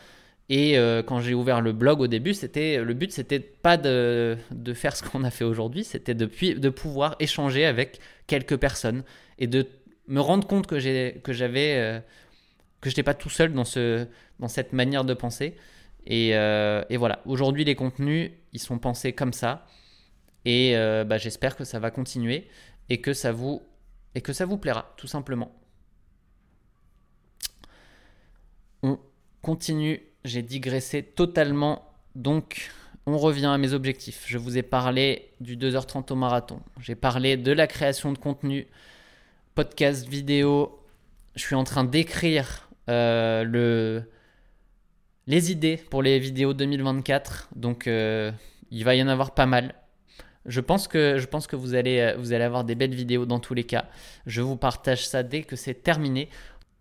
Et 0.50 0.76
quand 1.08 1.22
j'ai 1.22 1.34
ouvert 1.34 1.62
le 1.62 1.72
blog 1.72 2.02
au 2.02 2.08
début, 2.08 2.34
le 2.34 2.94
but, 2.94 3.14
c'était 3.14 3.40
pas 3.40 3.78
de, 3.78 4.38
de, 4.52 4.74
faire 4.74 4.94
ce 4.96 5.02
qu'on 5.02 5.24
a 5.24 5.32
fait 5.32 5.46
aujourd'hui, 5.46 5.86
c'était 5.86 6.14
de, 6.14 6.26
de 6.26 6.70
pouvoir 6.70 7.16
échanger 7.20 7.66
avec 7.66 8.02
quelques 8.28 8.58
personnes 8.58 9.04
et 9.40 9.48
de 9.48 9.66
me 10.08 10.20
rendre 10.20 10.48
compte 10.48 10.68
que 10.68 10.80
j'ai 10.80 11.22
que 11.24 11.34
j'avais 11.34 11.76
euh, 11.78 12.00
que 12.82 12.90
j'étais 12.90 13.04
pas 13.04 13.14
tout 13.14 13.30
seul 13.30 13.54
dans 13.54 13.66
ce 13.66 14.08
dans 14.40 14.48
cette 14.48 14.74
manière 14.74 15.06
de 15.06 15.14
penser. 15.14 15.56
Et, 16.06 16.36
euh, 16.36 16.84
et 16.90 16.98
voilà. 16.98 17.22
Aujourd'hui 17.26 17.64
les 17.64 17.76
contenus 17.76 18.32
ils 18.52 18.60
sont 18.60 18.80
pensés 18.80 19.14
comme 19.14 19.34
ça. 19.34 19.66
Et 20.46 20.76
euh, 20.76 21.06
bah, 21.06 21.18
j'espère 21.18 21.56
que 21.56 21.64
ça 21.64 21.80
va 21.80 21.92
continuer 21.92 22.50
et 22.90 23.00
que 23.00 23.14
ça 23.14 23.32
vous 23.32 23.62
et 24.16 24.22
que 24.22 24.34
ça 24.34 24.46
vous 24.46 24.58
plaira 24.58 24.94
tout 24.98 25.08
simplement. 25.08 25.52
On 28.82 29.00
continue. 29.42 30.02
J'ai 30.26 30.42
digressé 30.42 31.04
totalement. 31.04 31.90
Donc 32.16 32.70
on 33.06 33.18
revient 33.18 33.48
à 33.48 33.58
mes 33.58 33.74
objectifs. 33.74 34.26
Je 34.28 34.38
vous 34.38 34.58
ai 34.58 34.64
parlé 34.64 35.32
du 35.40 35.58
2h30 35.58 36.12
au 36.12 36.16
marathon. 36.16 36.62
J'ai 36.80 36.96
parlé 36.96 37.38
de 37.38 37.52
la 37.52 37.68
création 37.68 38.12
de 38.12 38.18
contenu 38.18 38.68
podcast 39.56 40.08
vidéo. 40.08 40.80
Je 41.36 41.42
suis 41.42 41.56
en 41.56 41.64
train 41.64 41.84
d'écrire 41.84 42.70
euh, 42.90 43.44
le, 43.44 44.04
les 45.28 45.52
idées 45.52 45.78
pour 45.78 46.02
les 46.02 46.20
vidéos 46.20 46.54
2024. 46.54 47.50
Donc, 47.56 47.88
euh, 47.88 48.32
il 48.72 48.84
va 48.84 48.96
y 48.96 49.04
en 49.04 49.08
avoir 49.08 49.34
pas 49.34 49.46
mal. 49.46 49.76
Je 50.46 50.60
pense 50.60 50.88
que, 50.88 51.18
je 51.20 51.26
pense 51.26 51.48
que 51.48 51.56
vous, 51.56 51.76
allez, 51.76 52.00
euh, 52.00 52.18
vous 52.18 52.34
allez 52.34 52.44
avoir 52.44 52.64
des 52.64 52.76
belles 52.76 52.96
vidéos 52.96 53.26
dans 53.26 53.40
tous 53.40 53.54
les 53.54 53.64
cas. 53.64 53.86
Je 54.26 54.42
vous 54.42 54.58
partage 54.58 55.08
ça 55.08 55.24
dès 55.24 55.44
que 55.44 55.56
c'est 55.56 55.76
terminé. 55.76 56.30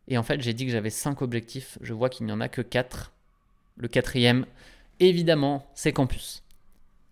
Et 0.08 0.18
en 0.18 0.22
fait, 0.22 0.40
j'ai 0.40 0.54
dit 0.54 0.66
que 0.66 0.72
j'avais 0.72 0.90
5 0.90 1.22
objectifs. 1.22 1.78
Je 1.80 1.92
vois 1.92 2.08
qu'il 2.08 2.26
n'y 2.26 2.32
en 2.32 2.40
a 2.40 2.48
que 2.48 2.62
4. 2.62 3.12
Le 3.76 3.88
quatrième, 3.88 4.46
évidemment, 4.98 5.70
c'est 5.74 5.92
Campus. 5.92 6.42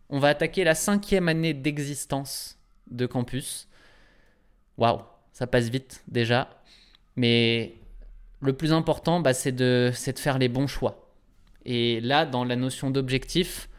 On 0.09 0.19
va 0.19 0.29
attaquer 0.29 0.65
la 0.65 0.75
cinquième 0.75 1.29
année 1.29 1.55
d'existence 1.55 2.59
de 2.91 3.07
Campus. 3.07 3.69
Waouh, 4.77 5.01
ça 5.41 5.47
passe 5.47 5.71
vite 5.71 6.05
déjà. 6.07 6.51
Mais 7.17 7.75
le 8.41 8.53
plus 8.53 8.75
important, 8.75 9.21
bah, 9.21 9.33
c'est 9.33 9.53
de, 9.53 9.91
faire 9.95 10.39
les 10.39 10.51
bons 10.51 10.67
choix. 10.67 11.11
Et 11.65 12.01
là, 12.03 12.27
dans 12.27 12.45
la 12.45 12.57
notion 12.57 12.91
d'objectif, 12.91 13.71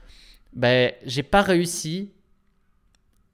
bah, 0.53 0.89
j'ai 1.05 1.21
pas 1.21 1.43
réussi 1.43 2.09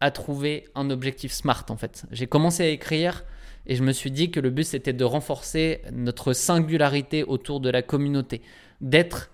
à 0.02 0.12
trouver 0.12 0.68
un 0.76 0.90
objectif 0.90 1.32
smart 1.32 1.66
en 1.70 1.78
fait. 1.78 2.04
J'ai 2.12 2.28
commencé 2.28 2.64
à 2.64 2.68
écrire 2.68 3.24
et 3.66 3.76
je 3.76 3.84
me 3.84 3.94
suis 3.94 4.12
dit 4.12 4.30
que 4.30 4.42
le 4.42 4.50
but 4.50 4.66
c'était 4.66 4.94
de 4.94 5.06
renforcer 5.06 5.82
notre 5.92 6.34
singularité 6.34 7.24
autour 7.24 7.62
de 7.62 7.70
la 7.70 7.82
communauté, 7.82 8.42
d'être 8.82 9.32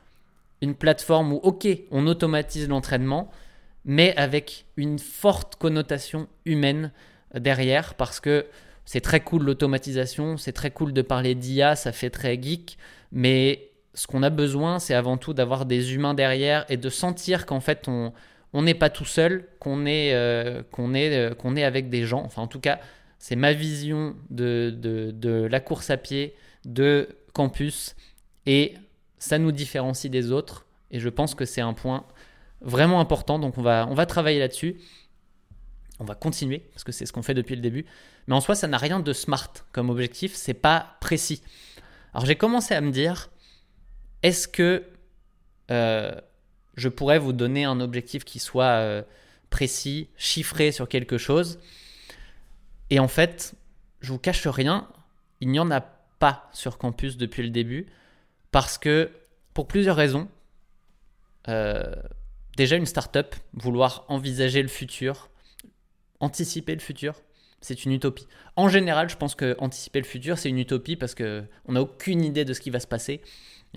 une 0.61 0.75
plateforme 0.75 1.33
où 1.33 1.37
ok, 1.37 1.67
on 1.91 2.07
automatise 2.07 2.69
l'entraînement, 2.69 3.29
mais 3.83 4.15
avec 4.15 4.65
une 4.77 4.99
forte 4.99 5.57
connotation 5.57 6.29
humaine 6.45 6.91
derrière 7.33 7.95
parce 7.95 8.21
que 8.21 8.45
c'est 8.85 9.01
très 9.01 9.21
cool 9.21 9.43
l'automatisation, 9.43 10.37
c'est 10.37 10.51
très 10.51 10.71
cool 10.71 10.93
de 10.93 11.01
parler 11.01 11.35
d'IA, 11.35 11.75
ça 11.75 11.91
fait 11.91 12.09
très 12.09 12.41
geek, 12.41 12.77
mais 13.11 13.71
ce 13.93 14.07
qu'on 14.07 14.23
a 14.23 14.29
besoin, 14.29 14.79
c'est 14.79 14.93
avant 14.93 15.17
tout 15.17 15.33
d'avoir 15.33 15.65
des 15.65 15.93
humains 15.93 16.13
derrière 16.13 16.65
et 16.69 16.77
de 16.77 16.89
sentir 16.89 17.45
qu'en 17.45 17.59
fait, 17.59 17.87
on 17.87 18.61
n'est 18.61 18.73
pas 18.73 18.89
tout 18.89 19.05
seul, 19.05 19.47
qu'on 19.59 19.85
est, 19.85 20.13
euh, 20.13 20.61
est, 20.93 21.15
euh, 21.15 21.55
est 21.55 21.63
avec 21.63 21.89
des 21.89 22.05
gens. 22.05 22.23
Enfin, 22.23 22.41
en 22.41 22.47
tout 22.47 22.59
cas, 22.59 22.79
c'est 23.19 23.35
ma 23.35 23.53
vision 23.53 24.15
de, 24.29 24.73
de, 24.75 25.11
de, 25.11 25.47
la 25.49 25.59
course 25.59 25.89
à 25.89 25.97
pied, 25.97 26.35
de 26.65 27.07
campus, 27.33 27.95
et 28.45 28.73
ça 29.17 29.37
nous 29.37 29.51
différencie 29.51 30.11
des 30.11 30.31
autres. 30.31 30.65
Et 30.91 30.99
je 30.99 31.09
pense 31.09 31.35
que 31.35 31.45
c'est 31.45 31.61
un 31.61 31.73
point 31.73 32.05
vraiment 32.61 32.99
important, 32.99 33.39
donc 33.39 33.57
on 33.57 33.61
va, 33.61 33.87
on 33.89 33.93
va 33.93 34.05
travailler 34.05 34.39
là-dessus. 34.39 34.77
On 35.99 36.05
va 36.05 36.15
continuer, 36.15 36.59
parce 36.73 36.83
que 36.83 36.91
c'est 36.91 37.05
ce 37.05 37.13
qu'on 37.13 37.21
fait 37.21 37.33
depuis 37.33 37.55
le 37.55 37.61
début. 37.61 37.85
Mais 38.27 38.35
en 38.35 38.41
soi, 38.41 38.55
ça 38.55 38.67
n'a 38.67 38.77
rien 38.77 38.99
de 38.99 39.13
smart 39.13 39.51
comme 39.71 39.89
objectif, 39.89 40.33
c'est 40.35 40.53
pas 40.53 40.97
précis. 41.01 41.41
Alors 42.13 42.25
j'ai 42.25 42.35
commencé 42.35 42.73
à 42.73 42.81
me 42.81 42.91
dire, 42.91 43.29
est-ce 44.21 44.47
que 44.47 44.83
euh, 45.71 46.13
je 46.75 46.89
pourrais 46.89 47.19
vous 47.19 47.33
donner 47.33 47.65
un 47.65 47.79
objectif 47.79 48.23
qui 48.23 48.39
soit 48.39 48.65
euh, 48.65 49.03
précis, 49.49 50.09
chiffré 50.15 50.71
sur 50.71 50.87
quelque 50.87 51.17
chose? 51.17 51.59
Et 52.89 52.99
en 52.99 53.07
fait, 53.07 53.55
je 54.01 54.11
vous 54.11 54.19
cache 54.19 54.47
rien, 54.47 54.87
il 55.41 55.49
n'y 55.49 55.59
en 55.59 55.71
a 55.71 55.81
pas 55.81 56.49
sur 56.53 56.77
campus 56.77 57.17
depuis 57.17 57.43
le 57.43 57.49
début, 57.49 57.87
parce 58.51 58.77
que 58.77 59.11
pour 59.53 59.67
plusieurs 59.67 59.95
raisons. 59.95 60.27
Euh, 61.49 61.93
déjà 62.55 62.75
une 62.75 62.85
startup, 62.85 63.35
vouloir 63.53 64.05
envisager 64.07 64.61
le 64.61 64.67
futur, 64.67 65.29
anticiper 66.19 66.73
le 66.73 66.79
futur, 66.79 67.15
c'est 67.63 67.85
une 67.85 67.93
utopie. 67.93 68.27
En 68.57 68.67
général, 68.67 69.09
je 69.09 69.15
pense 69.15 69.35
que 69.35 69.55
anticiper 69.57 69.99
le 69.99 70.05
futur, 70.05 70.37
c'est 70.37 70.49
une 70.49 70.59
utopie 70.59 70.97
parce 70.97 71.15
qu'on 71.15 71.71
n'a 71.71 71.81
aucune 71.81 72.23
idée 72.23 72.45
de 72.45 72.53
ce 72.53 72.59
qui 72.59 72.69
va 72.69 72.79
se 72.79 72.87
passer. 72.87 73.21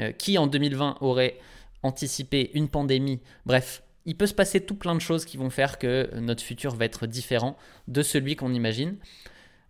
Euh, 0.00 0.12
qui 0.12 0.36
en 0.36 0.46
2020 0.46 0.98
aurait 1.00 1.38
anticipé 1.82 2.50
une 2.54 2.68
pandémie? 2.68 3.20
Bref, 3.46 3.82
il 4.04 4.16
peut 4.16 4.26
se 4.26 4.34
passer 4.34 4.60
tout 4.60 4.74
plein 4.74 4.94
de 4.94 5.00
choses 5.00 5.24
qui 5.24 5.36
vont 5.36 5.50
faire 5.50 5.78
que 5.78 6.10
notre 6.18 6.42
futur 6.42 6.74
va 6.74 6.84
être 6.84 7.06
différent 7.06 7.56
de 7.86 8.02
celui 8.02 8.36
qu'on 8.36 8.52
imagine. 8.52 8.96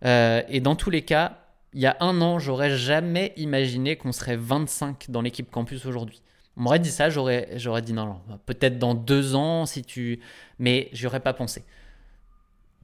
Euh, 0.03 0.41
et 0.49 0.61
dans 0.61 0.75
tous 0.75 0.89
les 0.89 1.03
cas, 1.03 1.39
il 1.73 1.81
y 1.81 1.85
a 1.85 1.95
un 1.99 2.19
an, 2.21 2.39
j'aurais 2.39 2.75
jamais 2.75 3.33
imaginé 3.37 3.97
qu'on 3.97 4.11
serait 4.11 4.35
25 4.35 5.09
dans 5.09 5.21
l'équipe 5.21 5.51
campus 5.51 5.85
aujourd'hui. 5.85 6.23
On 6.57 6.61
m'aurait 6.61 6.79
dit 6.79 6.89
ça, 6.89 7.11
j'aurais, 7.11 7.47
dit 7.83 7.93
non, 7.93 8.19
peut-être 8.47 8.79
dans 8.79 8.95
deux 8.95 9.35
ans 9.35 9.67
si 9.67 9.83
tu. 9.83 10.19
Mais 10.57 10.89
j'aurais 10.91 11.19
pas 11.19 11.33
pensé. 11.33 11.63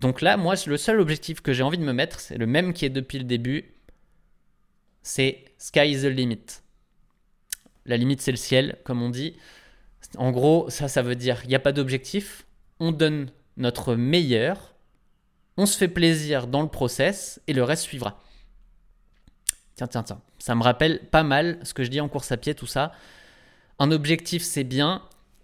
Donc 0.03 0.19
là, 0.19 0.35
moi, 0.35 0.55
le 0.67 0.75
seul 0.75 0.99
objectif 0.99 1.39
que 1.39 1.53
j'ai 1.53 1.63
envie 1.63 1.77
de 1.77 1.83
me 1.83 1.93
mettre, 1.93 2.19
c'est 2.19 2.37
le 2.37 2.45
même 2.45 2.73
qui 2.73 2.83
est 2.83 2.89
depuis 2.89 3.19
le 3.19 3.23
début. 3.23 3.73
C'est 5.01 5.45
sky 5.57 5.91
is 5.91 6.01
the 6.01 6.07
limit. 6.07 6.43
La 7.85 7.95
limite, 7.95 8.19
c'est 8.19 8.31
le 8.31 8.37
ciel, 8.37 8.77
comme 8.83 9.01
on 9.01 9.09
dit. 9.09 9.37
En 10.17 10.31
gros, 10.31 10.69
ça, 10.69 10.89
ça 10.89 11.01
veut 11.01 11.15
dire 11.15 11.39
il 11.45 11.47
n'y 11.47 11.55
a 11.55 11.59
pas 11.59 11.71
d'objectif. 11.71 12.45
On 12.81 12.91
donne 12.91 13.31
notre 13.55 13.95
meilleur. 13.95 14.75
On 15.55 15.65
se 15.65 15.77
fait 15.77 15.87
plaisir 15.87 16.47
dans 16.47 16.63
le 16.63 16.67
process 16.67 17.39
et 17.47 17.53
le 17.53 17.63
reste 17.63 17.83
suivra. 17.83 18.19
Tiens, 19.77 19.87
tiens, 19.87 20.03
tiens. 20.03 20.21
Ça 20.37 20.53
me 20.53 20.63
rappelle 20.63 20.99
pas 21.11 21.23
mal 21.23 21.59
ce 21.63 21.73
que 21.73 21.85
je 21.85 21.89
dis 21.89 22.01
en 22.01 22.09
course 22.09 22.29
à 22.33 22.35
pied, 22.35 22.55
tout 22.55 22.67
ça. 22.67 22.91
Un 23.79 23.89
objectif, 23.89 24.43
c'est 24.43 24.65
bien, 24.65 25.01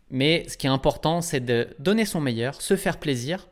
mais 0.10 0.46
ce 0.50 0.58
qui 0.58 0.68
est 0.68 0.70
important, 0.70 1.22
c'est 1.22 1.40
de 1.40 1.74
donner 1.80 2.04
son 2.04 2.20
meilleur, 2.20 2.62
se 2.62 2.76
faire 2.76 3.00
plaisir 3.00 3.48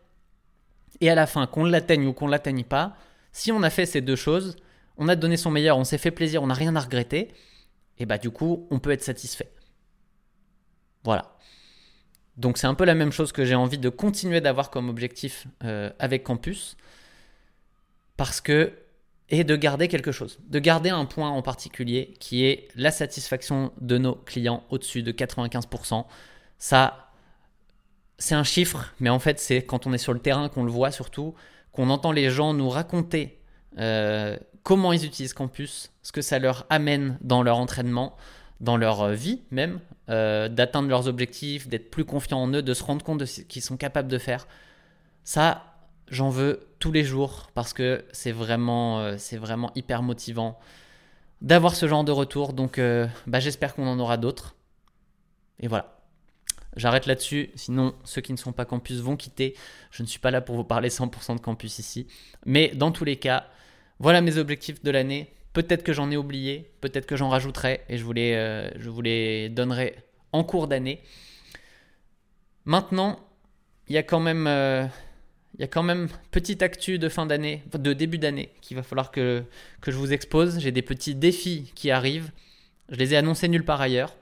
et 1.01 1.09
à 1.09 1.15
la 1.15 1.27
fin, 1.27 1.47
qu'on 1.47 1.65
l'atteigne 1.65 2.07
ou 2.07 2.13
qu'on 2.13 2.27
l'atteigne 2.27 2.63
pas, 2.63 2.95
si 3.31 3.51
on 3.51 3.63
a 3.63 3.69
fait 3.69 3.85
ces 3.85 4.01
deux 4.01 4.15
choses, 4.15 4.55
on 4.97 5.07
a 5.07 5.15
donné 5.15 5.37
son 5.37 5.51
meilleur, 5.51 5.77
on 5.77 5.83
s'est 5.83 5.97
fait 5.97 6.11
plaisir, 6.11 6.41
on 6.41 6.47
n'a 6.47 6.53
rien 6.53 6.75
à 6.75 6.79
regretter, 6.79 7.33
et 7.99 8.05
bah 8.05 8.17
du 8.17 8.29
coup, 8.29 8.67
on 8.71 8.79
peut 8.79 8.91
être 8.91 9.03
satisfait. 9.03 9.51
Voilà. 11.03 11.37
Donc 12.35 12.57
c'est 12.57 12.67
un 12.67 12.75
peu 12.75 12.85
la 12.85 12.95
même 12.95 13.11
chose 13.11 13.31
que 13.31 13.45
j'ai 13.45 13.55
envie 13.55 13.77
de 13.77 13.89
continuer 13.89 14.41
d'avoir 14.41 14.69
comme 14.69 14.89
objectif 14.89 15.47
euh, 15.63 15.91
avec 15.99 16.23
Campus, 16.23 16.77
parce 18.15 18.41
que 18.41 18.73
et 19.29 19.43
de 19.43 19.55
garder 19.55 19.87
quelque 19.87 20.11
chose, 20.11 20.39
de 20.47 20.59
garder 20.59 20.89
un 20.89 21.05
point 21.05 21.29
en 21.29 21.41
particulier 21.41 22.13
qui 22.19 22.45
est 22.45 22.69
la 22.75 22.91
satisfaction 22.91 23.73
de 23.81 23.97
nos 23.97 24.15
clients 24.15 24.63
au-dessus 24.69 25.03
de 25.03 25.11
95%. 25.11 26.05
Ça, 26.59 27.06
c'est 28.17 28.35
un 28.35 28.43
chiffre, 28.43 28.93
mais 28.99 29.09
en 29.09 29.19
fait, 29.19 29.39
c'est 29.39 29.63
quand 29.63 29.85
on 29.85 29.93
est 29.93 29.97
sur 29.97 30.13
le 30.13 30.19
terrain 30.19 30.49
qu'on 30.49 30.63
le 30.63 30.71
voit 30.71 30.91
surtout, 30.91 31.35
qu'on 31.71 31.89
entend 31.89 32.11
les 32.11 32.29
gens 32.31 32.53
nous 32.53 32.69
raconter 32.69 33.39
euh, 33.77 34.37
comment 34.63 34.91
ils 34.91 35.05
utilisent 35.05 35.33
Campus, 35.33 35.91
ce 36.01 36.11
que 36.11 36.21
ça 36.21 36.39
leur 36.39 36.65
amène 36.69 37.17
dans 37.21 37.43
leur 37.43 37.57
entraînement, 37.57 38.17
dans 38.59 38.75
leur 38.75 39.01
euh, 39.01 39.13
vie 39.13 39.41
même, 39.51 39.79
euh, 40.09 40.49
d'atteindre 40.49 40.89
leurs 40.89 41.07
objectifs, 41.07 41.67
d'être 41.67 41.91
plus 41.91 42.05
confiants 42.05 42.41
en 42.41 42.51
eux, 42.53 42.63
de 42.63 42.73
se 42.73 42.83
rendre 42.83 43.05
compte 43.05 43.19
de 43.19 43.25
ce 43.25 43.41
qu'ils 43.41 43.61
sont 43.61 43.77
capables 43.77 44.07
de 44.07 44.17
faire. 44.17 44.47
Ça, 45.23 45.75
j'en 46.07 46.29
veux 46.29 46.67
tous 46.79 46.91
les 46.91 47.03
jours 47.03 47.51
parce 47.53 47.73
que 47.73 48.03
c'est 48.11 48.31
vraiment, 48.31 49.17
c'est 49.17 49.37
vraiment 49.37 49.71
hyper 49.75 50.01
motivant 50.01 50.57
d'avoir 51.41 51.75
ce 51.75 51.87
genre 51.87 52.03
de 52.03 52.11
retour. 52.11 52.53
Donc 52.53 52.79
bah, 53.27 53.39
j'espère 53.39 53.75
qu'on 53.75 53.87
en 53.87 53.99
aura 53.99 54.15
d'autres. 54.15 54.55
Et 55.59 55.67
voilà. 55.67 55.96
J'arrête 56.77 57.07
là-dessus, 57.07 57.49
sinon 57.55 57.95
ceux 58.03 58.21
qui 58.21 58.31
ne 58.31 58.37
sont 58.37 58.53
pas 58.53 58.63
campus 58.63 58.99
vont 58.99 59.17
quitter. 59.17 59.55
Je 59.91 60.03
ne 60.03 60.07
suis 60.07 60.19
pas 60.19 60.31
là 60.31 60.41
pour 60.41 60.55
vous 60.55 60.63
parler 60.63 60.89
100% 60.89 61.35
de 61.35 61.41
campus 61.41 61.79
ici. 61.79 62.07
Mais 62.45 62.69
dans 62.69 62.91
tous 62.91 63.03
les 63.03 63.15
cas, 63.15 63.47
voilà 63.99 64.21
mes 64.21 64.37
objectifs 64.37 64.83
de 64.83 64.91
l'année. 64.91 65.33
Peut-être 65.53 65.83
que 65.83 65.91
j'en 65.91 66.11
ai 66.11 66.17
oublié, 66.17 66.71
peut-être 66.81 67.07
que 67.07 67.15
j'en 67.15 67.29
rajouterai 67.29 67.81
et 67.89 67.97
je 67.97 68.03
vous 68.03 68.13
les, 68.13 68.33
euh, 68.35 68.69
je 68.77 69.47
donnerai 69.47 69.95
en 70.31 70.43
cours 70.43 70.67
d'année. 70.67 71.01
Maintenant, 72.65 73.19
il 73.87 73.95
y 73.95 73.97
a 73.97 74.03
quand 74.03 74.19
même, 74.19 74.45
euh, 74.45 74.85
il 75.55 75.61
y 75.61 75.63
a 75.63 75.67
quand 75.67 75.81
même 75.81 76.09
petite 76.29 76.61
actu 76.61 76.99
de 76.99 77.09
fin 77.09 77.25
d'année, 77.25 77.63
de 77.73 77.93
début 77.93 78.19
d'année, 78.19 78.51
qu'il 78.61 78.77
va 78.77 78.83
falloir 78.83 79.09
que, 79.09 79.43
que 79.81 79.89
je 79.89 79.97
vous 79.97 80.13
expose. 80.13 80.59
J'ai 80.59 80.71
des 80.71 80.83
petits 80.83 81.15
défis 81.15 81.71
qui 81.73 81.89
arrivent. 81.89 82.31
Je 82.89 82.97
les 82.97 83.15
ai 83.15 83.17
annoncés 83.17 83.47
nulle 83.47 83.65
part 83.65 83.81
ailleurs. 83.81 84.15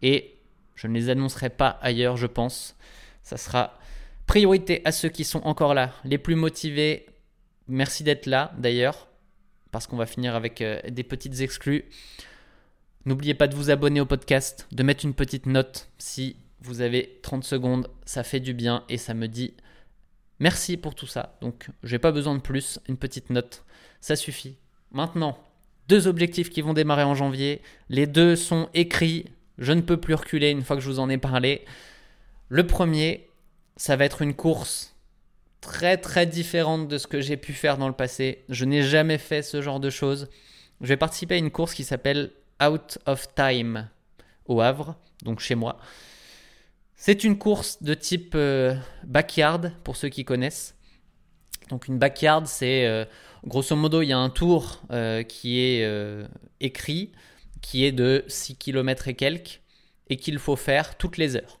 Et 0.00 0.39
je 0.80 0.86
ne 0.86 0.94
les 0.94 1.10
annoncerai 1.10 1.50
pas 1.50 1.78
ailleurs, 1.82 2.16
je 2.16 2.26
pense. 2.26 2.74
Ça 3.22 3.36
sera 3.36 3.78
priorité 4.26 4.80
à 4.86 4.92
ceux 4.92 5.10
qui 5.10 5.24
sont 5.24 5.42
encore 5.42 5.74
là, 5.74 5.92
les 6.04 6.16
plus 6.16 6.36
motivés. 6.36 7.04
Merci 7.68 8.02
d'être 8.02 8.24
là, 8.24 8.54
d'ailleurs, 8.56 9.08
parce 9.72 9.86
qu'on 9.86 9.98
va 9.98 10.06
finir 10.06 10.34
avec 10.34 10.62
euh, 10.62 10.80
des 10.88 11.02
petites 11.02 11.40
exclus. 11.40 11.84
N'oubliez 13.04 13.34
pas 13.34 13.46
de 13.46 13.54
vous 13.54 13.68
abonner 13.70 14.00
au 14.00 14.06
podcast, 14.06 14.66
de 14.72 14.82
mettre 14.82 15.04
une 15.04 15.12
petite 15.12 15.44
note 15.44 15.90
si 15.98 16.36
vous 16.62 16.80
avez 16.80 17.18
30 17.22 17.44
secondes, 17.44 17.88
ça 18.06 18.22
fait 18.22 18.40
du 18.40 18.54
bien 18.54 18.84
et 18.88 18.96
ça 18.96 19.12
me 19.12 19.28
dit 19.28 19.52
merci 20.38 20.78
pour 20.78 20.94
tout 20.94 21.06
ça. 21.06 21.36
Donc, 21.42 21.68
j'ai 21.82 21.98
pas 21.98 22.10
besoin 22.12 22.34
de 22.34 22.40
plus, 22.40 22.80
une 22.88 22.96
petite 22.96 23.28
note, 23.28 23.64
ça 24.00 24.16
suffit. 24.16 24.56
Maintenant, 24.92 25.38
deux 25.88 26.06
objectifs 26.06 26.48
qui 26.48 26.62
vont 26.62 26.72
démarrer 26.72 27.02
en 27.02 27.14
janvier. 27.14 27.60
Les 27.90 28.06
deux 28.06 28.34
sont 28.34 28.70
écrits, 28.72 29.26
je 29.60 29.72
ne 29.72 29.82
peux 29.82 29.98
plus 29.98 30.14
reculer 30.14 30.50
une 30.50 30.62
fois 30.62 30.76
que 30.76 30.82
je 30.82 30.88
vous 30.88 30.98
en 30.98 31.08
ai 31.08 31.18
parlé. 31.18 31.64
Le 32.48 32.66
premier, 32.66 33.28
ça 33.76 33.94
va 33.94 34.06
être 34.06 34.22
une 34.22 34.34
course 34.34 34.96
très 35.60 35.98
très 35.98 36.26
différente 36.26 36.88
de 36.88 36.98
ce 36.98 37.06
que 37.06 37.20
j'ai 37.20 37.36
pu 37.36 37.52
faire 37.52 37.78
dans 37.78 37.86
le 37.86 37.94
passé. 37.94 38.44
Je 38.48 38.64
n'ai 38.64 38.82
jamais 38.82 39.18
fait 39.18 39.42
ce 39.42 39.62
genre 39.62 39.78
de 39.78 39.90
choses. 39.90 40.28
Je 40.80 40.86
vais 40.86 40.96
participer 40.96 41.34
à 41.34 41.38
une 41.38 41.50
course 41.50 41.74
qui 41.74 41.84
s'appelle 41.84 42.32
Out 42.62 42.98
of 43.06 43.34
Time 43.34 43.88
au 44.46 44.60
Havre, 44.60 44.96
donc 45.22 45.40
chez 45.40 45.54
moi. 45.54 45.78
C'est 46.96 47.24
une 47.24 47.38
course 47.38 47.82
de 47.82 47.94
type 47.94 48.32
euh, 48.34 48.74
backyard 49.04 49.72
pour 49.84 49.96
ceux 49.96 50.08
qui 50.08 50.24
connaissent. 50.24 50.74
Donc 51.68 51.86
une 51.86 51.98
backyard, 51.98 52.46
c'est 52.46 52.86
euh, 52.86 53.04
grosso 53.46 53.76
modo, 53.76 54.02
il 54.02 54.08
y 54.08 54.12
a 54.12 54.18
un 54.18 54.30
tour 54.30 54.82
euh, 54.90 55.22
qui 55.22 55.60
est 55.60 55.86
écrit, 56.60 57.12
qui 57.60 57.84
est 57.84 57.92
de 57.92 58.24
6 58.28 58.56
km 58.56 59.08
et 59.08 59.14
quelques, 59.14 59.60
et 60.08 60.16
qu'il 60.16 60.38
faut 60.38 60.56
faire 60.56 60.96
toutes 60.96 61.16
les 61.16 61.36
heures. 61.36 61.60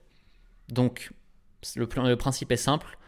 Donc 0.68 1.10
le, 1.76 2.16
principe 2.16 2.52
est 2.52 2.56
simple. 2.56 2.98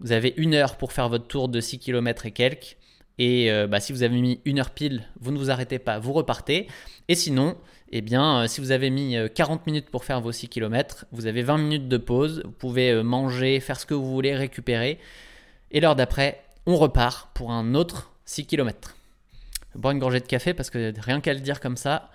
Vous 0.00 0.12
avez 0.12 0.34
une 0.36 0.54
heure 0.54 0.76
pour 0.76 0.92
faire 0.92 1.08
votre 1.08 1.26
tour 1.26 1.48
de 1.48 1.60
6 1.60 1.78
km 1.78 2.26
et 2.26 2.30
quelques. 2.30 2.76
Et 3.18 3.50
bah, 3.68 3.80
si 3.80 3.92
vous 3.92 4.02
avez 4.02 4.20
mis 4.20 4.40
une 4.44 4.58
heure 4.58 4.70
pile, 4.70 5.08
vous 5.20 5.32
ne 5.32 5.38
vous 5.38 5.50
arrêtez 5.50 5.78
pas, 5.78 5.98
vous 5.98 6.12
repartez. 6.12 6.68
Et 7.08 7.14
sinon, 7.14 7.56
eh 7.92 8.00
bien, 8.00 8.42
euh, 8.42 8.46
si 8.48 8.60
vous 8.60 8.72
avez 8.72 8.90
mis 8.90 9.16
40 9.34 9.60
euh, 9.60 9.62
minutes 9.66 9.90
pour 9.90 10.04
faire 10.04 10.20
vos 10.20 10.32
6 10.32 10.48
km, 10.48 11.06
vous 11.12 11.26
avez 11.26 11.42
20 11.42 11.58
minutes 11.58 11.88
de 11.88 11.96
pause, 11.96 12.42
vous 12.44 12.50
pouvez 12.50 12.90
euh, 12.90 13.02
manger, 13.02 13.60
faire 13.60 13.78
ce 13.78 13.86
que 13.86 13.94
vous 13.94 14.10
voulez, 14.10 14.34
récupérer. 14.34 14.98
Et 15.70 15.80
l'heure 15.80 15.94
d'après, 15.94 16.42
on 16.66 16.76
repart 16.76 17.30
pour 17.34 17.52
un 17.52 17.74
autre 17.74 18.12
6 18.24 18.46
km. 18.46 18.96
Je 19.72 19.78
boire 19.78 19.92
une 19.92 20.00
gorgée 20.00 20.20
de 20.20 20.26
café 20.26 20.52
parce 20.52 20.70
que 20.70 20.92
rien 21.00 21.20
qu'à 21.20 21.32
le 21.32 21.40
dire 21.40 21.60
comme 21.60 21.76
ça. 21.76 22.10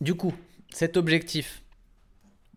Du 0.00 0.14
coup, 0.14 0.32
cet 0.70 0.96
objectif, 0.96 1.62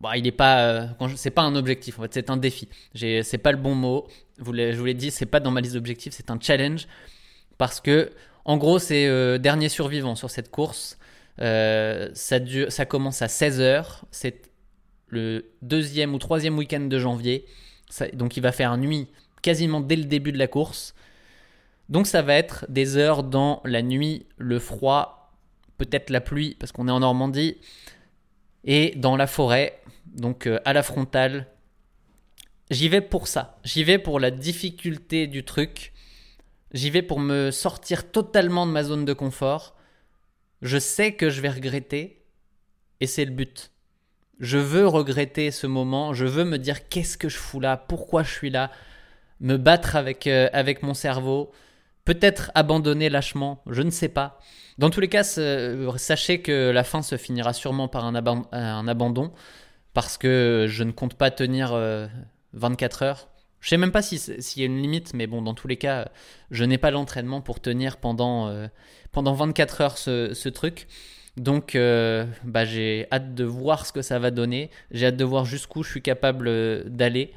bah, 0.00 0.16
il 0.16 0.22
n'est 0.22 0.32
pas, 0.32 0.88
c'est 1.16 1.30
pas 1.30 1.42
un 1.42 1.56
objectif 1.56 1.98
en 1.98 2.02
fait, 2.02 2.14
c'est 2.14 2.30
un 2.30 2.36
défi. 2.36 2.68
C'est 2.94 3.38
pas 3.38 3.52
le 3.52 3.58
bon 3.58 3.74
mot. 3.74 4.06
je 4.38 4.44
vous 4.44 4.84
l'ai 4.84 4.94
dit, 4.94 5.10
c'est 5.10 5.26
pas 5.26 5.40
dans 5.40 5.50
ma 5.50 5.60
liste 5.60 5.74
d'objectifs, 5.74 6.12
c'est 6.14 6.30
un 6.30 6.38
challenge 6.40 6.86
parce 7.58 7.80
que 7.80 8.10
en 8.44 8.56
gros 8.56 8.78
c'est 8.78 9.06
euh, 9.06 9.38
dernier 9.38 9.68
survivant 9.68 10.14
sur 10.14 10.30
cette 10.30 10.50
course. 10.50 10.98
Euh, 11.40 12.08
ça, 12.14 12.38
ça 12.68 12.86
commence 12.86 13.22
à 13.22 13.26
16h, 13.26 14.02
c'est 14.10 14.50
le 15.08 15.52
deuxième 15.62 16.14
ou 16.14 16.18
troisième 16.18 16.58
week-end 16.58 16.80
de 16.80 16.98
janvier, 16.98 17.46
donc 18.12 18.36
il 18.36 18.42
va 18.42 18.52
faire 18.52 18.76
nuit 18.76 19.08
quasiment 19.42 19.80
dès 19.80 19.96
le 19.96 20.04
début 20.04 20.32
de 20.32 20.38
la 20.38 20.48
course. 20.48 20.94
Donc 21.88 22.06
ça 22.06 22.22
va 22.22 22.34
être 22.34 22.66
des 22.68 22.96
heures 22.96 23.22
dans 23.22 23.62
la 23.64 23.82
nuit, 23.82 24.26
le 24.36 24.58
froid, 24.58 25.17
peut-être 25.78 26.10
la 26.10 26.20
pluie 26.20 26.56
parce 26.58 26.72
qu'on 26.72 26.88
est 26.88 26.92
en 26.92 27.00
Normandie, 27.00 27.56
et 28.64 28.92
dans 28.96 29.16
la 29.16 29.26
forêt, 29.26 29.80
donc 30.06 30.46
euh, 30.46 30.58
à 30.64 30.72
la 30.72 30.82
frontale. 30.82 31.46
J'y 32.70 32.88
vais 32.88 33.00
pour 33.00 33.28
ça, 33.28 33.58
j'y 33.64 33.82
vais 33.82 33.98
pour 33.98 34.20
la 34.20 34.30
difficulté 34.30 35.26
du 35.26 35.44
truc. 35.44 35.94
J'y 36.74 36.90
vais 36.90 37.00
pour 37.00 37.18
me 37.18 37.50
sortir 37.50 38.10
totalement 38.10 38.66
de 38.66 38.72
ma 38.72 38.84
zone 38.84 39.06
de 39.06 39.14
confort. 39.14 39.74
Je 40.60 40.76
sais 40.76 41.12
que 41.14 41.30
je 41.30 41.40
vais 41.40 41.48
regretter 41.48 42.22
et 43.00 43.06
c'est 43.06 43.24
le 43.24 43.30
but. 43.30 43.70
Je 44.38 44.58
veux 44.58 44.86
regretter 44.86 45.50
ce 45.50 45.66
moment, 45.66 46.12
je 46.12 46.26
veux 46.26 46.44
me 46.44 46.58
dire 46.58 46.88
qu'est-ce 46.88 47.16
que 47.16 47.28
je 47.28 47.38
fous 47.38 47.58
là, 47.58 47.76
pourquoi 47.76 48.22
je 48.22 48.32
suis 48.32 48.50
là, 48.50 48.70
me 49.40 49.56
battre 49.56 49.96
avec, 49.96 50.26
euh, 50.26 50.48
avec 50.52 50.82
mon 50.82 50.94
cerveau, 50.94 51.50
peut-être 52.04 52.52
abandonner 52.54 53.08
lâchement, 53.08 53.62
je 53.68 53.82
ne 53.82 53.90
sais 53.90 54.08
pas. 54.08 54.40
Dans 54.78 54.90
tous 54.90 55.00
les 55.00 55.08
cas, 55.08 55.24
sachez 55.24 56.40
que 56.40 56.70
la 56.70 56.84
fin 56.84 57.02
se 57.02 57.16
finira 57.16 57.52
sûrement 57.52 57.88
par 57.88 58.04
un, 58.04 58.14
abandon 58.88 59.32
parce 59.92 60.16
que 60.16 60.66
je 60.68 60.84
ne 60.84 60.92
compte 60.92 61.14
pas 61.14 61.30
tenir 61.30 61.72
24 62.52 63.02
euh, 63.02 63.06
heures. 63.06 63.28
Je 63.60 63.70
sais 63.70 63.76
même 63.76 63.90
pas 63.90 64.02
s'il 64.02 64.60
y 64.60 64.62
a 64.62 64.66
une 64.66 64.80
limite, 64.80 65.14
mais 65.14 65.26
bon, 65.26 65.42
dans 65.42 65.54
tous 65.54 65.66
les 65.66 65.76
cas, 65.76 66.10
je 66.50 66.64
n'ai 66.64 66.78
pas 66.78 66.90
l'entraînement 66.90 67.40
pour 67.40 67.60
tenir 67.60 67.96
pendant, 67.96 68.48
euh, 68.48 68.68
pendant 69.10 69.34
24 69.34 69.80
heures 69.80 69.98
ce, 69.98 70.48
truc. 70.48 70.86
Donc, 71.36 71.74
euh, 71.74 72.24
bah, 72.44 72.64
j'ai 72.64 73.06
hâte 73.10 73.34
de 73.34 73.44
voir 73.44 73.86
ce 73.86 73.92
que 73.92 74.02
ça 74.02 74.18
va 74.18 74.30
donner. 74.30 74.70
J'ai 74.92 75.06
hâte 75.06 75.16
de 75.16 75.24
voir 75.24 75.44
jusqu'où 75.44 75.82
je 75.82 75.90
suis 75.90 76.02
capable 76.02 76.46
euh, 76.48 76.84
d'aller 76.86 77.32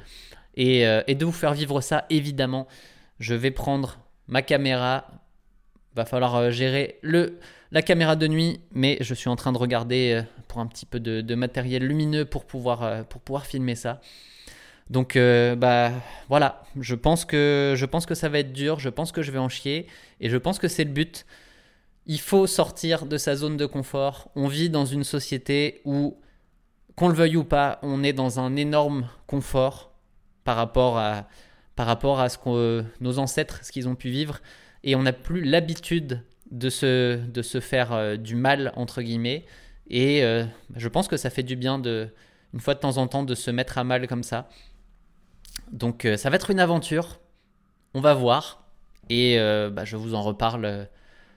et, 0.54 0.84
de 0.84 1.24
vous 1.24 1.32
faire 1.32 1.54
vivre 1.54 1.80
ça, 1.80 2.06
évidemment. 2.08 2.68
Je 3.18 3.34
vais 3.34 3.50
prendre 3.50 3.98
ma 4.28 4.42
caméra. 4.42 5.06
Va 5.94 6.04
falloir 6.04 6.50
gérer 6.50 6.98
le, 7.02 7.38
la 7.70 7.82
caméra 7.82 8.16
de 8.16 8.26
nuit, 8.26 8.60
mais 8.72 8.96
je 9.00 9.14
suis 9.14 9.28
en 9.28 9.36
train 9.36 9.52
de 9.52 9.58
regarder 9.58 10.22
pour 10.48 10.60
un 10.60 10.66
petit 10.66 10.86
peu 10.86 11.00
de, 11.00 11.34
matériel 11.34 11.86
lumineux 11.86 12.24
pour 12.24 12.44
pouvoir, 12.46 13.04
pour 13.06 13.20
pouvoir 13.20 13.46
filmer 13.46 13.74
ça. 13.74 14.00
Donc 14.92 15.16
euh, 15.16 15.56
bah 15.56 15.90
voilà, 16.28 16.64
je 16.78 16.94
pense 16.94 17.24
que 17.24 17.72
je 17.76 17.86
pense 17.86 18.04
que 18.04 18.14
ça 18.14 18.28
va 18.28 18.40
être 18.40 18.52
dur, 18.52 18.78
je 18.78 18.90
pense 18.90 19.10
que 19.10 19.22
je 19.22 19.30
vais 19.30 19.38
en 19.38 19.48
chier 19.48 19.86
et 20.20 20.28
je 20.28 20.36
pense 20.36 20.58
que 20.58 20.68
c'est 20.68 20.84
le 20.84 20.90
but. 20.90 21.24
Il 22.06 22.20
faut 22.20 22.46
sortir 22.46 23.06
de 23.06 23.16
sa 23.16 23.36
zone 23.36 23.56
de 23.56 23.64
confort. 23.64 24.28
On 24.34 24.48
vit 24.48 24.68
dans 24.68 24.84
une 24.84 25.04
société 25.04 25.80
où 25.84 26.18
qu'on 26.94 27.08
le 27.08 27.14
veuille 27.14 27.36
ou 27.36 27.44
pas, 27.44 27.78
on 27.82 28.02
est 28.04 28.12
dans 28.12 28.38
un 28.38 28.54
énorme 28.56 29.08
confort 29.26 29.92
par 30.44 30.56
rapport 30.56 30.98
à 30.98 31.26
par 31.74 31.86
rapport 31.86 32.20
à 32.20 32.28
ce 32.28 32.36
que 32.36 32.84
nos 33.00 33.18
ancêtres 33.18 33.60
ce 33.64 33.72
qu'ils 33.72 33.88
ont 33.88 33.94
pu 33.94 34.10
vivre 34.10 34.40
et 34.84 34.96
on 34.96 35.02
n'a 35.02 35.12
plus 35.12 35.42
l'habitude 35.42 36.22
de 36.50 36.68
se 36.68 37.16
de 37.16 37.42
se 37.42 37.60
faire 37.60 37.92
euh, 37.92 38.16
du 38.16 38.34
mal 38.36 38.72
entre 38.76 39.02
guillemets 39.02 39.44
et 39.88 40.22
euh, 40.22 40.44
je 40.76 40.88
pense 40.88 41.08
que 41.08 41.16
ça 41.16 41.30
fait 41.30 41.42
du 41.42 41.56
bien 41.56 41.78
de 41.78 42.08
une 42.52 42.60
fois 42.60 42.74
de 42.74 42.80
temps 42.80 42.98
en 42.98 43.06
temps 43.06 43.22
de 43.22 43.34
se 43.34 43.50
mettre 43.50 43.78
à 43.78 43.84
mal 43.84 44.06
comme 44.06 44.22
ça 44.22 44.48
donc 45.70 46.04
euh, 46.04 46.16
ça 46.16 46.30
va 46.30 46.36
être 46.36 46.50
une 46.50 46.60
aventure. 46.60 47.20
On 47.94 48.00
va 48.00 48.14
voir. 48.14 48.64
Et 49.10 49.36
bah, 49.36 49.84
je 49.84 49.96
vous 49.96 50.14
en 50.14 50.22
reparle. 50.22 50.88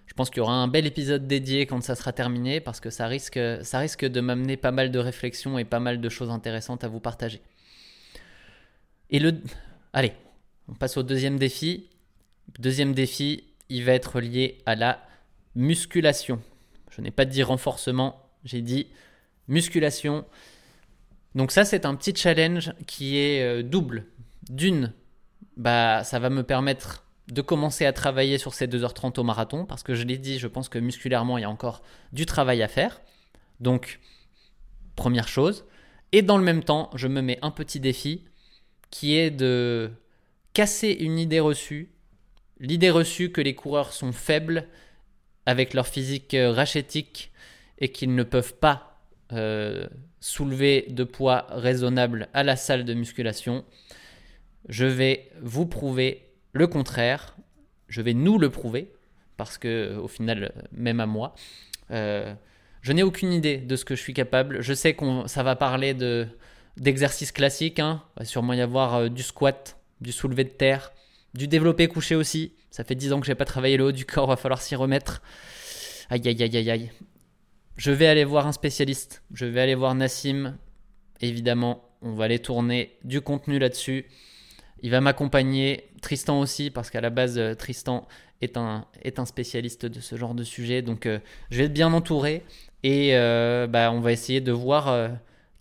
Je 0.05 0.13
pense 0.13 0.29
qu'il 0.29 0.37
y 0.37 0.41
aura 0.41 0.53
un 0.53 0.69
bel 0.69 0.85
épisode 0.85 1.27
dédié 1.27 1.65
quand 1.65 1.81
ça 1.81 1.95
sera 1.95 2.13
terminé 2.13 2.61
parce 2.61 2.79
que 2.79 2.89
ça 2.89 3.07
risque, 3.07 3.39
ça 3.63 3.79
risque 3.79 4.05
de 4.05 4.21
m'amener 4.21 4.55
pas 4.55 4.71
mal 4.71 4.91
de 4.91 4.99
réflexions 4.99 5.57
et 5.57 5.65
pas 5.65 5.81
mal 5.81 5.99
de 5.99 6.09
choses 6.09 6.29
intéressantes 6.29 6.85
à 6.85 6.87
vous 6.87 7.01
partager. 7.01 7.41
Et 9.09 9.19
le... 9.19 9.33
Allez, 9.91 10.13
on 10.69 10.73
passe 10.73 10.95
au 10.95 11.03
deuxième 11.03 11.37
défi. 11.37 11.89
Deuxième 12.59 12.93
défi, 12.93 13.43
il 13.69 13.83
va 13.83 13.93
être 13.93 14.19
lié 14.19 14.59
à 14.65 14.75
la 14.75 15.05
musculation. 15.55 16.41
Je 16.91 17.01
n'ai 17.01 17.11
pas 17.11 17.25
dit 17.25 17.43
renforcement, 17.43 18.29
j'ai 18.43 18.61
dit 18.61 18.87
musculation. 19.47 20.25
Donc 21.33 21.51
ça, 21.51 21.65
c'est 21.65 21.85
un 21.85 21.95
petit 21.95 22.15
challenge 22.15 22.73
qui 22.87 23.17
est 23.17 23.41
euh, 23.41 23.63
double. 23.63 24.05
D'une, 24.49 24.93
bah, 25.57 26.03
ça 26.03 26.19
va 26.19 26.29
me 26.29 26.43
permettre 26.43 27.05
de 27.27 27.41
commencer 27.41 27.85
à 27.85 27.93
travailler 27.93 28.37
sur 28.37 28.53
ces 28.53 28.67
2h30 28.67 29.19
au 29.19 29.23
marathon, 29.23 29.65
parce 29.65 29.83
que 29.83 29.95
je 29.95 30.03
l'ai 30.03 30.17
dit, 30.17 30.37
je 30.37 30.47
pense 30.47 30.69
que 30.69 30.77
musculairement, 30.77 31.37
il 31.37 31.41
y 31.41 31.45
a 31.45 31.49
encore 31.49 31.81
du 32.13 32.25
travail 32.25 32.61
à 32.61 32.67
faire. 32.67 33.01
Donc, 33.59 33.99
première 34.95 35.27
chose. 35.27 35.65
Et 36.11 36.21
dans 36.21 36.37
le 36.37 36.43
même 36.43 36.63
temps, 36.63 36.89
je 36.95 37.07
me 37.07 37.21
mets 37.21 37.39
un 37.41 37.51
petit 37.51 37.79
défi 37.79 38.25
qui 38.91 39.17
est 39.17 39.31
de 39.31 39.91
casser 40.53 40.91
une 40.91 41.17
idée 41.17 41.39
reçue. 41.39 41.91
L'idée 42.59 42.89
reçue 42.89 43.31
que 43.31 43.41
les 43.41 43.53
coureurs 43.53 43.91
sont 43.91 44.11
faibles 44.11 44.67
avec 45.45 45.73
leur 45.73 45.87
physique 45.87 46.33
euh, 46.33 46.51
rachétique 46.51 47.31
et 47.79 47.89
qu'ils 47.89 48.15
ne 48.15 48.23
peuvent 48.23 48.55
pas 48.55 48.99
euh, 49.33 49.87
soulever 50.19 50.85
de 50.89 51.03
poids 51.03 51.45
raisonnable 51.49 52.29
à 52.33 52.43
la 52.43 52.55
salle 52.55 52.85
de 52.85 52.93
musculation. 52.93 53.65
Je 54.69 54.85
vais 54.85 55.29
vous 55.41 55.65
prouver 55.65 56.29
le 56.53 56.67
contraire. 56.67 57.35
Je 57.87 58.01
vais 58.01 58.13
nous 58.13 58.39
le 58.39 58.49
prouver 58.49 58.91
parce 59.37 59.57
que 59.57 59.97
au 59.97 60.07
final, 60.07 60.53
même 60.71 61.01
à 61.01 61.05
moi, 61.05 61.35
euh, 61.91 62.33
je 62.81 62.93
n'ai 62.93 63.03
aucune 63.03 63.33
idée 63.33 63.57
de 63.57 63.75
ce 63.75 63.83
que 63.83 63.95
je 63.95 64.01
suis 64.01 64.13
capable. 64.13 64.61
Je 64.61 64.73
sais 64.73 64.93
qu'on 64.93 65.27
ça 65.27 65.43
va 65.43 65.55
parler 65.55 65.93
de 65.93 66.27
d'exercices 66.77 67.31
classiques. 67.31 67.79
Hein. 67.79 68.01
Il 68.15 68.19
va 68.19 68.25
sûrement 68.25 68.53
y 68.53 68.61
avoir 68.61 69.09
du 69.09 69.23
squat, 69.23 69.77
du 70.01 70.11
soulevé 70.11 70.43
de 70.43 70.49
terre, 70.49 70.91
du 71.36 71.47
développé 71.47 71.88
couché 71.88 72.15
aussi. 72.15 72.53
Ça 72.71 72.83
fait 72.83 72.95
10 72.95 73.13
ans 73.13 73.19
que 73.19 73.25
j'ai 73.25 73.36
pas 73.36 73.45
travaillé 73.45 73.77
le 73.77 73.86
haut 73.86 73.91
du 73.91 74.05
corps, 74.05 74.27
va 74.27 74.36
falloir 74.38 74.61
s'y 74.61 74.75
remettre. 74.75 75.21
Aïe 76.09 76.21
aïe 76.25 76.41
aïe 76.41 76.57
aïe 76.57 76.71
aïe. 76.71 76.91
Je 77.77 77.91
vais 77.91 78.07
aller 78.07 78.23
voir 78.23 78.47
un 78.47 78.53
spécialiste. 78.53 79.21
Je 79.33 79.45
vais 79.45 79.59
aller 79.59 79.75
voir 79.75 79.93
Nassim. 79.95 80.57
Évidemment, 81.21 81.89
on 82.01 82.13
va 82.13 82.25
aller 82.25 82.39
tourner 82.39 82.97
du 83.03 83.21
contenu 83.21 83.59
là-dessus. 83.59 84.05
Il 84.81 84.91
va 84.91 85.01
m'accompagner, 85.01 85.89
Tristan 86.01 86.39
aussi, 86.39 86.69
parce 86.69 86.89
qu'à 86.89 87.01
la 87.01 87.09
base, 87.09 87.38
euh, 87.38 87.53
Tristan 87.53 88.07
est 88.41 88.57
un, 88.57 88.86
est 89.03 89.19
un 89.19 89.25
spécialiste 89.25 89.86
de 89.86 89.99
ce 89.99 90.15
genre 90.15 90.36
de 90.36 90.43
sujet. 90.43 90.81
Donc, 90.81 91.05
euh, 91.05 91.19
je 91.49 91.57
vais 91.57 91.63
être 91.65 91.73
bien 91.73 91.91
entouré 91.91 92.43
et 92.83 93.15
euh, 93.15 93.67
bah, 93.67 93.91
on 93.91 93.99
va 93.99 94.11
essayer 94.11 94.41
de 94.41 94.51
voir 94.51 95.09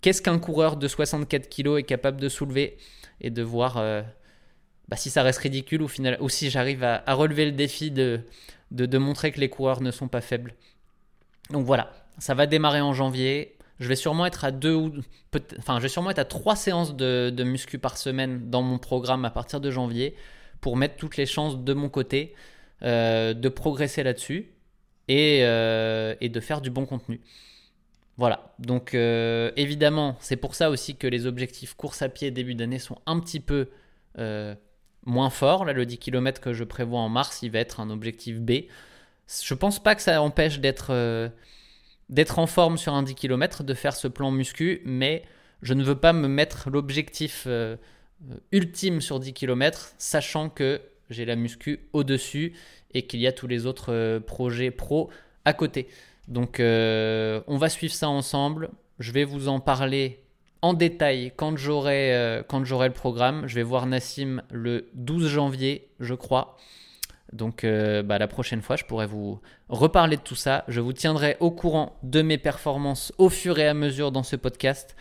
qu'est-ce 0.01 0.21
qu'un 0.21 0.39
coureur 0.39 0.77
de 0.77 0.87
64 0.87 1.49
kg 1.49 1.79
est 1.79 1.83
capable 1.83 2.21
de 2.21 2.29
soulever 2.29 2.77
et 3.19 3.29
de 3.29 3.41
voir 3.41 3.81
bah, 4.89 4.97
si 4.97 5.09
ça 5.09 5.23
reste 5.23 5.39
ridicule 5.39 5.81
ou, 5.81 5.87
final, 5.87 6.17
ou 6.21 6.29
si 6.29 6.49
j'arrive 6.49 6.83
à, 6.83 7.01
relever 7.13 7.45
le 7.45 7.51
défi 7.51 7.91
de, 7.91 8.21
de, 8.71 8.97
montrer 8.97 9.31
que 9.31 9.39
les 9.39 9.49
coureurs 9.49 9.81
ne 9.81 9.91
sont 9.91 10.07
pas 10.07 10.21
faibles. 10.21 10.53
Donc 11.49 11.65
voilà, 11.65 11.91
ça 12.17 12.33
va 12.33 12.45
démarrer 12.45 12.81
en 12.81 12.93
janvier. 12.93 13.55
Je 13.79 13.87
vais 13.87 13.95
sûrement 13.95 14.25
être 14.25 14.45
à 14.45 14.51
deux 14.51 14.73
ou 14.73 14.93
enfin, 15.59 15.77
je 15.77 15.81
vais 15.83 15.89
sûrement 15.89 16.11
être 16.11 16.19
à 16.19 16.25
trois 16.25 16.55
séances 16.55 16.95
de, 16.95 17.29
de 17.29 17.43
muscu 17.43 17.77
par 17.77 17.97
semaine 17.97 18.49
dans 18.49 18.61
mon 18.61 18.77
programme 18.77 19.25
à 19.25 19.31
partir 19.31 19.59
de 19.59 19.69
janvier 19.69 20.15
pour 20.61 20.77
mettre 20.77 20.95
toutes 20.95 21.17
les 21.17 21.25
chances 21.25 21.59
de 21.59 21.73
mon 21.73 21.89
côté 21.89 22.33
euh, 22.83 23.33
de 23.33 23.49
progresser 23.49 24.03
là-dessus 24.03 24.51
et, 25.07 25.39
euh, 25.43 26.15
et, 26.21 26.29
de 26.29 26.39
faire 26.39 26.61
du 26.61 26.69
bon 26.69 26.85
contenu. 26.85 27.21
Voilà, 28.17 28.53
donc 28.59 28.93
euh, 28.93 29.51
évidemment, 29.57 30.15
c'est 30.19 30.35
pour 30.35 30.55
ça 30.55 30.69
aussi 30.69 30.95
que 30.95 31.07
les 31.07 31.25
objectifs 31.25 31.73
course 31.73 32.01
à 32.01 32.09
pied 32.09 32.31
début 32.31 32.55
d'année 32.55 32.79
sont 32.79 32.97
un 33.05 33.19
petit 33.19 33.39
peu 33.39 33.69
moins 35.05 35.29
fort. 35.29 35.65
Là, 35.65 35.73
le 35.73 35.85
10 35.85 35.97
km 35.97 36.41
que 36.41 36.53
je 36.53 36.63
prévois 36.63 36.99
en 36.99 37.09
mars, 37.09 37.39
il 37.41 37.51
va 37.51 37.59
être 37.59 37.79
un 37.79 37.89
objectif 37.89 38.39
B. 38.39 38.51
Je 39.43 39.53
pense 39.53 39.81
pas 39.81 39.95
que 39.95 40.01
ça 40.01 40.21
empêche 40.21 40.59
d'être 40.59 40.91
euh, 40.91 41.29
en 42.35 42.47
forme 42.47 42.77
sur 42.77 42.93
un 42.93 43.03
10 43.03 43.15
km, 43.15 43.63
de 43.63 43.73
faire 43.73 43.95
ce 43.95 44.07
plan 44.07 44.31
muscu, 44.31 44.81
mais 44.85 45.23
je 45.61 45.73
ne 45.73 45.83
veux 45.83 45.95
pas 45.95 46.13
me 46.13 46.27
mettre 46.27 46.69
l'objectif 46.69 47.45
euh, 47.47 47.75
ultime 48.51 49.01
sur 49.01 49.19
10 49.19 49.33
km, 49.33 49.93
sachant 49.97 50.49
que 50.49 50.81
j'ai 51.09 51.25
la 51.25 51.35
muscu 51.35 51.87
au-dessus 51.93 52.53
et 52.93 53.05
qu'il 53.05 53.19
y 53.19 53.27
a 53.27 53.31
tous 53.31 53.47
les 53.47 53.65
autres 53.65 53.91
euh, 53.91 54.19
projets 54.19 54.71
pro 54.71 55.09
à 55.43 55.53
côté. 55.53 55.87
Donc 56.27 56.57
on 56.59 57.57
va 57.57 57.69
suivre 57.69 57.93
ça 57.93 58.09
ensemble. 58.09 58.71
Je 58.97 59.11
vais 59.11 59.25
vous 59.25 59.47
en 59.47 59.59
parler 59.59 60.24
en 60.65 60.73
détail 60.73 61.31
quand 61.35 61.57
j'aurai 61.57 62.15
euh, 62.15 62.41
le 62.41 62.89
programme. 62.89 63.45
Je 63.45 63.53
vais 63.53 63.61
voir 63.61 63.85
Nassim 63.85 64.41
le 64.51 64.89
12 64.95 65.27
janvier, 65.27 65.89
je 65.99 66.15
crois. 66.15 66.57
Donc 67.33 67.63
euh, 67.63 68.01
bah, 68.01 68.17
la 68.17 68.27
prochaine 68.27 68.63
fois, 68.63 68.75
je 68.75 68.83
pourrai 68.83 69.05
vous 69.05 69.39
reparler 69.69 70.17
de 70.17 70.23
tout 70.23 70.33
ça. 70.33 70.63
Je 70.67 70.81
vous 70.81 70.91
tiendrai 70.91 71.37
au 71.39 71.51
courant 71.51 71.99
de 72.01 72.23
mes 72.23 72.39
performances 72.39 73.13
au 73.19 73.29
fur 73.29 73.59
et 73.59 73.67
à 73.67 73.75
mesure 73.75 74.11
dans 74.11 74.23
ce 74.23 74.35
podcast. 74.35 74.95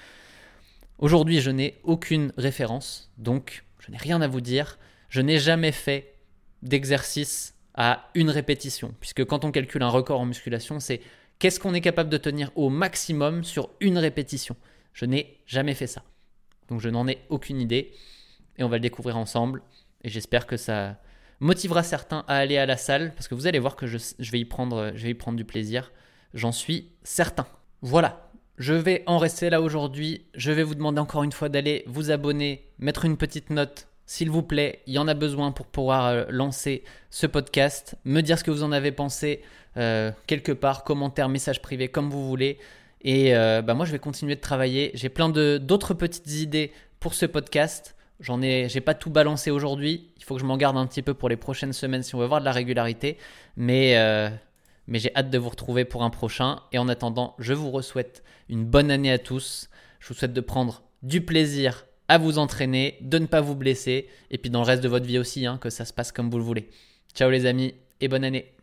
Aujourd'hui, 0.99 1.41
je 1.41 1.51
n'ai 1.51 1.81
aucune 1.83 2.33
référence, 2.37 3.11
donc 3.17 3.65
je 3.81 3.91
n'ai 3.91 3.97
rien 3.97 4.21
à 4.21 4.29
vous 4.29 4.43
dire. 4.43 4.79
Je 5.09 5.23
n'ai 5.23 5.39
jamais 5.39 5.73
fait 5.73 6.13
d'exercice 6.63 7.55
à 7.75 8.11
une 8.15 8.29
répétition, 8.29 8.95
puisque 9.01 9.25
quand 9.25 9.47
on 9.47 9.51
calcule 9.51 9.83
un 9.83 9.89
record 9.89 10.21
en 10.21 10.27
musculation, 10.27 10.79
c'est 10.79 11.01
qu'est-ce 11.39 11.59
qu'on 11.59 11.73
est 11.73 11.81
capable 11.81 12.11
de 12.11 12.19
tenir 12.19 12.51
au 12.55 12.69
maximum 12.69 13.45
sur 13.45 13.71
une 13.81 13.97
répétition. 13.97 14.57
Je 14.95 15.05
n'ai 15.05 15.39
jamais 15.47 15.75
fait 15.75 15.87
ça. 15.87 16.03
Donc 16.69 16.81
je 16.81 16.89
n'en 16.89 17.07
ai 17.07 17.19
aucune 17.29 17.61
idée. 17.61 17.93
Et 18.57 18.65
on 18.65 18.69
va 18.69 18.77
le 18.77 18.81
découvrir 18.81 19.19
ensemble. 19.19 19.61
Et 20.03 20.09
j'espère 20.09 20.47
que 20.47 20.57
ça 20.57 20.97
motivera 21.41 21.83
certains 21.83 22.25
à 22.29 22.37
aller 22.37 22.57
à 22.57 22.65
la 22.65 22.79
salle. 22.79 23.13
Parce 23.15 23.29
que 23.29 23.35
vous 23.35 23.47
allez 23.47 23.59
voir 23.59 23.77
que 23.77 23.87
je, 23.87 23.99
vais, 24.31 24.41
y 24.41 24.45
prendre, 24.47 24.93
je 24.95 25.03
vais 25.03 25.11
y 25.11 25.15
prendre 25.15 25.37
du 25.37 25.45
plaisir. 25.45 25.93
J'en 26.33 26.53
suis 26.53 26.93
certain. 27.03 27.47
Voilà. 27.83 28.31
Je 28.57 28.73
vais 28.73 29.03
en 29.07 29.19
rester 29.19 29.51
là 29.51 29.61
aujourd'hui. 29.61 30.25
Je 30.35 30.53
vais 30.53 30.63
vous 30.63 30.75
demander 30.75 31.01
encore 31.01 31.25
une 31.25 31.33
fois 31.33 31.51
d'aller 31.51 31.85
vous 31.87 32.11
abonner, 32.11 32.71
mettre 32.79 33.05
une 33.05 33.19
petite 33.19 33.51
note 33.51 33.89
s'il 34.07 34.31
vous 34.31 34.43
plaît, 34.43 34.83
il 34.87 34.93
y 34.93 34.99
en 34.99 35.09
a 35.09 35.15
besoin 35.15 35.51
pour 35.51 35.67
pouvoir 35.67 36.07
euh, 36.07 36.25
lancer 36.29 36.85
ce 37.11 37.27
podcast. 37.27 37.97
Me 38.05 38.21
dire 38.21 38.39
ce 38.39 38.45
que 38.45 38.51
vous 38.51 38.63
en 38.63 38.73
avez 38.73 38.93
pensé 38.93 39.43
euh, 39.77 40.13
quelque 40.27 40.53
part, 40.53 40.85
commentaire, 40.85 41.29
message 41.29 41.63
privé, 41.63 41.89
comme 41.89 42.11
vous 42.11 42.27
voulez. 42.27 42.59
Et 43.05 43.37
euh, 43.37 43.63
bah 43.63 43.75
moi, 43.75 43.85
je 43.85 43.93
vais 43.93 43.99
continuer 43.99 44.35
de 44.35 44.41
travailler. 44.41 44.91
J'ai 44.95 45.11
plein 45.11 45.29
d'autres 45.29 45.95
petites 45.95 46.33
idées 46.33 46.73
pour 47.01 47.15
ce 47.15 47.27
podcast. 47.27 47.95
J'en 48.21 48.41
ai, 48.41 48.69
j'ai 48.69 48.81
pas 48.81 48.95
tout 48.95 49.11
balancé 49.11 49.51
aujourd'hui. 49.51 50.11
Il 50.17 50.25
faut 50.25 50.35
que 50.35 50.41
je 50.41 50.47
m'en 50.47 50.57
garde 50.57 50.79
un 50.79 50.87
petit 50.87 51.03
peu 51.03 51.13
pour 51.13 51.29
les 51.29 51.37
prochaines 51.37 51.75
semaines 51.75 52.03
si 52.03 52.15
on 52.15 52.19
veut 52.19 52.27
voir 52.27 52.41
de 52.41 52.47
la 52.47 52.53
régularité. 52.53 53.19
Mais, 53.57 53.99
euh, 53.99 54.31
mais 54.87 54.99
j'ai 54.99 55.15
hâte 55.15 55.29
de 55.31 55.39
vous 55.39 55.51
retrouver 55.51 55.85
pour 55.85 56.03
un 56.03 56.11
prochain. 56.11 56.61
Et 56.73 56.79
en 56.79 56.89
attendant, 56.89 57.35
je 57.39 57.53
vous 57.53 57.83
souhaite 57.83 58.25
une 58.49 58.65
bonne 58.65 58.91
année 58.91 59.13
à 59.13 59.19
tous. 59.19 59.69
Je 60.01 60.09
vous 60.09 60.15
souhaite 60.15 60.33
de 60.33 60.41
prendre 60.41 60.83
du 61.03 61.21
plaisir 61.21 61.85
à 62.09 62.17
vous 62.17 62.39
entraîner, 62.39 62.97
de 63.03 63.19
ne 63.19 63.27
pas 63.27 63.43
vous 63.43 63.55
blesser. 63.55 64.09
Et 64.31 64.39
puis 64.39 64.51
dans 64.51 64.61
le 64.61 64.67
reste 64.67 64.83
de 64.83 64.89
votre 64.89 65.07
vie 65.07 65.19
aussi, 65.19 65.45
hein, 65.45 65.59
que 65.61 65.69
ça 65.69 65.85
se 65.85 65.93
passe 65.93 66.11
comme 66.11 66.31
vous 66.31 66.39
le 66.39 66.45
voulez. 66.45 66.71
Ciao 67.15 67.29
les 67.29 67.45
amis 67.45 67.75
et 68.01 68.09
bonne 68.09 68.25
année. 68.25 68.54